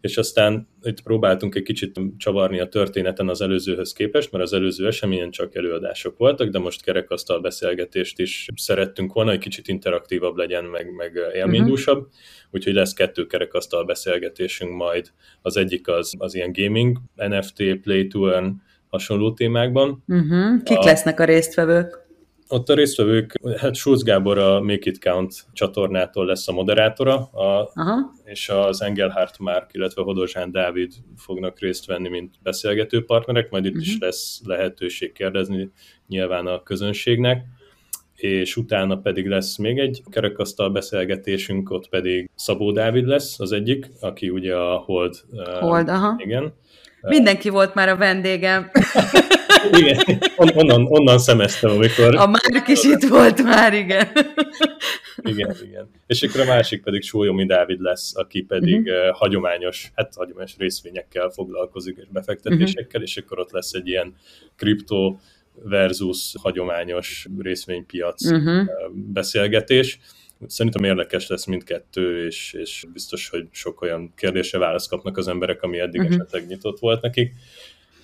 és 0.00 0.16
aztán 0.16 0.68
itt 0.82 1.02
próbáltunk 1.02 1.54
egy 1.54 1.62
kicsit 1.62 2.00
csavarni 2.16 2.60
a 2.60 2.68
történeten 2.68 3.28
az 3.28 3.40
előzőhöz 3.40 3.92
képest, 3.92 4.32
mert 4.32 4.44
az 4.44 4.52
előző 4.52 4.86
eseményen 4.86 5.30
csak 5.30 5.54
előadások 5.54 6.16
voltak, 6.16 6.48
de 6.48 6.58
most 6.58 6.82
kerekasztal 6.82 7.40
beszélgetést 7.40 8.18
is 8.18 8.48
szerettünk 8.56 9.12
volna, 9.12 9.30
hogy 9.30 9.38
kicsit 9.38 9.68
interaktívabb 9.68 10.36
legyen, 10.36 10.64
meg, 10.64 10.94
meg 10.96 11.20
élménydúsabb, 11.34 11.98
uh-huh. 11.98 12.12
úgyhogy 12.50 12.74
lesz 12.74 12.92
kettő 12.92 13.26
kerekasztal 13.26 13.84
beszélgetésünk 13.84 14.76
majd. 14.76 15.12
Az 15.42 15.56
egyik 15.56 15.88
az, 15.88 16.14
az 16.18 16.34
ilyen 16.34 16.52
gaming, 16.52 16.98
NFT, 17.14 17.62
Play 17.82 18.06
to 18.06 18.28
Earn, 18.28 18.62
hasonló 18.88 19.32
témákban. 19.32 20.02
Uh-huh. 20.06 20.62
Kik 20.62 20.78
a, 20.78 20.84
lesznek 20.84 21.20
a 21.20 21.24
résztvevők? 21.24 22.03
Ott 22.48 22.68
a 22.68 22.74
résztvevők, 22.74 23.40
hát 23.56 23.74
Schulz 23.74 24.02
Gábor 24.02 24.38
a 24.38 24.60
Make 24.60 24.90
It 24.90 24.98
Count 24.98 25.34
csatornától 25.52 26.26
lesz 26.26 26.48
a 26.48 26.52
moderátora, 26.52 27.16
a, 27.16 27.70
Aha. 27.74 28.12
és 28.24 28.48
az 28.48 28.82
Engelhardt 28.82 29.38
Márk, 29.38 29.70
illetve 29.72 30.02
Hodozsán 30.02 30.50
Dávid 30.50 30.92
fognak 31.16 31.58
részt 31.58 31.86
venni, 31.86 32.08
mint 32.08 32.34
beszélgető 32.42 33.04
partnerek, 33.04 33.50
majd 33.50 33.64
itt 33.64 33.70
uh-huh. 33.70 33.86
is 33.86 33.94
mhm. 33.94 34.04
lesz 34.04 34.40
lehetőség 34.44 35.12
kérdezni 35.12 35.70
nyilván 36.06 36.46
a 36.46 36.62
közönségnek 36.62 37.44
és 38.14 38.56
utána 38.56 38.96
pedig 38.96 39.28
lesz 39.28 39.56
még 39.56 39.78
egy 39.78 40.02
kerekasztal 40.10 40.70
beszélgetésünk, 40.70 41.70
ott 41.70 41.88
pedig 41.88 42.30
Szabó 42.34 42.72
Dávid 42.72 43.06
lesz 43.06 43.40
az 43.40 43.52
egyik, 43.52 43.90
aki 44.00 44.30
ugye 44.30 44.56
a 44.56 44.76
Hold. 44.76 45.14
Hold, 45.60 45.88
uh, 45.88 45.94
aha. 45.94 46.14
Igen. 46.18 46.52
Mindenki 47.08 47.48
volt 47.48 47.74
már 47.74 47.88
a 47.88 47.96
vendégem. 47.96 48.70
igen, 49.78 50.18
on, 50.36 50.48
onnan, 50.54 50.86
onnan 50.88 51.18
szemeztem, 51.18 51.70
amikor... 51.70 52.14
A 52.16 52.26
Márk 52.26 52.68
is 52.68 52.84
itt 52.84 53.02
volt 53.08 53.42
már, 53.42 53.74
igen. 53.74 54.08
igen, 55.22 55.56
igen. 55.62 55.90
És 56.06 56.22
akkor 56.22 56.40
a 56.40 56.44
másik 56.44 56.82
pedig 56.82 57.02
Sólyomi 57.02 57.46
Dávid 57.46 57.80
lesz, 57.80 58.16
aki 58.16 58.42
pedig 58.42 58.80
uh-huh. 58.80 59.08
uh, 59.08 59.16
hagyományos, 59.16 59.90
hát 59.94 60.14
hagyományos 60.16 60.54
részvényekkel 60.58 61.28
foglalkozik, 61.28 61.96
és 62.00 62.06
befektetésekkel, 62.12 62.84
uh-huh. 62.86 63.02
és 63.02 63.16
akkor 63.16 63.38
ott 63.38 63.50
lesz 63.50 63.72
egy 63.72 63.88
ilyen 63.88 64.14
kripto 64.56 65.16
versus 65.62 66.34
hagyományos 66.42 67.26
részvénypiac 67.38 68.30
uh-huh. 68.30 68.66
beszélgetés. 68.92 69.98
Szerintem 70.46 70.84
érdekes 70.84 71.26
lesz 71.26 71.44
mindkettő, 71.44 72.26
és, 72.26 72.52
és 72.52 72.84
biztos, 72.92 73.28
hogy 73.28 73.46
sok 73.50 73.82
olyan 73.82 74.12
kérdésre 74.16 74.58
választ 74.58 74.88
kapnak 74.88 75.16
az 75.16 75.28
emberek, 75.28 75.62
ami 75.62 75.78
eddig 75.78 76.00
uh-huh. 76.00 76.14
esetleg 76.14 76.46
nyitott 76.46 76.78
volt 76.78 77.02
nekik. 77.02 77.32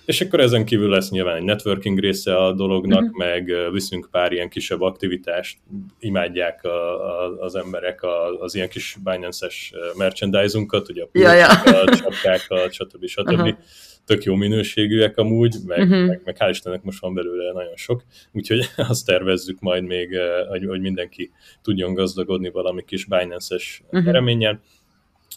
És 0.05 0.21
akkor 0.21 0.39
ezen 0.39 0.65
kívül 0.65 0.89
lesz 0.89 1.09
nyilván 1.09 1.35
egy 1.35 1.43
networking 1.43 1.99
része 1.99 2.37
a 2.37 2.53
dolognak, 2.53 3.01
uh-huh. 3.01 3.17
meg 3.17 3.53
viszünk 3.71 4.07
pár 4.11 4.31
ilyen 4.31 4.49
kisebb 4.49 4.81
aktivitást, 4.81 5.57
imádják 5.99 6.63
a, 6.63 7.05
a, 7.23 7.37
az 7.39 7.55
emberek 7.55 8.01
a, 8.01 8.39
az 8.39 8.55
ilyen 8.55 8.69
kis 8.69 8.97
Binance-es 9.03 9.73
merchandise-unkat, 9.97 10.89
ugye 10.89 11.03
a 11.03 11.07
pulcsokkal, 11.11 11.83
uh-huh. 11.83 11.99
csapkákkal, 11.99 12.69
stb. 12.69 13.07
stb. 13.15 13.31
Uh-huh. 13.31 13.57
Tök 14.05 14.23
jó 14.23 14.35
minőségűek 14.35 15.17
amúgy, 15.17 15.55
meg, 15.65 15.79
uh-huh. 15.79 16.07
meg, 16.07 16.21
meg 16.25 16.37
hál' 16.39 16.49
Istennek 16.49 16.83
most 16.83 17.01
van 17.01 17.13
belőle 17.13 17.51
nagyon 17.51 17.75
sok, 17.75 18.03
úgyhogy 18.31 18.69
azt 18.89 19.05
tervezzük 19.05 19.59
majd 19.59 19.83
még, 19.83 20.17
hogy, 20.49 20.65
hogy 20.65 20.81
mindenki 20.81 21.31
tudjon 21.61 21.93
gazdagodni 21.93 22.49
valami 22.49 22.83
kis 22.85 23.05
Binance-es 23.05 23.83
uh-huh. 23.85 24.07
ereménnyel, 24.07 24.61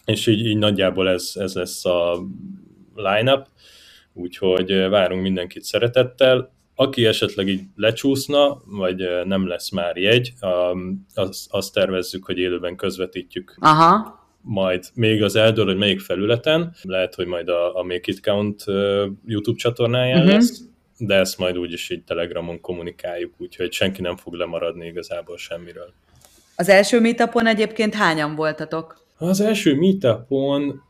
és 0.05 0.27
így, 0.27 0.45
így 0.45 0.57
nagyjából 0.57 1.09
ez, 1.09 1.31
ez 1.35 1.53
lesz 1.53 1.85
a 1.85 2.27
line-up 2.95 3.47
úgyhogy 4.15 4.71
várunk 4.89 5.21
mindenkit 5.21 5.63
szeretettel. 5.63 6.53
Aki 6.75 7.05
esetleg 7.05 7.47
így 7.47 7.61
lecsúszna, 7.75 8.61
vagy 8.65 9.25
nem 9.25 9.47
lesz 9.47 9.69
már 9.69 9.97
jegy, 9.97 10.33
azt, 11.13 11.47
azt 11.49 11.73
tervezzük, 11.73 12.25
hogy 12.25 12.37
élőben 12.37 12.75
közvetítjük. 12.75 13.55
Aha 13.59 14.23
majd 14.47 14.83
még 14.93 15.23
az 15.23 15.35
eldől, 15.35 15.65
hogy 15.65 15.77
melyik 15.77 15.99
felületen, 15.99 16.75
lehet, 16.81 17.15
hogy 17.15 17.25
majd 17.25 17.47
a, 17.47 17.75
a 17.75 17.83
Make 17.83 18.01
It 18.03 18.21
Count 18.21 18.63
YouTube 19.25 19.57
csatornáján 19.57 20.17
uh-huh. 20.17 20.33
lesz, 20.33 20.61
de 20.97 21.15
ezt 21.15 21.37
majd 21.37 21.57
úgyis 21.57 21.89
így 21.89 22.03
Telegramon 22.03 22.61
kommunikáljuk, 22.61 23.33
úgyhogy 23.37 23.71
senki 23.71 24.01
nem 24.01 24.17
fog 24.17 24.33
lemaradni 24.33 24.85
igazából 24.85 25.37
semmiről. 25.37 25.93
Az 26.55 26.69
első 26.69 26.99
meetupon 26.99 27.47
egyébként 27.47 27.93
hányan 27.93 28.35
voltatok? 28.35 29.03
Az 29.17 29.41
első 29.41 29.75
meetupon 29.75 30.81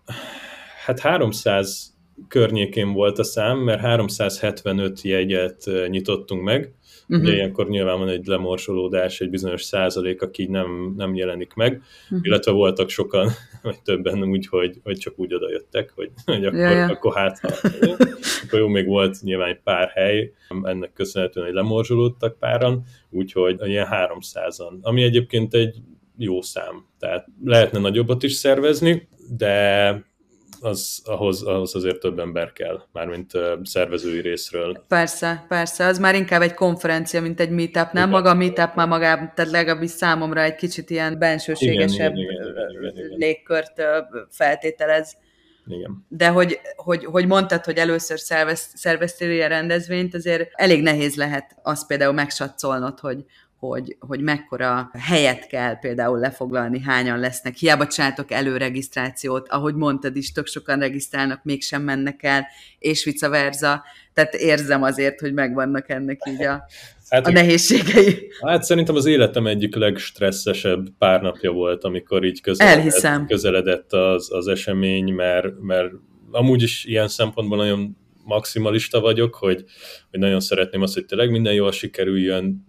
hát 0.85 0.99
300 0.99 1.93
környékén 2.27 2.93
volt 2.93 3.19
a 3.19 3.23
szám, 3.23 3.57
mert 3.57 3.81
375 3.81 5.01
jegyet 5.01 5.63
nyitottunk 5.87 6.43
meg, 6.43 6.73
Uh-huh. 7.07 7.25
Ugye 7.25 7.33
ilyenkor 7.33 7.67
nyilván 7.67 7.99
van 7.99 8.09
egy 8.09 8.25
lemorsolódás, 8.25 9.21
egy 9.21 9.29
bizonyos 9.29 9.63
százalék, 9.63 10.21
aki 10.21 10.45
nem, 10.45 10.93
nem 10.97 11.15
jelenik 11.15 11.53
meg, 11.53 11.81
uh-huh. 12.03 12.19
illetve 12.21 12.51
voltak 12.51 12.89
sokan, 12.89 13.29
vagy 13.63 13.81
többen 13.81 14.23
úgy, 14.23 14.47
hogy, 14.47 14.79
hogy 14.83 14.97
csak 14.97 15.13
úgy 15.19 15.33
odajöttek, 15.33 15.91
hogy, 15.95 16.11
hogy 16.25 16.45
akkor, 16.45 16.59
ja, 16.59 16.69
ja. 16.69 16.85
akkor 16.85 17.15
hát, 17.15 17.39
akkor 18.43 18.59
jó, 18.59 18.67
még 18.67 18.85
volt 18.85 19.21
nyilván 19.21 19.49
egy 19.49 19.61
pár 19.63 19.89
hely, 19.93 20.33
ennek 20.63 20.93
köszönhetően, 20.93 21.45
hogy 21.45 21.55
lemorzsolódtak 21.55 22.39
páran, 22.39 22.83
úgyhogy 23.09 23.67
ilyen 23.67 23.87
300-an, 23.91 24.81
ami 24.81 25.03
egyébként 25.03 25.53
egy 25.53 25.75
jó 26.17 26.41
szám, 26.41 26.85
tehát 26.99 27.27
lehetne 27.43 27.79
nagyobbat 27.79 28.23
is 28.23 28.33
szervezni, 28.33 29.07
de 29.37 30.03
az, 30.65 31.01
ahhoz, 31.05 31.43
ahhoz 31.43 31.75
azért 31.75 31.99
több 31.99 32.19
ember 32.19 32.53
kell, 32.53 32.81
mármint 32.91 33.31
szervezői 33.63 34.21
részről. 34.21 34.83
Persze, 34.87 35.45
persze, 35.47 35.85
az 35.85 35.99
már 35.99 36.15
inkább 36.15 36.41
egy 36.41 36.53
konferencia, 36.53 37.21
mint 37.21 37.39
egy 37.39 37.49
meetup, 37.49 37.91
nem? 37.91 38.09
Maga 38.09 38.29
a 38.29 38.33
meetup 38.33 38.75
már 38.75 38.87
magában, 38.87 39.31
tehát 39.35 39.51
legalábbis 39.51 39.89
számomra 39.89 40.41
egy 40.41 40.55
kicsit 40.55 40.89
ilyen 40.89 41.19
bensőségesebb 41.19 42.15
igen, 42.15 42.31
igen, 42.31 42.47
igen, 42.47 42.69
igen, 42.69 43.05
igen. 43.05 43.17
légkört 43.17 43.81
feltételez. 44.29 45.17
Igen. 45.67 46.05
De 46.07 46.27
hogy, 46.27 46.59
hogy, 46.75 47.05
hogy 47.05 47.25
mondtad, 47.27 47.65
hogy 47.65 47.77
először 47.77 48.19
szervez, 48.19 48.69
szerveztél 48.73 49.31
ilyen 49.31 49.49
rendezvényt, 49.49 50.15
azért 50.15 50.49
elég 50.53 50.81
nehéz 50.81 51.15
lehet 51.15 51.55
azt 51.63 51.87
például 51.87 52.13
megsatszolnod, 52.13 52.99
hogy, 52.99 53.25
hogy, 53.59 53.95
hogy 53.99 54.21
mekkora 54.21 54.91
helyet 54.99 55.47
kell 55.47 55.79
például 55.79 56.19
lefoglalni, 56.19 56.81
hányan 56.81 57.19
lesznek. 57.19 57.55
Hiába 57.55 57.87
csináltok 57.87 58.31
előregisztrációt, 58.31 59.47
ahogy 59.49 59.75
mondtad 59.75 60.15
is, 60.15 60.31
tök 60.31 60.47
sokan 60.47 60.79
regisztrálnak, 60.79 61.43
mégsem 61.43 61.81
mennek 61.81 62.23
el, 62.23 62.47
és 62.79 63.03
vice 63.03 63.27
versa. 63.27 63.83
Tehát 64.13 64.33
érzem 64.33 64.83
azért, 64.83 65.19
hogy 65.19 65.33
megvannak 65.33 65.89
ennek 65.89 66.19
így 66.29 66.43
a 66.43 66.65
hát, 67.09 67.27
a 67.27 67.31
nehézségei. 67.31 68.31
Hát 68.41 68.63
szerintem 68.63 68.95
az 68.95 69.05
életem 69.05 69.47
egyik 69.47 69.75
legstresszesebb 69.75 70.87
pár 70.97 71.21
napja 71.21 71.51
volt, 71.51 71.83
amikor 71.83 72.23
így 72.23 72.41
közeledett, 72.41 73.27
közeledett 73.27 73.93
az, 73.93 74.33
az 74.33 74.47
esemény, 74.47 75.13
mert, 75.13 75.59
mert 75.59 75.91
amúgy 76.31 76.61
is 76.61 76.85
ilyen 76.85 77.07
szempontból 77.07 77.57
nagyon 77.57 77.97
maximalista 78.23 78.99
vagyok, 78.99 79.35
hogy, 79.35 79.63
hogy 80.09 80.19
nagyon 80.19 80.39
szeretném 80.39 80.81
azt, 80.81 80.93
hogy 80.93 81.05
tényleg 81.05 81.31
minden 81.31 81.53
jól 81.53 81.71
sikerüljön, 81.71 82.65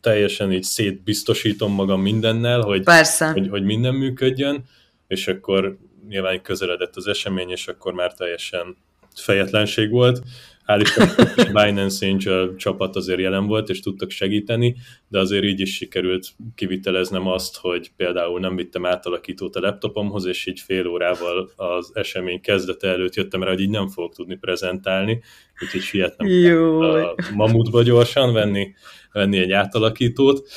teljesen 0.00 0.52
így 0.52 0.62
szétbiztosítom 0.62 1.72
magam 1.72 2.00
mindennel, 2.00 2.60
hogy, 2.60 2.82
Persze. 2.82 3.30
hogy, 3.30 3.48
hogy 3.48 3.62
minden 3.62 3.94
működjön, 3.94 4.64
és 5.06 5.28
akkor 5.28 5.78
nyilván 6.08 6.42
közeledett 6.42 6.96
az 6.96 7.06
esemény, 7.06 7.50
és 7.50 7.68
akkor 7.68 7.92
már 7.92 8.14
teljesen 8.14 8.76
fejetlenség 9.14 9.90
volt. 9.90 10.22
Hál' 10.66 10.80
Isten, 10.80 11.08
Binance 11.52 12.06
Angel 12.06 12.54
csapat 12.56 12.96
azért 12.96 13.20
jelen 13.20 13.46
volt, 13.46 13.68
és 13.68 13.80
tudtak 13.80 14.10
segíteni, 14.10 14.76
de 15.08 15.18
azért 15.18 15.44
így 15.44 15.60
is 15.60 15.74
sikerült 15.74 16.28
kiviteleznem 16.54 17.26
azt, 17.26 17.56
hogy 17.56 17.90
például 17.96 18.40
nem 18.40 18.56
vittem 18.56 18.86
átalakítót 18.86 19.56
a 19.56 19.60
laptopomhoz, 19.60 20.26
és 20.26 20.46
így 20.46 20.60
fél 20.60 20.86
órával 20.86 21.50
az 21.56 21.90
esemény 21.94 22.40
kezdete 22.40 22.88
előtt 22.88 23.14
jöttem 23.14 23.42
rá, 23.42 23.50
hogy 23.50 23.60
így 23.60 23.70
nem 23.70 23.88
fogok 23.88 24.14
tudni 24.14 24.36
prezentálni, 24.36 25.22
úgyhogy 25.62 25.80
sietnem 25.80 26.28
a 27.02 27.32
mamutba 27.34 27.82
gyorsan 27.82 28.32
venni, 28.32 28.74
venni 29.12 29.38
egy 29.38 29.52
átalakítót 29.52 30.48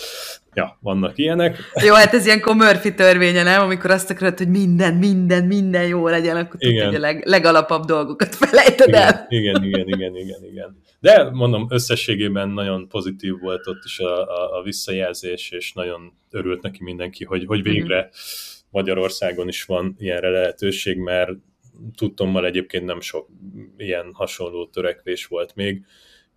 ja, 0.54 0.78
vannak 0.82 1.18
ilyenek. 1.18 1.58
Jó, 1.86 1.94
hát 1.94 2.14
ez 2.14 2.26
ilyenkor 2.26 2.56
Murphy 2.56 2.94
törvénye, 2.94 3.44
nem? 3.44 3.62
Amikor 3.62 3.92
azt 3.92 4.10
akarod, 4.10 4.38
hogy 4.38 4.48
minden, 4.48 4.94
minden, 4.94 5.46
minden 5.46 5.88
jó 5.88 6.08
legyen, 6.08 6.36
akkor 6.36 6.56
igen. 6.58 6.86
tudod, 6.86 6.96
a 6.96 7.00
leg, 7.00 7.26
legalapabb 7.26 7.86
dolgokat 7.86 8.36
felejted 8.36 8.88
igen, 8.88 9.02
el. 9.02 9.26
Igen, 9.30 9.64
igen, 9.64 9.88
igen, 9.88 10.16
igen, 10.16 10.46
igen. 10.52 10.82
De 11.00 11.30
mondom, 11.32 11.66
összességében 11.70 12.50
nagyon 12.50 12.88
pozitív 12.88 13.34
volt 13.40 13.68
ott 13.68 13.84
is 13.84 14.00
a, 14.00 14.28
a, 14.28 14.60
a 14.60 14.62
visszajelzés, 14.64 15.52
és 15.52 15.74
nagyon 15.74 16.14
örült 16.32 16.62
neki 16.62 16.84
mindenki, 16.84 17.24
hogy, 17.24 17.46
hogy 17.46 17.64
végre 17.64 17.98
mm-hmm. 17.98 18.10
Magyarországon 18.70 19.48
is 19.48 19.64
van 19.64 19.96
ilyenre 19.98 20.30
lehetőség, 20.30 20.98
mert 20.98 21.32
tudtommal 21.96 22.46
egyébként 22.46 22.86
nem 22.86 23.02
sok 23.02 23.30
ilyen 23.78 24.12
hasonló 24.14 24.66
törekvés 24.66 25.26
volt 25.26 25.56
még, 25.56 25.86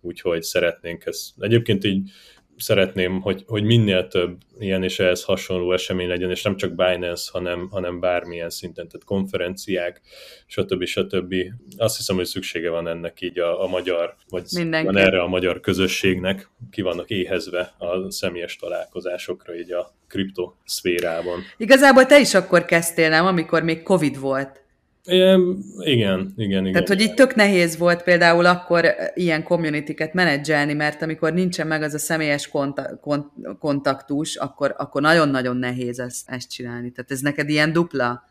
úgyhogy 0.01 0.43
szeretnénk 0.43 1.05
ezt. 1.05 1.29
Egyébként 1.39 1.83
így 1.83 2.09
szeretném, 2.57 3.21
hogy, 3.21 3.43
hogy 3.47 3.63
minél 3.63 4.07
több 4.07 4.37
ilyen 4.59 4.83
és 4.83 4.99
ehhez 4.99 5.23
hasonló 5.23 5.73
esemény 5.73 6.07
legyen, 6.07 6.29
és 6.29 6.41
nem 6.41 6.55
csak 6.55 6.75
Binance, 6.75 7.29
hanem, 7.31 7.67
hanem 7.71 7.99
bármilyen 7.99 8.49
szinten, 8.49 8.87
tehát 8.87 9.05
konferenciák, 9.05 10.01
stb. 10.47 10.85
stb. 10.85 11.35
Azt 11.77 11.97
hiszem, 11.97 12.15
hogy 12.15 12.25
szüksége 12.25 12.69
van 12.69 12.87
ennek 12.87 13.21
így 13.21 13.39
a, 13.39 13.63
a 13.63 13.67
magyar, 13.67 14.15
vagy 14.29 14.43
Mindenki. 14.51 14.85
van 14.85 14.97
erre 14.97 15.21
a 15.21 15.27
magyar 15.27 15.59
közösségnek, 15.59 16.49
ki 16.71 16.81
vannak 16.81 17.09
éhezve 17.09 17.75
a 17.77 18.11
személyes 18.11 18.55
találkozásokra 18.55 19.55
így 19.55 19.71
a 19.71 19.93
kriptoszférában. 20.07 21.39
Igazából 21.57 22.05
te 22.05 22.19
is 22.19 22.33
akkor 22.33 22.65
kezdtél, 22.65 23.09
nem, 23.09 23.25
amikor 23.25 23.63
még 23.63 23.83
Covid 23.83 24.19
volt? 24.19 24.65
Igen, 25.07 25.63
igen, 25.83 26.33
igen. 26.37 26.71
Tehát, 26.71 26.87
hogy 26.87 27.01
így 27.01 27.13
tök 27.13 27.35
nehéz 27.35 27.77
volt 27.77 28.03
például 28.03 28.45
akkor 28.45 28.85
ilyen 29.13 29.43
community-ket 29.43 30.13
menedzselni, 30.13 30.73
mert 30.73 31.01
amikor 31.01 31.33
nincsen 31.33 31.67
meg 31.67 31.81
az 31.81 31.93
a 31.93 31.97
személyes 31.97 32.47
konta- 32.47 32.99
kont- 33.01 33.31
kontaktus, 33.59 34.35
akkor, 34.35 34.75
akkor 34.77 35.01
nagyon-nagyon 35.01 35.57
nehéz 35.57 35.99
ezt, 35.99 36.29
ezt 36.29 36.51
csinálni. 36.51 36.91
Tehát 36.91 37.11
ez 37.11 37.19
neked 37.19 37.49
ilyen 37.49 37.73
dupla 37.73 38.23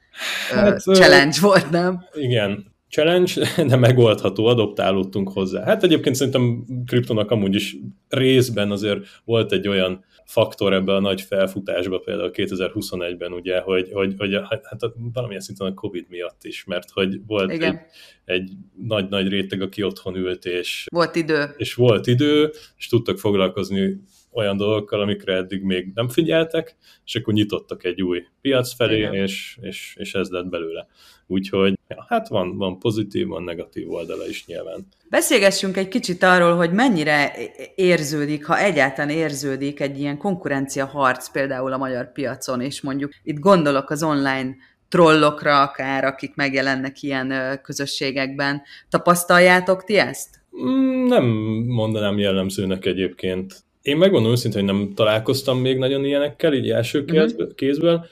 hát, 0.51 0.87
uh, 0.87 0.95
challenge 0.95 1.37
volt, 1.41 1.71
nem? 1.71 2.05
Igen, 2.15 2.75
challenge, 2.89 3.33
de 3.69 3.77
megoldható, 3.77 4.47
adoptálódtunk 4.47 5.29
hozzá. 5.33 5.65
Hát 5.65 5.83
egyébként 5.83 6.15
szerintem 6.15 6.65
kriptonak 6.87 7.31
amúgy 7.31 7.55
is 7.55 7.77
részben 8.09 8.71
azért 8.71 8.99
volt 9.25 9.53
egy 9.53 9.69
olyan 9.69 10.05
faktor 10.27 10.73
ebbe 10.73 10.95
a 10.95 11.01
nagy 11.01 11.21
felfutásba, 11.21 11.99
például 11.99 12.31
2021-ben, 12.33 13.33
ugye, 13.33 13.61
hogy, 13.61 13.91
hogy, 13.93 14.15
hogy 14.19 14.35
hát 14.51 14.81
valamilyen 15.13 15.43
szinten 15.43 15.67
a 15.67 15.75
Covid 15.75 16.07
miatt 16.09 16.45
is, 16.45 16.65
mert 16.65 16.91
hogy 16.91 17.27
volt 17.27 17.53
Igen. 17.53 17.75
egy, 17.75 17.81
egy 18.25 18.51
nagy-nagy 18.87 19.29
réteg, 19.29 19.61
aki 19.61 19.83
otthon 19.83 20.17
ült, 20.17 20.45
és 20.45 20.87
volt 20.91 21.17
idő. 21.17 21.55
És 21.57 21.75
volt 21.75 22.07
idő, 22.07 22.51
és 22.77 22.87
tudtak 22.87 23.19
foglalkozni 23.19 24.01
olyan 24.33 24.57
dolgokkal, 24.57 25.01
amikre 25.01 25.35
eddig 25.35 25.63
még 25.63 25.91
nem 25.95 26.09
figyeltek, 26.09 26.77
és 27.05 27.15
akkor 27.15 27.35
nyitottak 27.35 27.85
egy 27.85 28.03
új 28.03 28.27
piac 28.41 28.75
felé, 28.75 29.09
és, 29.13 29.59
és, 29.61 29.97
és 29.99 30.15
ez 30.15 30.29
lett 30.29 30.49
belőle. 30.49 30.87
Úgyhogy 31.27 31.76
ja, 31.89 32.05
hát 32.09 32.29
van, 32.29 32.57
van 32.57 32.79
pozitív, 32.79 33.27
van 33.27 33.43
negatív 33.43 33.91
oldala 33.91 34.27
is 34.29 34.47
nyilván. 34.47 34.87
Beszélgessünk 35.11 35.77
egy 35.77 35.89
kicsit 35.89 36.23
arról, 36.23 36.57
hogy 36.57 36.73
mennyire 36.73 37.33
érződik, 37.75 38.47
ha 38.47 38.59
egyáltalán 38.59 39.11
érződik 39.11 39.81
egy 39.81 40.01
ilyen 40.01 40.19
konkurencia 40.19 40.87
harc 40.87 41.29
például 41.29 41.73
a 41.73 41.77
magyar 41.77 42.13
piacon, 42.13 42.61
és 42.61 42.81
mondjuk 42.81 43.13
itt 43.23 43.39
gondolok 43.39 43.91
az 43.91 44.03
online 44.03 44.57
trollokra 44.89 45.63
akár, 45.63 46.05
akik 46.05 46.35
megjelennek 46.35 47.03
ilyen 47.03 47.61
közösségekben. 47.63 48.63
Tapasztaljátok 48.91 49.85
ti 49.85 49.99
ezt? 49.99 50.29
Mm, 50.63 51.07
nem 51.07 51.25
mondanám 51.67 52.19
jellemzőnek 52.19 52.85
egyébként. 52.85 53.65
Én 53.83 53.97
megmondom 53.97 54.31
őszintén, 54.31 54.65
hogy 54.65 54.75
nem 54.75 54.93
találkoztam 54.95 55.59
még 55.59 55.79
nagyon 55.79 56.05
ilyenekkel, 56.05 56.55
így 56.55 56.71
első 56.71 57.05
uh-huh. 57.09 57.55
kézből. 57.55 58.07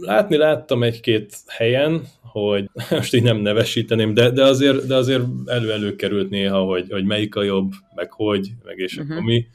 Látni 0.00 0.36
láttam 0.36 0.82
egy-két 0.82 1.36
helyen, 1.46 2.02
hogy 2.22 2.70
most 2.90 3.14
így 3.14 3.22
nem 3.22 3.36
nevesíteném, 3.36 4.14
de, 4.14 4.30
de, 4.30 4.44
azért, 4.44 4.86
de 4.86 4.94
azért 4.94 5.24
elő-elő 5.46 5.96
került 5.96 6.30
néha, 6.30 6.60
hogy, 6.60 6.86
hogy 6.90 7.04
melyik 7.04 7.36
a 7.36 7.42
jobb, 7.42 7.72
meg 7.94 8.12
hogy, 8.12 8.48
meg 8.64 8.78
és 8.78 8.96
uh-huh. 8.96 9.10
akkor 9.10 9.24
mi, 9.24 9.46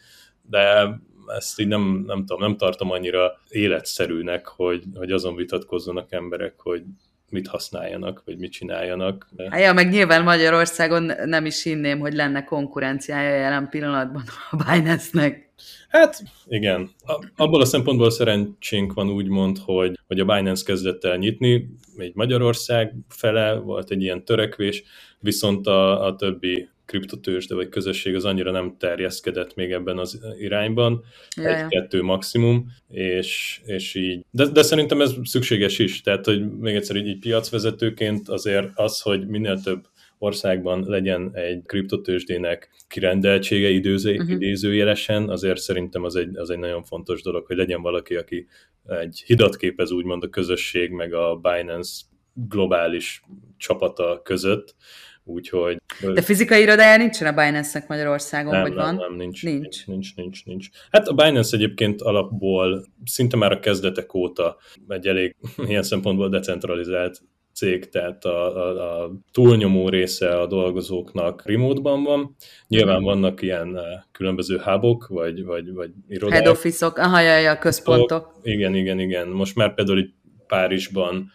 de 0.50 0.90
ezt 1.38 1.60
így 1.60 1.68
nem, 1.68 2.04
nem 2.08 2.20
tudom, 2.26 2.42
nem 2.42 2.58
tartom 2.58 2.92
annyira 2.92 3.40
életszerűnek, 3.50 4.48
hogy, 4.48 4.84
hogy 4.96 5.12
azon 5.12 5.36
vitatkozzanak 5.36 6.12
emberek, 6.12 6.54
hogy 6.58 6.84
mit 7.30 7.48
használjanak, 7.48 8.22
vagy 8.26 8.38
mit 8.38 8.52
csináljanak. 8.52 9.28
De... 9.32 9.48
Hát 9.50 9.62
ja, 9.62 9.74
meg 9.74 9.90
nyilván 9.90 10.24
Magyarországon 10.24 11.12
nem 11.26 11.46
is 11.46 11.64
hinném, 11.64 12.00
hogy 12.00 12.14
lenne 12.14 12.44
konkurenciája 12.44 13.36
jelen 13.36 13.70
pillanatban 13.70 14.24
a 14.52 14.56
Binance-nek. 14.56 15.52
Hát 15.90 16.24
igen, 16.48 16.90
abból 17.36 17.62
a 17.62 17.66
szempontból 17.66 18.10
szerencsénk 18.10 18.94
van 18.94 19.10
úgymond, 19.10 19.58
hogy, 19.58 20.00
hogy 20.08 20.20
a 20.20 20.26
Binance 20.26 20.64
kezdett 20.66 21.04
el 21.04 21.18
nyitni, 21.18 21.70
egy 21.98 22.16
Magyarország 22.16 22.96
fele 23.10 23.54
volt 23.54 23.92
egy 23.92 24.02
ilyen 24.02 24.26
törekvés, 24.26 24.84
viszont 25.20 25.68
a, 25.68 26.06
a 26.06 26.16
többi 26.16 26.70
kriptotősde 26.86 27.56
vagy 27.56 27.70
közösség 27.70 28.16
az 28.16 28.26
annyira 28.26 28.52
nem 28.52 28.76
terjeszkedett 28.80 29.56
még 29.56 29.72
ebben 29.72 29.98
az 29.98 30.20
irányban, 30.40 31.04
egy-kettő 31.36 32.02
maximum, 32.02 32.72
és, 32.90 33.62
és 33.66 33.96
így, 33.96 34.26
de, 34.32 34.46
de 34.46 34.62
szerintem 34.62 35.02
ez 35.02 35.14
szükséges 35.24 35.80
is, 35.80 36.02
tehát 36.02 36.26
hogy 36.26 36.58
még 36.58 36.76
egyszer 36.76 36.96
így, 36.96 37.08
így 37.08 37.20
piacvezetőként 37.20 38.30
azért 38.30 38.68
az, 38.76 39.02
hogy 39.02 39.28
minél 39.28 39.60
több 39.62 39.88
országban 40.24 40.84
legyen 40.88 41.32
egy 41.34 41.62
kriptotősdének 41.66 42.70
kirendeltsége 42.88 43.70
időző, 43.70 44.12
uh-huh. 44.12 44.32
idézőjelesen, 44.32 45.30
azért 45.30 45.60
szerintem 45.60 46.04
az 46.04 46.16
egy, 46.16 46.38
az 46.38 46.50
egy 46.50 46.60
nagyon 46.60 46.84
fontos 46.84 47.22
dolog, 47.22 47.46
hogy 47.46 47.58
legyen 47.58 47.82
valaki, 47.82 48.16
aki 48.16 48.48
egy 48.86 49.24
hidat 49.26 49.56
képez 49.56 49.92
úgymond 49.92 50.24
a 50.24 50.30
közösség, 50.30 50.92
meg 50.92 51.14
a 51.14 51.36
Binance 51.36 52.02
globális 52.34 53.24
csapata 53.58 54.22
között, 54.24 54.76
úgyhogy... 55.24 55.78
De 56.14 56.22
fizikai 56.22 56.62
irodája 56.62 56.98
nincsen 56.98 57.28
a 57.28 57.44
Binance-nek 57.44 57.88
Magyarországon, 57.88 58.52
nem, 58.52 58.62
vagy 58.62 58.74
nem, 58.74 58.86
van? 58.86 58.96
Nem, 58.96 59.16
nincs, 59.16 59.44
nincs. 59.44 59.62
nincs. 59.62 59.88
Nincs, 59.88 60.16
nincs, 60.16 60.46
nincs. 60.46 60.68
Hát 60.92 61.08
a 61.08 61.14
Binance 61.14 61.56
egyébként 61.56 62.02
alapból 62.02 62.86
szinte 63.06 63.38
már 63.38 63.52
a 63.52 63.60
kezdetek 63.60 64.14
óta 64.14 64.58
egy 64.88 65.08
elég 65.08 65.36
ilyen 65.68 65.84
szempontból 65.84 66.30
decentralizált 66.30 67.22
cég, 67.54 67.90
tehát 67.90 68.26
a, 68.26 68.56
a, 68.56 69.04
a 69.04 69.12
túlnyomó 69.32 69.90
része 69.90 70.40
a 70.40 70.48
dolgozóknak 70.48 71.46
remote-ban 71.46 72.04
van. 72.04 72.36
Nyilván 72.68 73.02
mm. 73.02 73.04
vannak 73.04 73.42
ilyen 73.42 73.78
eh, 73.78 73.84
különböző 74.12 74.58
hubok, 74.64 75.08
vagy, 75.08 75.44
vagy, 75.44 75.74
vagy 75.74 75.92
irodák. 76.08 76.40
Head 76.40 76.48
office-ok, 76.52 76.98
aha, 76.98 77.20
jaj, 77.20 77.48
a 77.48 77.58
központok. 77.58 78.40
Igen, 78.44 78.76
igen, 78.76 79.00
igen. 79.00 79.28
Most 79.28 79.56
már 79.56 79.74
például 79.74 80.00
itt 80.00 80.16
Párizsban, 80.48 81.32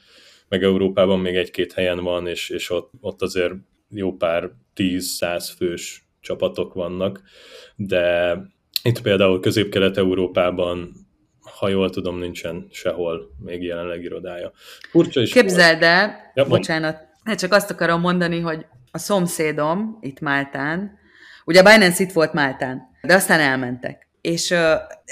meg 0.49 0.63
Európában 0.63 1.21
még 1.21 1.37
egy-két 1.37 1.73
helyen 1.73 2.03
van, 2.03 2.27
és, 2.27 2.51
és 2.51 2.71
ott, 2.71 2.91
ott 3.01 3.23
azért 3.23 3.53
jó 3.91 4.13
pár 4.13 4.51
10-100 4.77 5.49
fős 5.57 6.09
csapatok 6.21 6.75
vannak, 6.75 7.23
de 7.77 8.37
itt 8.83 9.03
például 9.03 9.41
Közép-Kelet-Európában 9.41 10.93
ha 11.59 11.69
jól 11.69 11.91
tudom, 11.91 12.19
nincsen 12.19 12.69
sehol 12.71 13.31
még 13.45 13.63
jelenleg 13.63 14.03
irodája. 14.03 14.53
Furcsa 14.91 15.21
is 15.21 15.33
Képzeld 15.33 15.83
el, 15.83 16.31
ja, 16.35 16.45
bocsánat, 16.45 16.99
hát 17.25 17.39
csak 17.39 17.53
azt 17.53 17.71
akarom 17.71 18.01
mondani, 18.01 18.41
hogy 18.41 18.67
a 18.91 18.99
szomszédom 18.99 19.99
itt 20.01 20.21
Máltán, 20.21 20.99
ugye 21.45 21.61
a 21.61 21.63
Binance 21.63 22.03
itt 22.03 22.13
volt 22.13 22.33
Máltán, 22.33 22.83
de 23.03 23.15
aztán 23.15 23.41
elmentek. 23.41 24.09
És 24.21 24.51
uh, 24.51 24.59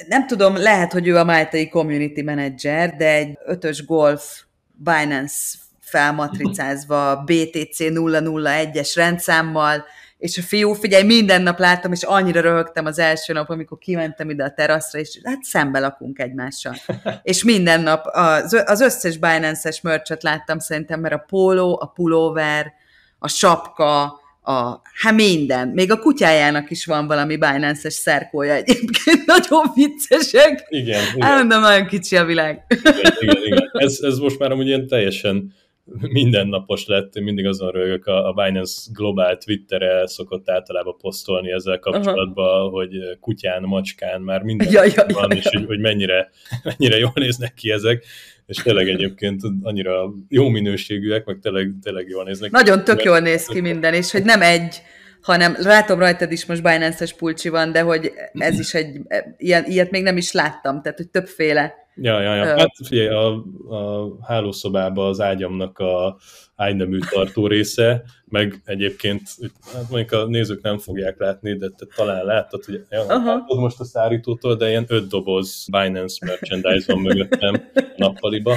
nem 0.09 0.26
tudom, 0.26 0.57
lehet, 0.57 0.92
hogy 0.92 1.09
ő 1.09 1.16
a 1.16 1.24
máltai 1.24 1.68
community 1.68 2.22
manager, 2.22 2.97
de 2.97 3.14
egy 3.14 3.38
ötös 3.44 3.84
golf 3.84 4.42
Binance 4.72 5.36
felmatricázva 5.80 7.16
BTC 7.24 7.76
001-es 7.78 8.92
rendszámmal, 8.94 9.84
és 10.18 10.38
a 10.38 10.42
fiú, 10.42 10.72
figyelj, 10.72 11.04
minden 11.04 11.42
nap 11.42 11.58
láttam, 11.58 11.92
és 11.92 12.02
annyira 12.02 12.40
röhögtem 12.40 12.86
az 12.86 12.98
első 12.98 13.32
nap, 13.32 13.50
amikor 13.50 13.78
kimentem 13.78 14.30
ide 14.30 14.44
a 14.44 14.52
teraszra, 14.52 14.98
és 14.98 15.20
hát 15.24 15.42
szembe 15.42 15.78
lakunk 15.78 16.18
egymással. 16.18 16.74
és 17.22 17.44
minden 17.44 17.80
nap 17.80 18.06
az, 18.06 18.62
az 18.66 18.80
összes 18.80 19.18
Binance-es 19.18 19.80
merchet 19.80 20.22
láttam 20.22 20.58
szerintem, 20.58 21.00
mert 21.00 21.14
a 21.14 21.24
póló, 21.26 21.78
a 21.82 21.86
pulóver, 21.86 22.72
a 23.18 23.28
sapka, 23.28 24.20
a, 24.42 24.80
hát 25.02 25.14
minden. 25.14 25.68
Még 25.68 25.90
a 25.90 25.98
kutyájának 25.98 26.70
is 26.70 26.84
van 26.84 27.06
valami 27.06 27.36
Binance-es 27.36 27.94
szerkója 27.94 28.54
egyébként, 28.54 29.26
nagyon 29.36 29.70
viccesek. 29.74 30.66
Igen. 30.68 31.02
igen. 31.14 31.28
Elmondom, 31.28 31.60
nagyon 31.60 31.86
kicsi 31.86 32.16
a 32.16 32.24
világ. 32.24 32.64
Igen, 32.68 33.12
igen, 33.20 33.42
igen. 33.42 33.70
Ez, 33.72 33.98
ez 34.02 34.18
most 34.18 34.38
már 34.38 34.50
amúgy 34.50 34.66
ilyen 34.66 34.86
teljesen 34.86 35.54
mindennapos 36.01 36.87
lett, 36.87 37.14
én 37.14 37.22
mindig 37.22 37.47
azon 37.47 37.70
rögök, 37.70 38.07
a, 38.07 38.28
a 38.28 38.32
Binance 38.32 38.91
Global 38.93 39.37
Twitterre 39.37 40.07
szokott 40.07 40.51
általában 40.51 40.97
posztolni 40.99 41.53
ezzel 41.53 41.78
kapcsolatban, 41.78 42.61
Aha. 42.61 42.68
hogy 42.68 43.18
kutyán, 43.20 43.62
macskán 43.62 44.20
már 44.20 44.43
minden 44.43 44.68
ja, 44.70 44.84
ja, 44.84 45.07
van, 45.09 45.30
ja, 45.30 45.37
és 45.37 45.45
ja. 45.45 45.59
Hogy, 45.59 45.66
hogy 45.66 45.80
mennyire, 45.80 46.30
mennyire 46.62 46.99
jól 46.99 47.12
néznek 47.14 47.55
ki 47.55 47.70
ezek, 47.70 48.05
és 48.47 48.57
tényleg 48.57 48.89
egyébként 48.89 49.43
annyira 49.62 50.14
jó 50.28 50.49
minőségűek, 50.49 51.24
meg 51.24 51.39
tényleg, 51.43 51.74
tényleg 51.82 52.09
jól 52.09 52.24
néznek 52.24 52.51
ki. 52.51 52.57
Nagyon 52.57 52.84
tök 52.84 53.03
jól 53.03 53.18
néz 53.18 53.47
ki 53.47 53.61
minden, 53.61 53.95
és 53.95 54.11
hogy 54.11 54.24
nem 54.24 54.43
egy, 54.43 54.82
hanem 55.20 55.57
látom 55.59 55.99
rajtad 55.99 56.32
is 56.32 56.47
most 56.47 56.62
Binance-es 56.62 57.14
pulcsi 57.14 57.49
van, 57.49 57.72
de 57.72 57.80
hogy 57.80 58.12
ez 58.32 58.59
is 58.59 58.74
egy, 58.74 59.01
ilyen, 59.37 59.64
ilyet 59.64 59.91
még 59.91 60.03
nem 60.03 60.16
is 60.16 60.32
láttam, 60.32 60.82
tehát 60.82 60.99
hogy 60.99 61.09
többféle 61.09 61.86
Ja, 61.97 62.20
ja, 62.20 62.34
ja. 62.34 62.59
Hát 62.59 62.72
figyelj, 62.84 63.09
a, 63.09 63.44
a 63.68 64.09
hálószobában 64.20 65.09
az 65.09 65.20
ágyamnak 65.20 65.78
a 65.78 66.16
ágynemű 66.57 66.98
tartó 67.11 67.46
része, 67.46 68.02
meg 68.28 68.61
egyébként, 68.64 69.22
hát 69.72 69.90
mondjuk 69.90 70.12
a 70.12 70.26
nézők 70.26 70.62
nem 70.62 70.78
fogják 70.78 71.18
látni, 71.18 71.57
de 71.57 71.68
te 71.68 71.86
talán 71.96 72.24
láttad, 72.24 72.64
hogy 72.64 72.84
uh-huh. 72.90 73.59
most 73.61 73.80
a 73.80 73.84
szárítótól, 73.84 74.57
de 74.57 74.68
ilyen 74.68 74.84
öt 74.88 75.09
doboz 75.09 75.66
Binance 75.70 76.26
merchandise 76.26 76.92
van 76.92 77.02
mögöttem 77.02 77.70
nappaliba. 77.96 78.57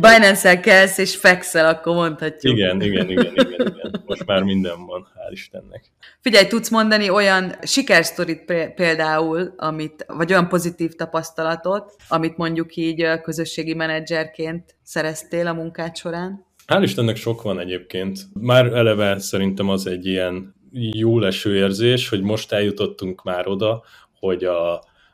Binance-el 0.00 0.60
kelsz 0.60 0.98
és 0.98 1.16
fekszel, 1.16 1.66
akkor 1.66 1.94
mondhatjuk. 1.94 2.56
Igen, 2.56 2.82
igen, 2.82 3.10
igen, 3.10 3.32
igen, 3.32 3.44
igen. 3.46 4.02
Most 4.06 4.26
már 4.26 4.42
minden 4.42 4.86
van, 4.86 5.06
hál' 5.14 5.32
Istennek. 5.32 5.84
Figyelj, 6.20 6.46
tudsz 6.46 6.70
mondani 6.70 7.10
olyan 7.10 7.54
sikersztorit 7.62 8.44
például, 8.74 9.54
amit, 9.56 10.04
vagy 10.08 10.32
olyan 10.32 10.48
pozitív 10.48 10.90
tapasztalatot, 10.90 11.94
amit 12.08 12.36
mondjuk 12.36 12.76
így 12.76 13.20
közösségi 13.22 13.74
menedzserként 13.74 14.76
szereztél 14.82 15.46
a 15.46 15.52
munkád 15.52 15.96
során? 15.96 16.48
Hál' 16.70 16.82
Istennek 16.82 17.16
sok 17.16 17.42
van 17.42 17.58
egyébként. 17.58 18.18
Már 18.32 18.66
eleve 18.66 19.18
szerintem 19.18 19.68
az 19.68 19.86
egy 19.86 20.06
ilyen 20.06 20.54
jó 20.92 21.18
leső 21.18 21.56
érzés, 21.56 22.08
hogy 22.08 22.22
most 22.22 22.52
eljutottunk 22.52 23.22
már 23.22 23.48
oda, 23.48 23.82
hogy 24.18 24.44
a, 24.44 24.72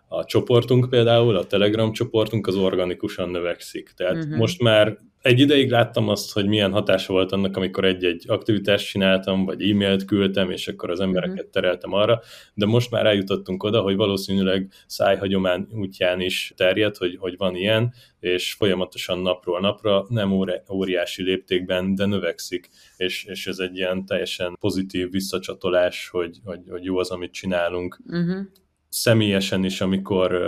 a 0.08 0.24
csoportunk 0.24 0.90
például, 0.90 1.36
a 1.36 1.46
Telegram 1.46 1.92
csoportunk 1.92 2.46
az 2.46 2.56
organikusan 2.56 3.28
növekszik. 3.28 3.92
Tehát 3.96 4.16
uh-huh. 4.16 4.36
most 4.36 4.62
már 4.62 4.98
egy 5.26 5.40
ideig 5.40 5.70
láttam 5.70 6.08
azt, 6.08 6.32
hogy 6.32 6.46
milyen 6.46 6.72
hatása 6.72 7.12
volt 7.12 7.32
annak, 7.32 7.56
amikor 7.56 7.84
egy-egy 7.84 8.24
aktivitást 8.26 8.88
csináltam, 8.88 9.44
vagy 9.44 9.70
e-mailt 9.70 10.04
küldtem, 10.04 10.50
és 10.50 10.68
akkor 10.68 10.90
az 10.90 11.00
embereket 11.00 11.42
mhm. 11.42 11.50
tereltem 11.50 11.92
arra, 11.92 12.20
de 12.54 12.66
most 12.66 12.90
már 12.90 13.06
eljutottunk 13.06 13.62
oda, 13.62 13.80
hogy 13.80 13.96
valószínűleg 13.96 14.70
szájhagyomány 14.86 15.66
útján 15.70 16.20
is 16.20 16.52
terjed, 16.56 16.96
hogy, 16.96 17.16
hogy 17.18 17.36
van 17.36 17.54
ilyen, 17.54 17.94
és 18.20 18.52
folyamatosan 18.52 19.18
napról 19.18 19.60
napra, 19.60 20.06
nem 20.08 20.32
óriási 20.72 21.22
léptékben, 21.22 21.94
de 21.94 22.06
növekszik, 22.06 22.68
és, 22.96 23.24
és 23.24 23.46
ez 23.46 23.58
egy 23.58 23.76
ilyen 23.76 24.06
teljesen 24.06 24.56
pozitív 24.60 25.10
visszacsatolás, 25.10 26.08
hogy, 26.08 26.38
hogy, 26.44 26.60
hogy 26.68 26.84
jó 26.84 26.98
az, 26.98 27.10
amit 27.10 27.32
csinálunk. 27.32 28.00
Uh-huh 28.06 28.46
személyesen 28.88 29.64
is, 29.64 29.80
amikor 29.80 30.40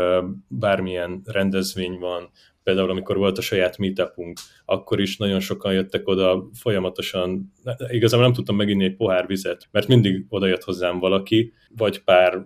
bármilyen 0.48 1.20
rendezvény 1.24 1.98
van, 1.98 2.30
például 2.68 2.90
amikor 2.90 3.16
volt 3.16 3.38
a 3.38 3.42
saját 3.42 3.78
meetupunk, 3.78 4.38
akkor 4.64 5.00
is 5.00 5.16
nagyon 5.16 5.40
sokan 5.40 5.72
jöttek 5.72 6.08
oda 6.08 6.48
folyamatosan, 6.54 7.52
igazából 7.88 8.24
nem 8.24 8.34
tudtam 8.34 8.56
meginni 8.56 8.84
egy 8.84 8.96
pohár 8.96 9.26
vizet, 9.26 9.68
mert 9.70 9.86
mindig 9.86 10.24
oda 10.28 10.46
jött 10.46 10.62
hozzám 10.62 10.98
valaki, 10.98 11.52
vagy 11.76 12.02
pár 12.02 12.44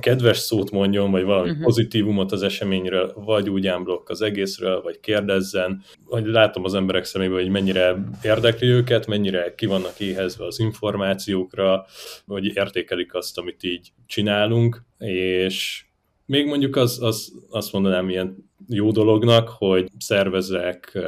kedves 0.00 0.38
szót 0.38 0.70
mondjon, 0.70 1.10
vagy 1.10 1.24
valami 1.24 1.48
uh-huh. 1.48 1.64
pozitívumot 1.64 2.32
az 2.32 2.42
eseményről, 2.42 3.12
vagy 3.14 3.50
úgy 3.50 3.66
ámblokk 3.66 4.08
az 4.08 4.22
egészről, 4.22 4.82
vagy 4.82 5.00
kérdezzen, 5.00 5.82
hogy 6.04 6.26
látom 6.26 6.64
az 6.64 6.74
emberek 6.74 7.04
szemében, 7.04 7.40
hogy 7.40 7.50
mennyire 7.50 7.96
érdekli 8.22 8.68
őket, 8.68 9.06
mennyire 9.06 9.54
ki 9.54 9.66
vannak 9.66 10.00
éhezve 10.00 10.46
az 10.46 10.58
információkra, 10.58 11.84
hogy 12.26 12.56
értékelik 12.56 13.14
azt, 13.14 13.38
amit 13.38 13.62
így 13.62 13.92
csinálunk, 14.06 14.82
és 14.98 15.84
még 16.26 16.46
mondjuk 16.46 16.76
az, 16.76 17.02
az, 17.02 17.32
azt 17.50 17.72
mondanám 17.72 18.08
ilyen 18.08 18.50
jó 18.72 18.90
dolognak, 18.90 19.48
hogy 19.48 19.88
szervezek 19.98 20.98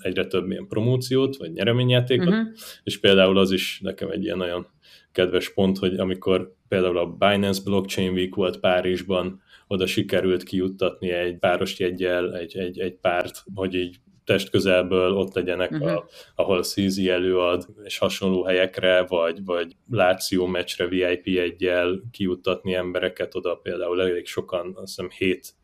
egyre 0.00 0.26
több 0.26 0.50
ilyen 0.50 0.66
promóciót, 0.68 1.36
vagy 1.36 1.52
nyereményjátékot, 1.52 2.26
uh-huh. 2.28 2.46
és 2.84 3.00
például 3.00 3.38
az 3.38 3.50
is 3.50 3.80
nekem 3.82 4.10
egy 4.10 4.24
ilyen 4.24 4.36
nagyon 4.36 4.66
kedves 5.12 5.52
pont, 5.52 5.78
hogy 5.78 5.94
amikor 5.94 6.54
például 6.68 6.98
a 6.98 7.06
Binance 7.06 7.60
Blockchain 7.64 8.12
Week 8.12 8.34
volt 8.34 8.60
Párizsban, 8.60 9.40
oda 9.66 9.86
sikerült 9.86 10.42
kijuttatni 10.42 11.10
egy 11.10 11.38
páros 11.38 11.78
jegyel 11.78 12.34
egy, 12.36 12.56
egy, 12.56 12.78
egy 12.78 12.94
párt, 12.94 13.44
hogy 13.54 13.74
így 13.74 13.96
test 14.24 14.50
közelből 14.50 15.12
ott 15.12 15.34
legyenek, 15.34 15.70
uh-huh. 15.70 15.92
a, 15.92 16.06
ahol 16.34 16.62
Szízi 16.62 17.08
előad, 17.08 17.66
és 17.84 17.98
hasonló 17.98 18.44
helyekre, 18.44 19.02
vagy, 19.02 19.44
vagy 19.44 19.76
Láció 19.90 20.46
meccsre 20.46 20.86
VIP 20.86 21.26
egyel 21.26 22.00
kijuttatni 22.10 22.74
embereket 22.74 23.34
oda, 23.34 23.54
például 23.54 24.00
elég 24.00 24.26
sokan, 24.26 24.72
azt 24.74 24.96
hiszem 24.96 25.10
hét 25.10 25.54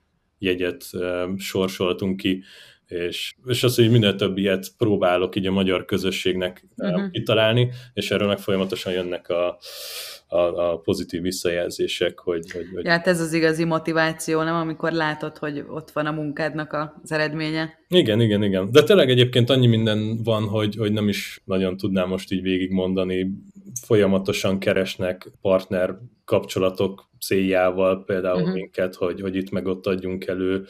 jegyet 0.42 0.84
sorsoltunk 1.36 2.16
ki, 2.16 2.42
és, 2.92 3.34
és 3.46 3.62
az, 3.62 3.76
hogy 3.76 3.90
minél 3.90 4.14
több 4.14 4.38
ilyet 4.38 4.66
próbálok 4.78 5.36
így 5.36 5.46
a 5.46 5.52
magyar 5.52 5.84
közösségnek 5.84 6.66
uh-huh. 6.76 7.10
kitalálni, 7.10 7.70
és 7.94 8.10
erről 8.10 8.28
meg 8.28 8.38
folyamatosan 8.38 8.92
jönnek 8.92 9.28
a, 9.28 9.58
a, 10.26 10.36
a 10.36 10.78
pozitív 10.78 11.22
visszajelzések, 11.22 12.18
hogy, 12.18 12.50
hogy, 12.50 12.66
hogy... 12.74 12.84
Ja, 12.84 12.90
hát 12.90 13.06
ez 13.06 13.20
az 13.20 13.32
igazi 13.32 13.64
motiváció, 13.64 14.42
nem? 14.42 14.54
Amikor 14.54 14.92
látod, 14.92 15.38
hogy 15.38 15.64
ott 15.68 15.90
van 15.90 16.06
a 16.06 16.10
munkádnak 16.10 16.72
az 17.02 17.12
eredménye. 17.12 17.78
Igen, 17.88 18.20
igen, 18.20 18.42
igen. 18.42 18.70
De 18.70 18.82
tényleg 18.82 19.10
egyébként 19.10 19.50
annyi 19.50 19.66
minden 19.66 20.22
van, 20.22 20.42
hogy, 20.42 20.76
hogy 20.76 20.92
nem 20.92 21.08
is 21.08 21.40
nagyon 21.44 21.76
tudnám 21.76 22.08
most 22.08 22.32
így 22.32 22.42
végigmondani. 22.42 23.30
Folyamatosan 23.82 24.58
keresnek 24.58 25.30
partner 25.40 25.94
kapcsolatok 26.24 27.10
céljával 27.22 28.04
például 28.04 28.40
uh-huh. 28.40 28.54
minket, 28.54 28.94
hogy, 28.94 29.20
hogy 29.20 29.36
itt 29.36 29.50
meg 29.50 29.66
ott 29.66 29.86
adjunk 29.86 30.26
elő, 30.26 30.64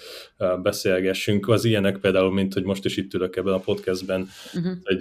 beszélgessünk. 0.62 1.48
Az 1.48 1.64
ilyenek 1.64 1.98
például, 1.98 2.32
mint 2.32 2.52
hogy 2.52 2.64
most 2.64 2.84
is 2.84 2.96
itt 2.96 3.14
ülök 3.14 3.36
ebben 3.36 3.52
a 3.52 3.58
podcastben, 3.58 4.28
uh-huh. 4.54 4.72
egy 4.82 5.00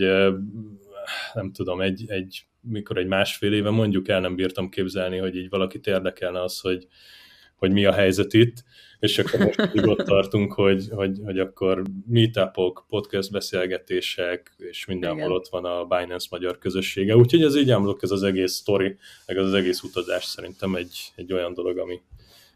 nem 1.34 1.52
tudom, 1.52 1.82
egy, 1.82 2.04
egy, 2.08 2.46
mikor 2.62 2.98
egy 2.98 3.08
másfél 3.08 3.54
éve 3.54 3.70
mondjuk 3.70 4.08
el 4.08 4.20
nem 4.20 4.36
bírtam 4.36 4.70
képzelni, 4.70 5.18
hogy 5.18 5.36
így 5.36 5.50
valakit 5.50 5.88
érdekelne 5.88 6.42
az, 6.42 6.60
hogy, 6.60 6.88
hogy 7.56 7.72
mi 7.72 7.86
a 7.86 7.92
helyzet 7.92 8.34
itt, 8.34 8.64
és 9.02 9.20
akkor 9.20 9.40
most 9.40 9.70
így 9.74 9.88
ott 9.88 10.06
tartunk, 10.06 10.54
hogy, 10.54 10.88
hogy, 10.92 11.20
hogy 11.24 11.40
akkor 11.40 11.82
meetupok, 12.08 12.86
podcast 12.90 13.32
beszélgetések, 13.32 14.56
és 14.58 14.86
mindenhol 14.86 15.20
Igen. 15.20 15.32
ott 15.32 15.48
van 15.48 15.66
a 15.66 15.86
Binance 15.86 16.28
magyar 16.30 16.58
közössége. 16.58 17.16
Úgyhogy 17.16 17.44
ez 17.44 17.56
így 17.56 17.72
ámlok, 17.72 18.04
ez 18.04 18.12
az 18.12 18.24
egész 18.24 18.52
sztori, 18.52 18.98
meg 19.26 19.38
az, 19.38 19.46
az 19.46 19.54
egész 19.54 19.82
utazás 19.82 20.24
szerintem 20.26 20.76
egy, 20.76 21.12
egy 21.16 21.34
olyan 21.34 21.54
dolog, 21.54 21.78
ami, 21.78 22.02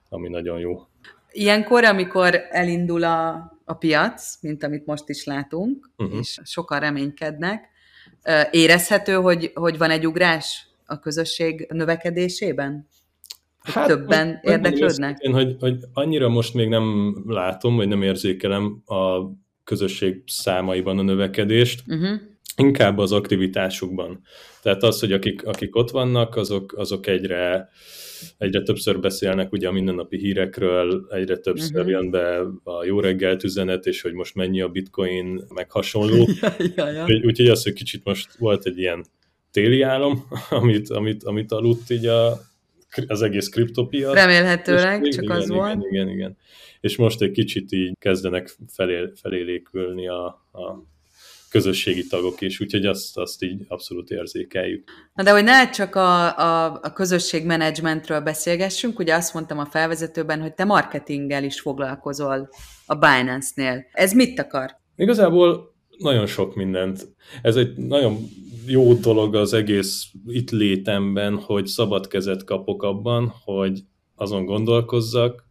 ami 0.09 0.29
nagyon 0.29 0.59
jó. 0.59 0.87
Ilyenkor, 1.31 1.83
amikor 1.83 2.41
elindul 2.49 3.03
a, 3.03 3.51
a 3.65 3.73
piac, 3.73 4.37
mint 4.41 4.63
amit 4.63 4.85
most 4.85 5.09
is 5.09 5.23
látunk, 5.23 5.89
uh-huh. 5.97 6.19
és 6.19 6.39
sokan 6.43 6.79
reménykednek, 6.79 7.69
érezhető, 8.51 9.13
hogy, 9.13 9.51
hogy 9.53 9.77
van 9.77 9.89
egy 9.89 10.07
ugrás 10.07 10.67
a 10.85 10.99
közösség 10.99 11.67
növekedésében? 11.69 12.87
Hát, 13.65 13.87
többen 13.87 14.39
hogy, 14.41 14.51
érdeklődnek? 14.51 15.17
Én, 15.19 15.33
hogy, 15.33 15.55
hogy 15.59 15.77
annyira 15.93 16.29
most 16.29 16.53
még 16.53 16.69
nem 16.69 17.15
látom, 17.27 17.75
vagy 17.75 17.87
nem 17.87 18.01
érzékelem 18.01 18.81
a 18.85 19.19
közösség 19.63 20.23
számaiban 20.25 20.99
a 20.99 21.01
növekedést, 21.01 21.83
uh-huh. 21.87 22.19
inkább 22.55 22.97
az 22.97 23.11
aktivitásukban. 23.11 24.21
Tehát 24.61 24.83
az, 24.83 24.99
hogy 24.99 25.11
akik, 25.11 25.45
akik 25.45 25.75
ott 25.75 25.91
vannak, 25.91 26.35
azok, 26.35 26.73
azok 26.77 27.07
egyre, 27.07 27.69
egyre 28.37 28.61
többször 28.61 28.99
beszélnek 28.99 29.51
ugye 29.51 29.67
a 29.67 29.71
mindennapi 29.71 30.17
hírekről, 30.17 31.07
egyre 31.09 31.37
többször 31.37 31.75
uh-huh. 31.75 31.91
jön 31.91 32.09
be 32.09 32.39
a 32.63 32.85
jó 32.85 32.99
reggelt 32.99 33.43
üzenet, 33.43 33.85
és 33.85 34.01
hogy 34.01 34.13
most 34.13 34.35
mennyi 34.35 34.61
a 34.61 34.69
bitcoin, 34.69 35.41
meg 35.53 35.71
hasonló. 35.71 36.27
ja, 36.41 36.53
ja, 36.75 36.89
ja. 36.91 37.05
Úgyhogy 37.23 37.47
az, 37.47 37.63
hogy 37.63 37.73
kicsit 37.73 38.03
most 38.03 38.35
volt 38.37 38.65
egy 38.65 38.77
ilyen 38.77 39.05
téli 39.51 39.81
álom, 39.81 40.27
amit, 40.49 40.89
amit, 40.89 41.23
amit 41.23 41.51
aludt 41.51 41.89
így 41.89 42.05
a, 42.05 42.39
az 43.07 43.21
egész 43.21 43.49
kriptopiac. 43.49 44.13
Remélhetőleg, 44.13 45.05
és, 45.05 45.15
csak 45.15 45.23
igen, 45.23 45.35
az 45.35 45.43
igen, 45.43 45.57
volt. 45.57 45.73
Igen, 45.73 45.91
igen, 45.91 46.09
igen. 46.09 46.37
És 46.79 46.95
most 46.95 47.21
egy 47.21 47.31
kicsit 47.31 47.71
így 47.71 47.97
kezdenek 47.99 48.55
felé, 48.67 49.11
felélékülni 49.21 50.07
a, 50.07 50.25
a 50.51 50.83
közösségi 51.49 52.07
tagok 52.07 52.41
is, 52.41 52.59
úgyhogy 52.59 52.85
azt, 52.85 53.17
azt 53.17 53.43
így 53.43 53.65
abszolút 53.67 54.09
érzékeljük. 54.09 54.83
Na 55.13 55.23
de 55.23 55.31
hogy 55.31 55.43
ne 55.43 55.69
csak 55.69 55.95
a, 55.95 56.37
a, 56.37 56.79
a 56.83 56.93
közösségmenedzsmentről 56.93 58.19
beszélgessünk, 58.19 58.99
ugye 58.99 59.15
azt 59.15 59.33
mondtam 59.33 59.59
a 59.59 59.65
felvezetőben, 59.65 60.41
hogy 60.41 60.53
te 60.53 60.63
marketinggel 60.63 61.43
is 61.43 61.59
foglalkozol 61.59 62.49
a 62.85 62.95
Binance-nél. 62.95 63.85
Ez 63.91 64.13
mit 64.13 64.39
akar? 64.39 64.71
Igazából 64.95 65.73
nagyon 65.97 66.25
sok 66.25 66.55
mindent. 66.55 67.07
Ez 67.41 67.55
egy 67.55 67.77
nagyon 67.77 68.17
jó 68.67 68.93
dolog 68.93 69.35
az 69.35 69.53
egész 69.53 70.11
itt 70.27 70.51
létemben, 70.51 71.37
hogy 71.37 71.65
szabad 71.65 72.07
kezet 72.07 72.43
kapok 72.43 72.83
abban, 72.83 73.33
hogy 73.43 73.79
azon 74.15 74.45
gondolkozzak, 74.45 75.43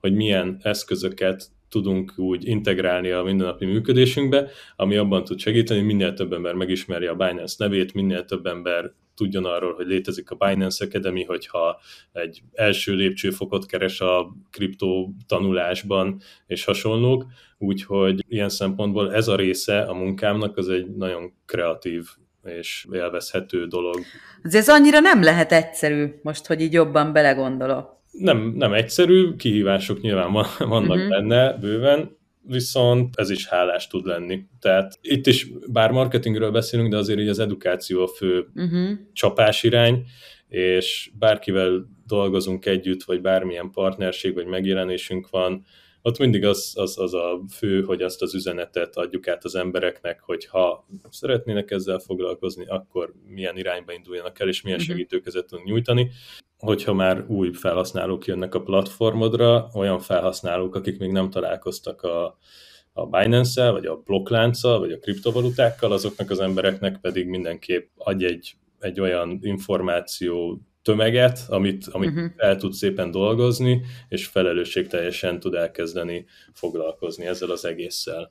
hogy 0.00 0.14
milyen 0.14 0.58
eszközöket 0.62 1.50
tudunk 1.68 2.12
úgy 2.16 2.46
integrálni 2.46 3.10
a 3.10 3.22
mindennapi 3.22 3.64
működésünkbe, 3.64 4.48
ami 4.76 4.96
abban 4.96 5.24
tud 5.24 5.38
segíteni, 5.38 5.78
hogy 5.78 5.88
minél 5.88 6.14
több 6.14 6.32
ember 6.32 6.54
megismerje 6.54 7.10
a 7.10 7.14
Binance 7.14 7.54
nevét, 7.58 7.94
minél 7.94 8.24
több 8.24 8.46
ember 8.46 8.92
tudjon 9.14 9.44
arról, 9.44 9.74
hogy 9.74 9.86
létezik 9.86 10.30
a 10.30 10.34
Binance 10.34 10.84
Academy, 10.84 11.24
hogyha 11.24 11.80
egy 12.12 12.42
első 12.52 12.94
lépcsőfokot 12.94 13.66
keres 13.66 14.00
a 14.00 14.36
kriptó 14.50 15.14
tanulásban 15.26 16.20
és 16.46 16.64
hasonlók, 16.64 17.26
úgyhogy 17.58 18.24
ilyen 18.28 18.48
szempontból 18.48 19.14
ez 19.14 19.28
a 19.28 19.36
része 19.36 19.82
a 19.82 19.94
munkámnak 19.94 20.56
az 20.56 20.68
egy 20.68 20.86
nagyon 20.96 21.32
kreatív 21.46 22.06
és 22.44 22.86
élvezhető 22.92 23.66
dolog. 23.66 23.96
Ez 24.42 24.68
annyira 24.68 25.00
nem 25.00 25.22
lehet 25.22 25.52
egyszerű, 25.52 26.14
most, 26.22 26.46
hogy 26.46 26.60
így 26.60 26.72
jobban 26.72 27.12
belegondolok 27.12 28.00
nem, 28.12 28.52
nem 28.56 28.72
egyszerű, 28.72 29.34
kihívások 29.36 30.00
nyilván 30.00 30.32
vannak 30.58 30.96
uh-huh. 30.96 31.08
benne 31.08 31.52
bőven, 31.52 32.16
viszont 32.42 33.16
ez 33.16 33.30
is 33.30 33.48
hálás 33.48 33.86
tud 33.86 34.06
lenni. 34.06 34.44
Tehát 34.60 34.98
itt 35.00 35.26
is, 35.26 35.48
bár 35.66 35.90
marketingről 35.90 36.50
beszélünk, 36.50 36.90
de 36.90 36.96
azért 36.96 37.18
így 37.18 37.28
az 37.28 37.38
edukáció 37.38 38.02
a 38.02 38.08
fő 38.08 38.46
uh-huh. 38.54 38.90
csapásirány, 39.12 40.04
és 40.48 41.10
bárkivel 41.18 41.88
dolgozunk 42.06 42.66
együtt, 42.66 43.02
vagy 43.02 43.20
bármilyen 43.20 43.70
partnerség, 43.70 44.34
vagy 44.34 44.46
megjelenésünk 44.46 45.30
van, 45.30 45.64
ott 46.02 46.18
mindig 46.18 46.44
az, 46.44 46.72
az, 46.74 46.98
az 46.98 47.14
a 47.14 47.40
fő, 47.50 47.82
hogy 47.82 48.02
azt 48.02 48.22
az 48.22 48.34
üzenetet 48.34 48.96
adjuk 48.96 49.28
át 49.28 49.44
az 49.44 49.54
embereknek, 49.54 50.20
hogy 50.20 50.46
ha 50.46 50.86
szeretnének 51.10 51.70
ezzel 51.70 51.98
foglalkozni, 51.98 52.66
akkor 52.66 53.12
milyen 53.26 53.56
irányba 53.56 53.92
induljanak 53.92 54.40
el, 54.40 54.48
és 54.48 54.62
milyen 54.62 54.78
uh-huh. 54.78 54.94
segítőkezet 54.94 55.46
tudunk 55.46 55.68
nyújtani 55.68 56.10
hogyha 56.62 56.92
már 56.92 57.24
új 57.28 57.52
felhasználók 57.52 58.26
jönnek 58.26 58.54
a 58.54 58.62
platformodra, 58.62 59.68
olyan 59.74 60.00
felhasználók, 60.00 60.74
akik 60.74 60.98
még 60.98 61.10
nem 61.10 61.30
találkoztak 61.30 62.02
a, 62.02 62.38
a 62.92 63.06
Binance-el, 63.06 63.72
vagy 63.72 63.86
a 63.86 63.96
blokklánccal, 63.96 64.78
vagy 64.78 64.92
a 64.92 64.98
kriptovalutákkal, 64.98 65.92
azoknak 65.92 66.30
az 66.30 66.40
embereknek 66.40 66.98
pedig 67.00 67.26
mindenképp 67.26 67.90
adj 67.96 68.24
egy, 68.24 68.54
egy 68.78 69.00
olyan 69.00 69.38
információ 69.40 70.60
tömeget, 70.82 71.38
amit, 71.48 71.86
amit 71.86 72.10
uh-huh. 72.10 72.30
el 72.36 72.56
tud 72.56 72.72
szépen 72.72 73.10
dolgozni, 73.10 73.82
és 74.08 74.26
felelősségteljesen 74.26 75.40
tud 75.40 75.54
elkezdeni 75.54 76.24
foglalkozni 76.52 77.26
ezzel 77.26 77.50
az 77.50 77.64
egésszel. 77.64 78.30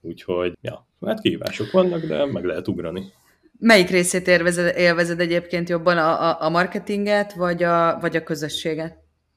Úgyhogy, 0.00 0.52
ja, 0.60 0.88
hát 1.00 1.20
kihívások 1.20 1.70
vannak, 1.70 2.04
de 2.04 2.24
meg 2.24 2.44
lehet 2.44 2.68
ugrani. 2.68 3.12
Melyik 3.58 3.88
részét 3.88 4.28
élvezed, 4.28 4.76
élvezed 4.76 5.20
egyébként 5.20 5.68
jobban, 5.68 5.98
a, 5.98 6.30
a, 6.30 6.36
a 6.40 6.48
marketinget, 6.48 7.32
vagy 7.32 7.62
a, 7.62 7.98
vagy 8.00 8.16
a 8.16 8.22
közösséget? 8.22 8.96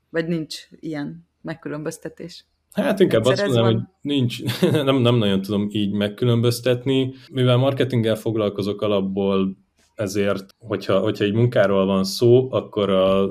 Vagy 0.10 0.28
nincs 0.28 0.56
ilyen 0.80 1.28
megkülönböztetés? 1.42 2.46
Hát 2.72 3.00
inkább 3.00 3.26
Egyszer 3.26 3.46
azt 3.46 3.56
mondom, 3.56 3.74
hogy 3.74 3.84
nincs, 4.02 4.44
nem, 4.62 4.98
nem 4.98 5.16
nagyon 5.16 5.42
tudom 5.42 5.68
így 5.72 5.92
megkülönböztetni. 5.92 7.14
Mivel 7.32 7.58
marketinggel 7.58 8.16
foglalkozok 8.16 8.82
alapból, 8.82 9.58
ezért, 9.96 10.56
hogyha, 10.58 11.00
hogyha 11.00 11.24
egy 11.24 11.34
munkáról 11.34 11.86
van 11.86 12.04
szó, 12.04 12.48
akkor, 12.52 12.90
a, 12.90 13.24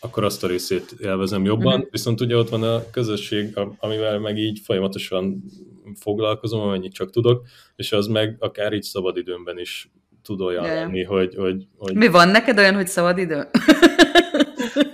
akkor 0.00 0.24
azt 0.24 0.44
a 0.44 0.46
részét 0.46 0.94
élvezem 1.00 1.44
jobban, 1.44 1.74
uh-huh. 1.74 1.90
viszont 1.90 2.20
ugye 2.20 2.36
ott 2.36 2.48
van 2.48 2.62
a 2.62 2.90
közösség, 2.90 3.58
amivel 3.78 4.18
meg 4.18 4.38
így 4.38 4.60
folyamatosan 4.64 5.44
foglalkozom, 6.00 6.60
amennyit 6.60 6.92
csak 6.92 7.10
tudok, 7.10 7.46
és 7.76 7.92
az 7.92 8.06
meg 8.06 8.36
akár 8.38 8.72
így 8.72 8.82
szabadidőmben 8.82 9.58
is 9.58 9.90
tud 10.22 10.40
olyan 10.40 10.64
yeah. 10.64 10.76
lenni, 10.76 11.02
hogy, 11.02 11.34
hogy, 11.34 11.66
hogy... 11.76 11.94
Mi 11.94 12.08
van 12.08 12.28
neked 12.28 12.58
olyan, 12.58 12.74
hogy 12.74 12.88
szabad 12.88 13.18
idő? 13.18 13.46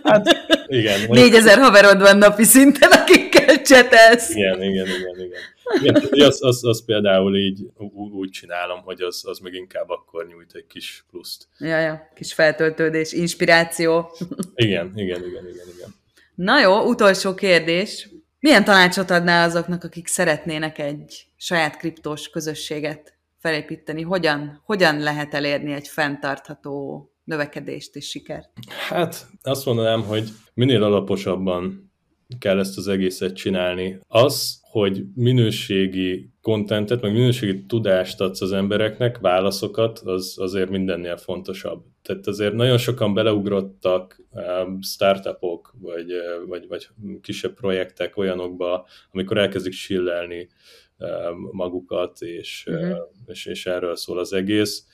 Hát, 0.02 0.26
igen. 0.66 1.00
4000 1.08 1.58
haverod 1.58 2.00
van 2.00 2.16
napi 2.16 2.44
szinten, 2.44 2.90
akikkel 2.90 3.62
csetelsz. 3.62 4.34
Igen, 4.34 4.62
igen, 4.62 4.86
igen, 4.86 5.24
igen. 5.24 5.40
Igen 5.80 6.02
az, 6.10 6.42
az, 6.42 6.64
az, 6.64 6.84
például 6.84 7.36
így 7.36 7.66
úgy 7.94 8.30
csinálom, 8.30 8.80
hogy 8.82 9.00
az, 9.00 9.22
az 9.26 9.38
meg 9.38 9.54
inkább 9.54 9.88
akkor 9.88 10.26
nyújt 10.26 10.54
egy 10.54 10.66
kis 10.66 11.04
pluszt. 11.10 11.48
Ja, 11.58 11.78
ja, 11.78 12.08
kis 12.14 12.32
feltöltődés, 12.32 13.12
inspiráció. 13.12 14.16
Igen, 14.54 14.92
igen, 14.94 15.24
igen, 15.24 15.48
igen, 15.48 15.66
igen. 15.76 15.94
Na 16.34 16.60
jó, 16.60 16.88
utolsó 16.88 17.34
kérdés. 17.34 18.08
Milyen 18.40 18.64
tanácsot 18.64 19.10
adnál 19.10 19.48
azoknak, 19.48 19.84
akik 19.84 20.06
szeretnének 20.06 20.78
egy 20.78 21.26
saját 21.36 21.76
kriptós 21.76 22.28
közösséget 22.28 23.14
felépíteni? 23.38 24.02
Hogyan, 24.02 24.62
hogyan 24.64 24.98
lehet 24.98 25.34
elérni 25.34 25.72
egy 25.72 25.88
fenntartható 25.88 27.08
növekedést 27.24 27.96
és 27.96 28.08
sikert? 28.08 28.50
Hát 28.88 29.26
azt 29.42 29.64
mondanám, 29.64 30.02
hogy 30.02 30.28
minél 30.54 30.82
alaposabban 30.82 31.92
kell 32.38 32.58
ezt 32.58 32.76
az 32.76 32.88
egészet 32.88 33.34
csinálni. 33.34 33.98
Az, 34.08 34.60
hogy 34.74 35.04
minőségi 35.14 36.30
kontentet, 36.42 37.02
meg 37.02 37.12
minőségi 37.12 37.64
tudást 37.66 38.20
adsz 38.20 38.40
az 38.40 38.52
embereknek, 38.52 39.18
válaszokat, 39.18 39.98
az 39.98 40.36
azért 40.38 40.70
mindennél 40.70 41.16
fontosabb. 41.16 41.84
Tehát 42.02 42.26
azért 42.26 42.54
nagyon 42.54 42.78
sokan 42.78 43.14
beleugrottak 43.14 44.22
um, 44.30 44.80
startupok, 44.82 45.74
vagy, 45.80 46.12
vagy, 46.46 46.66
vagy 46.68 46.88
kisebb 47.20 47.54
projektek 47.54 48.16
olyanokba, 48.16 48.86
amikor 49.10 49.38
elkezdik 49.38 49.72
sillelni 49.72 50.48
magukat, 51.50 52.20
és, 52.20 52.66
uh-huh. 52.70 52.98
és, 53.26 53.46
és 53.46 53.66
erről 53.66 53.96
szól 53.96 54.18
az 54.18 54.32
egész. 54.32 54.86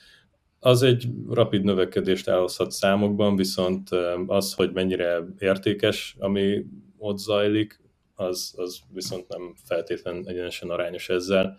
Az 0.59 0.81
egy 0.83 1.05
rapid 1.29 1.63
növekedést 1.63 2.27
elhozhat 2.27 2.71
számokban, 2.71 3.35
viszont 3.35 3.89
az, 4.27 4.53
hogy 4.53 4.71
mennyire 4.73 5.25
értékes, 5.39 6.15
ami 6.19 6.65
ott 6.97 7.17
zajlik, 7.17 7.81
az, 8.21 8.53
az 8.57 8.79
viszont 8.93 9.27
nem 9.27 9.53
feltétlen 9.65 10.27
egyenesen 10.27 10.69
arányos 10.69 11.09
ezzel. 11.09 11.57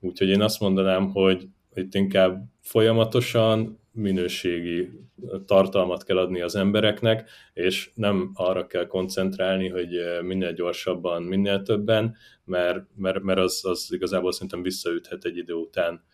Úgyhogy 0.00 0.28
én 0.28 0.42
azt 0.42 0.60
mondanám, 0.60 1.10
hogy 1.10 1.48
itt 1.74 1.94
inkább 1.94 2.42
folyamatosan 2.60 3.80
minőségi 3.92 4.90
tartalmat 5.46 6.04
kell 6.04 6.18
adni 6.18 6.40
az 6.40 6.54
embereknek, 6.54 7.30
és 7.52 7.90
nem 7.94 8.30
arra 8.34 8.66
kell 8.66 8.86
koncentrálni, 8.86 9.68
hogy 9.68 9.88
minél 10.22 10.52
gyorsabban, 10.52 11.22
minél 11.22 11.62
többen, 11.62 12.16
mert, 12.44 12.84
mert, 12.96 13.22
mert 13.22 13.38
az, 13.38 13.60
az 13.64 13.88
igazából 13.90 14.32
szerintem 14.32 14.62
visszaüthet 14.62 15.24
egy 15.24 15.36
idő 15.36 15.52
után 15.52 16.04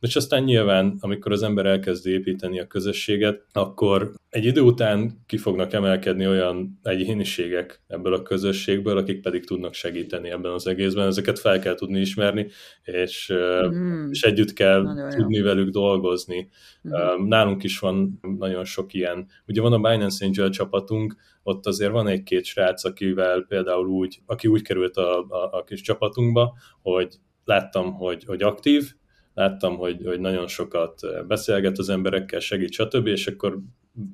és 0.00 0.16
aztán 0.16 0.42
nyilván, 0.42 0.96
amikor 1.00 1.32
az 1.32 1.42
ember 1.42 1.66
elkezd 1.66 2.06
építeni 2.06 2.60
a 2.60 2.66
közösséget, 2.66 3.46
akkor 3.52 4.12
egy 4.28 4.44
idő 4.44 4.60
után 4.60 5.24
ki 5.26 5.36
fognak 5.36 5.72
emelkedni 5.72 6.26
olyan 6.26 6.78
egyéniségek 6.82 7.82
ebből 7.86 8.14
a 8.14 8.22
közösségből, 8.22 8.96
akik 8.96 9.20
pedig 9.20 9.46
tudnak 9.46 9.74
segíteni 9.74 10.30
ebben 10.30 10.52
az 10.52 10.66
egészben. 10.66 11.06
Ezeket 11.06 11.38
fel 11.38 11.58
kell 11.58 11.74
tudni 11.74 12.00
ismerni, 12.00 12.46
és, 12.82 13.32
mm. 13.66 14.10
és 14.10 14.22
együtt 14.22 14.52
kell 14.52 14.82
nagyon 14.82 15.10
tudni 15.10 15.36
jó. 15.36 15.44
velük 15.44 15.68
dolgozni. 15.68 16.48
Mm. 16.88 17.26
Nálunk 17.28 17.62
is 17.62 17.78
van 17.78 18.20
nagyon 18.38 18.64
sok 18.64 18.94
ilyen. 18.94 19.26
Ugye 19.46 19.60
van 19.60 19.72
a 19.72 19.90
Binance 19.90 20.24
Angel 20.24 20.50
csapatunk, 20.50 21.16
ott 21.42 21.66
azért 21.66 21.92
van 21.92 22.08
egy-két 22.08 22.44
srác, 22.44 22.84
akivel 22.84 23.44
például 23.48 23.86
úgy, 23.86 24.20
aki 24.26 24.48
úgy 24.48 24.62
került 24.62 24.96
a, 24.96 25.20
a, 25.20 25.48
a 25.52 25.64
kis 25.64 25.80
csapatunkba, 25.80 26.54
hogy 26.82 27.14
láttam, 27.44 27.92
hogy, 27.92 28.24
hogy 28.24 28.42
aktív, 28.42 28.92
láttam, 29.38 29.76
hogy, 29.76 30.00
hogy 30.04 30.20
nagyon 30.20 30.46
sokat 30.46 31.00
beszélget 31.26 31.78
az 31.78 31.88
emberekkel, 31.88 32.40
segít, 32.40 32.72
stb., 32.72 33.06
és 33.06 33.26
akkor 33.26 33.58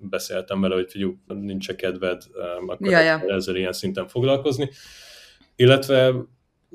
beszéltem 0.08 0.60
vele, 0.60 0.74
hogy 0.74 0.90
figyelj, 0.90 1.12
nincs 1.26 1.72
kedved, 1.72 2.22
akkor 2.66 2.90
ja, 2.90 3.00
ja. 3.00 3.20
ezzel 3.26 3.56
ilyen 3.56 3.72
szinten 3.72 4.08
foglalkozni. 4.08 4.70
Illetve 5.56 6.14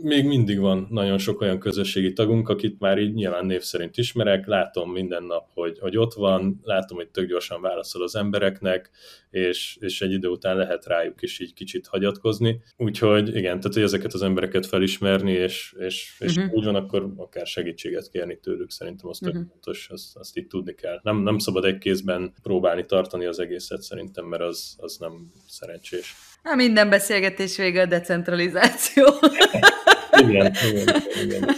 még 0.01 0.25
mindig 0.25 0.59
van 0.59 0.87
nagyon 0.89 1.17
sok 1.17 1.41
olyan 1.41 1.59
közösségi 1.59 2.13
tagunk, 2.13 2.49
akit 2.49 2.79
már 2.79 2.97
így 2.97 3.13
nyilván 3.13 3.45
név 3.45 3.61
szerint 3.61 3.97
ismerek, 3.97 4.47
látom 4.47 4.91
minden 4.91 5.23
nap, 5.23 5.49
hogy, 5.53 5.79
hogy 5.79 5.97
ott 5.97 6.13
van, 6.13 6.59
látom, 6.63 6.97
hogy 6.97 7.07
tök 7.07 7.27
gyorsan 7.27 7.61
válaszol 7.61 8.03
az 8.03 8.15
embereknek, 8.15 8.89
és, 9.29 9.77
és 9.79 10.01
egy 10.01 10.11
idő 10.11 10.27
után 10.27 10.57
lehet 10.57 10.85
rájuk 10.85 11.21
is 11.21 11.39
így 11.39 11.53
kicsit 11.53 11.87
hagyatkozni. 11.87 12.61
Úgyhogy 12.77 13.27
igen, 13.27 13.59
tehát 13.59 13.73
hogy 13.73 13.83
ezeket 13.83 14.13
az 14.13 14.21
embereket 14.21 14.65
felismerni, 14.65 15.31
és, 15.31 15.75
és, 15.79 16.15
és 16.19 16.35
uh-huh. 16.35 16.53
úgy 16.53 16.65
van, 16.65 16.75
akkor 16.75 17.13
akár 17.17 17.47
segítséget 17.47 18.09
kérni 18.09 18.39
tőlük, 18.39 18.71
szerintem 18.71 19.09
az 19.09 19.19
uh-huh. 19.21 19.41
fontos, 19.49 19.89
azt, 19.89 20.15
azt 20.17 20.37
így 20.37 20.47
tudni 20.47 20.73
kell. 20.73 20.99
Nem, 21.03 21.17
nem 21.17 21.37
szabad 21.37 21.65
egy 21.65 21.77
kézben 21.77 22.33
próbálni 22.43 22.85
tartani 22.85 23.25
az 23.25 23.39
egészet 23.39 23.81
szerintem, 23.81 24.25
mert 24.25 24.43
az, 24.43 24.75
az 24.77 24.97
nem 24.97 25.31
szerencsés. 25.47 26.15
Na, 26.43 26.55
minden 26.55 26.89
beszélgetés 26.89 27.57
vége 27.57 27.81
a 27.81 27.85
decentralizáció. 27.85 29.05
igen, 30.29 30.53
igen, 30.69 30.87
igen, 31.23 31.25
igen. 31.25 31.55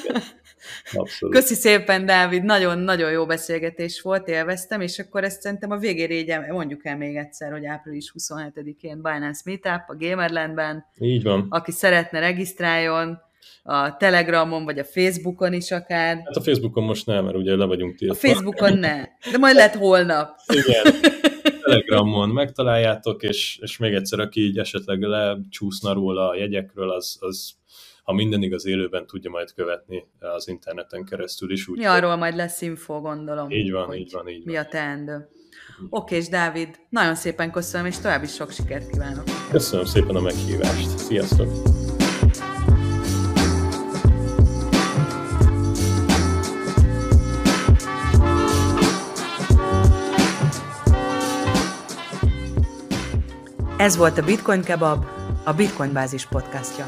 Abszolút. 0.94 1.36
Köszi 1.36 1.54
szépen, 1.54 2.06
Dávid, 2.06 2.44
nagyon-nagyon 2.44 3.12
jó 3.12 3.26
beszélgetés 3.26 4.02
volt, 4.02 4.28
élveztem, 4.28 4.82
és 4.82 5.00
akkor 5.00 5.24
ezt 5.24 5.42
szerintem 5.42 5.72
a 5.72 5.78
végére 5.78 6.14
így 6.14 6.34
mondjuk 6.50 6.86
el 6.86 6.98
még 6.98 7.16
egyszer, 7.16 7.52
hogy 7.52 7.66
április 7.66 8.14
27-én 8.18 9.02
Binance 9.02 9.42
Meetup 9.46 9.84
a 9.88 9.96
Gamerlandben. 10.00 10.86
Így 10.98 11.24
van. 11.24 11.46
Aki 11.50 11.72
szeretne, 11.72 12.20
regisztráljon 12.20 13.20
a 13.64 13.98
Telegramon, 13.98 14.64
vagy 14.64 14.80
a 14.80 14.84
Facebookon 14.84 15.54
is 15.54 15.72
akár. 15.72 16.16
Hát 16.16 16.36
a 16.36 16.42
Facebookon 16.42 16.84
most 16.84 17.06
nem, 17.06 17.24
mert 17.26 17.38
ugye 17.38 17.56
le 17.56 17.66
vagyunk 17.66 17.96
tiltva. 17.96 18.16
A 18.16 18.20
Facebookon 18.28 18.78
ne, 18.78 19.04
de 19.32 19.38
majd 19.38 19.56
lehet 19.56 19.76
holnap. 19.76 20.30
Igen. 20.48 20.94
Telegramon 21.64 22.30
megtaláljátok, 22.30 23.24
és, 23.24 23.60
és 23.62 23.78
még 23.78 23.94
egyszer, 23.94 24.20
aki 24.20 24.42
így 24.42 24.58
esetleg 24.58 25.02
lecsúszna 25.02 25.94
róla 25.94 26.30
a 26.30 26.36
jegyekről, 26.36 26.92
az, 26.92 27.18
az 27.20 27.54
ha 28.12 28.18
minden 28.18 28.42
igaz 28.42 28.66
élőben 28.66 29.06
tudja 29.06 29.30
majd 29.30 29.54
követni 29.54 30.08
az 30.20 30.48
interneten 30.48 31.04
keresztül 31.04 31.52
is. 31.52 31.68
Úgy, 31.68 31.78
mi 31.78 31.86
arról 31.86 32.16
majd 32.16 32.36
lesz 32.36 32.62
info, 32.62 33.02
gondolom. 33.02 33.50
Így 33.50 33.72
van, 33.72 33.94
így 33.94 34.12
van, 34.12 34.28
így 34.28 34.44
van. 34.44 34.54
Mi 34.54 34.56
a 34.56 34.66
teendő. 34.66 35.30
Oké, 35.90 36.16
és 36.16 36.30
Dávid, 36.30 36.80
nagyon 36.90 37.16
szépen 37.16 37.52
köszönöm, 37.52 37.86
és 37.86 37.98
további 37.98 38.28
sok 38.28 38.52
sikert 38.52 38.90
kívánok. 38.90 39.24
Köszönöm 39.52 39.86
szépen 39.86 40.16
a 40.16 40.22
meghívást. 40.22 40.98
Sziasztok! 40.98 41.48
Ez 53.78 53.98
volt 53.98 54.18
a 54.18 54.24
Bitcoin 54.24 54.62
Kebab, 54.62 55.06
a 55.44 55.54
Bitcoin 55.54 55.94
Bázis 55.94 56.26
podcastja. 56.26 56.86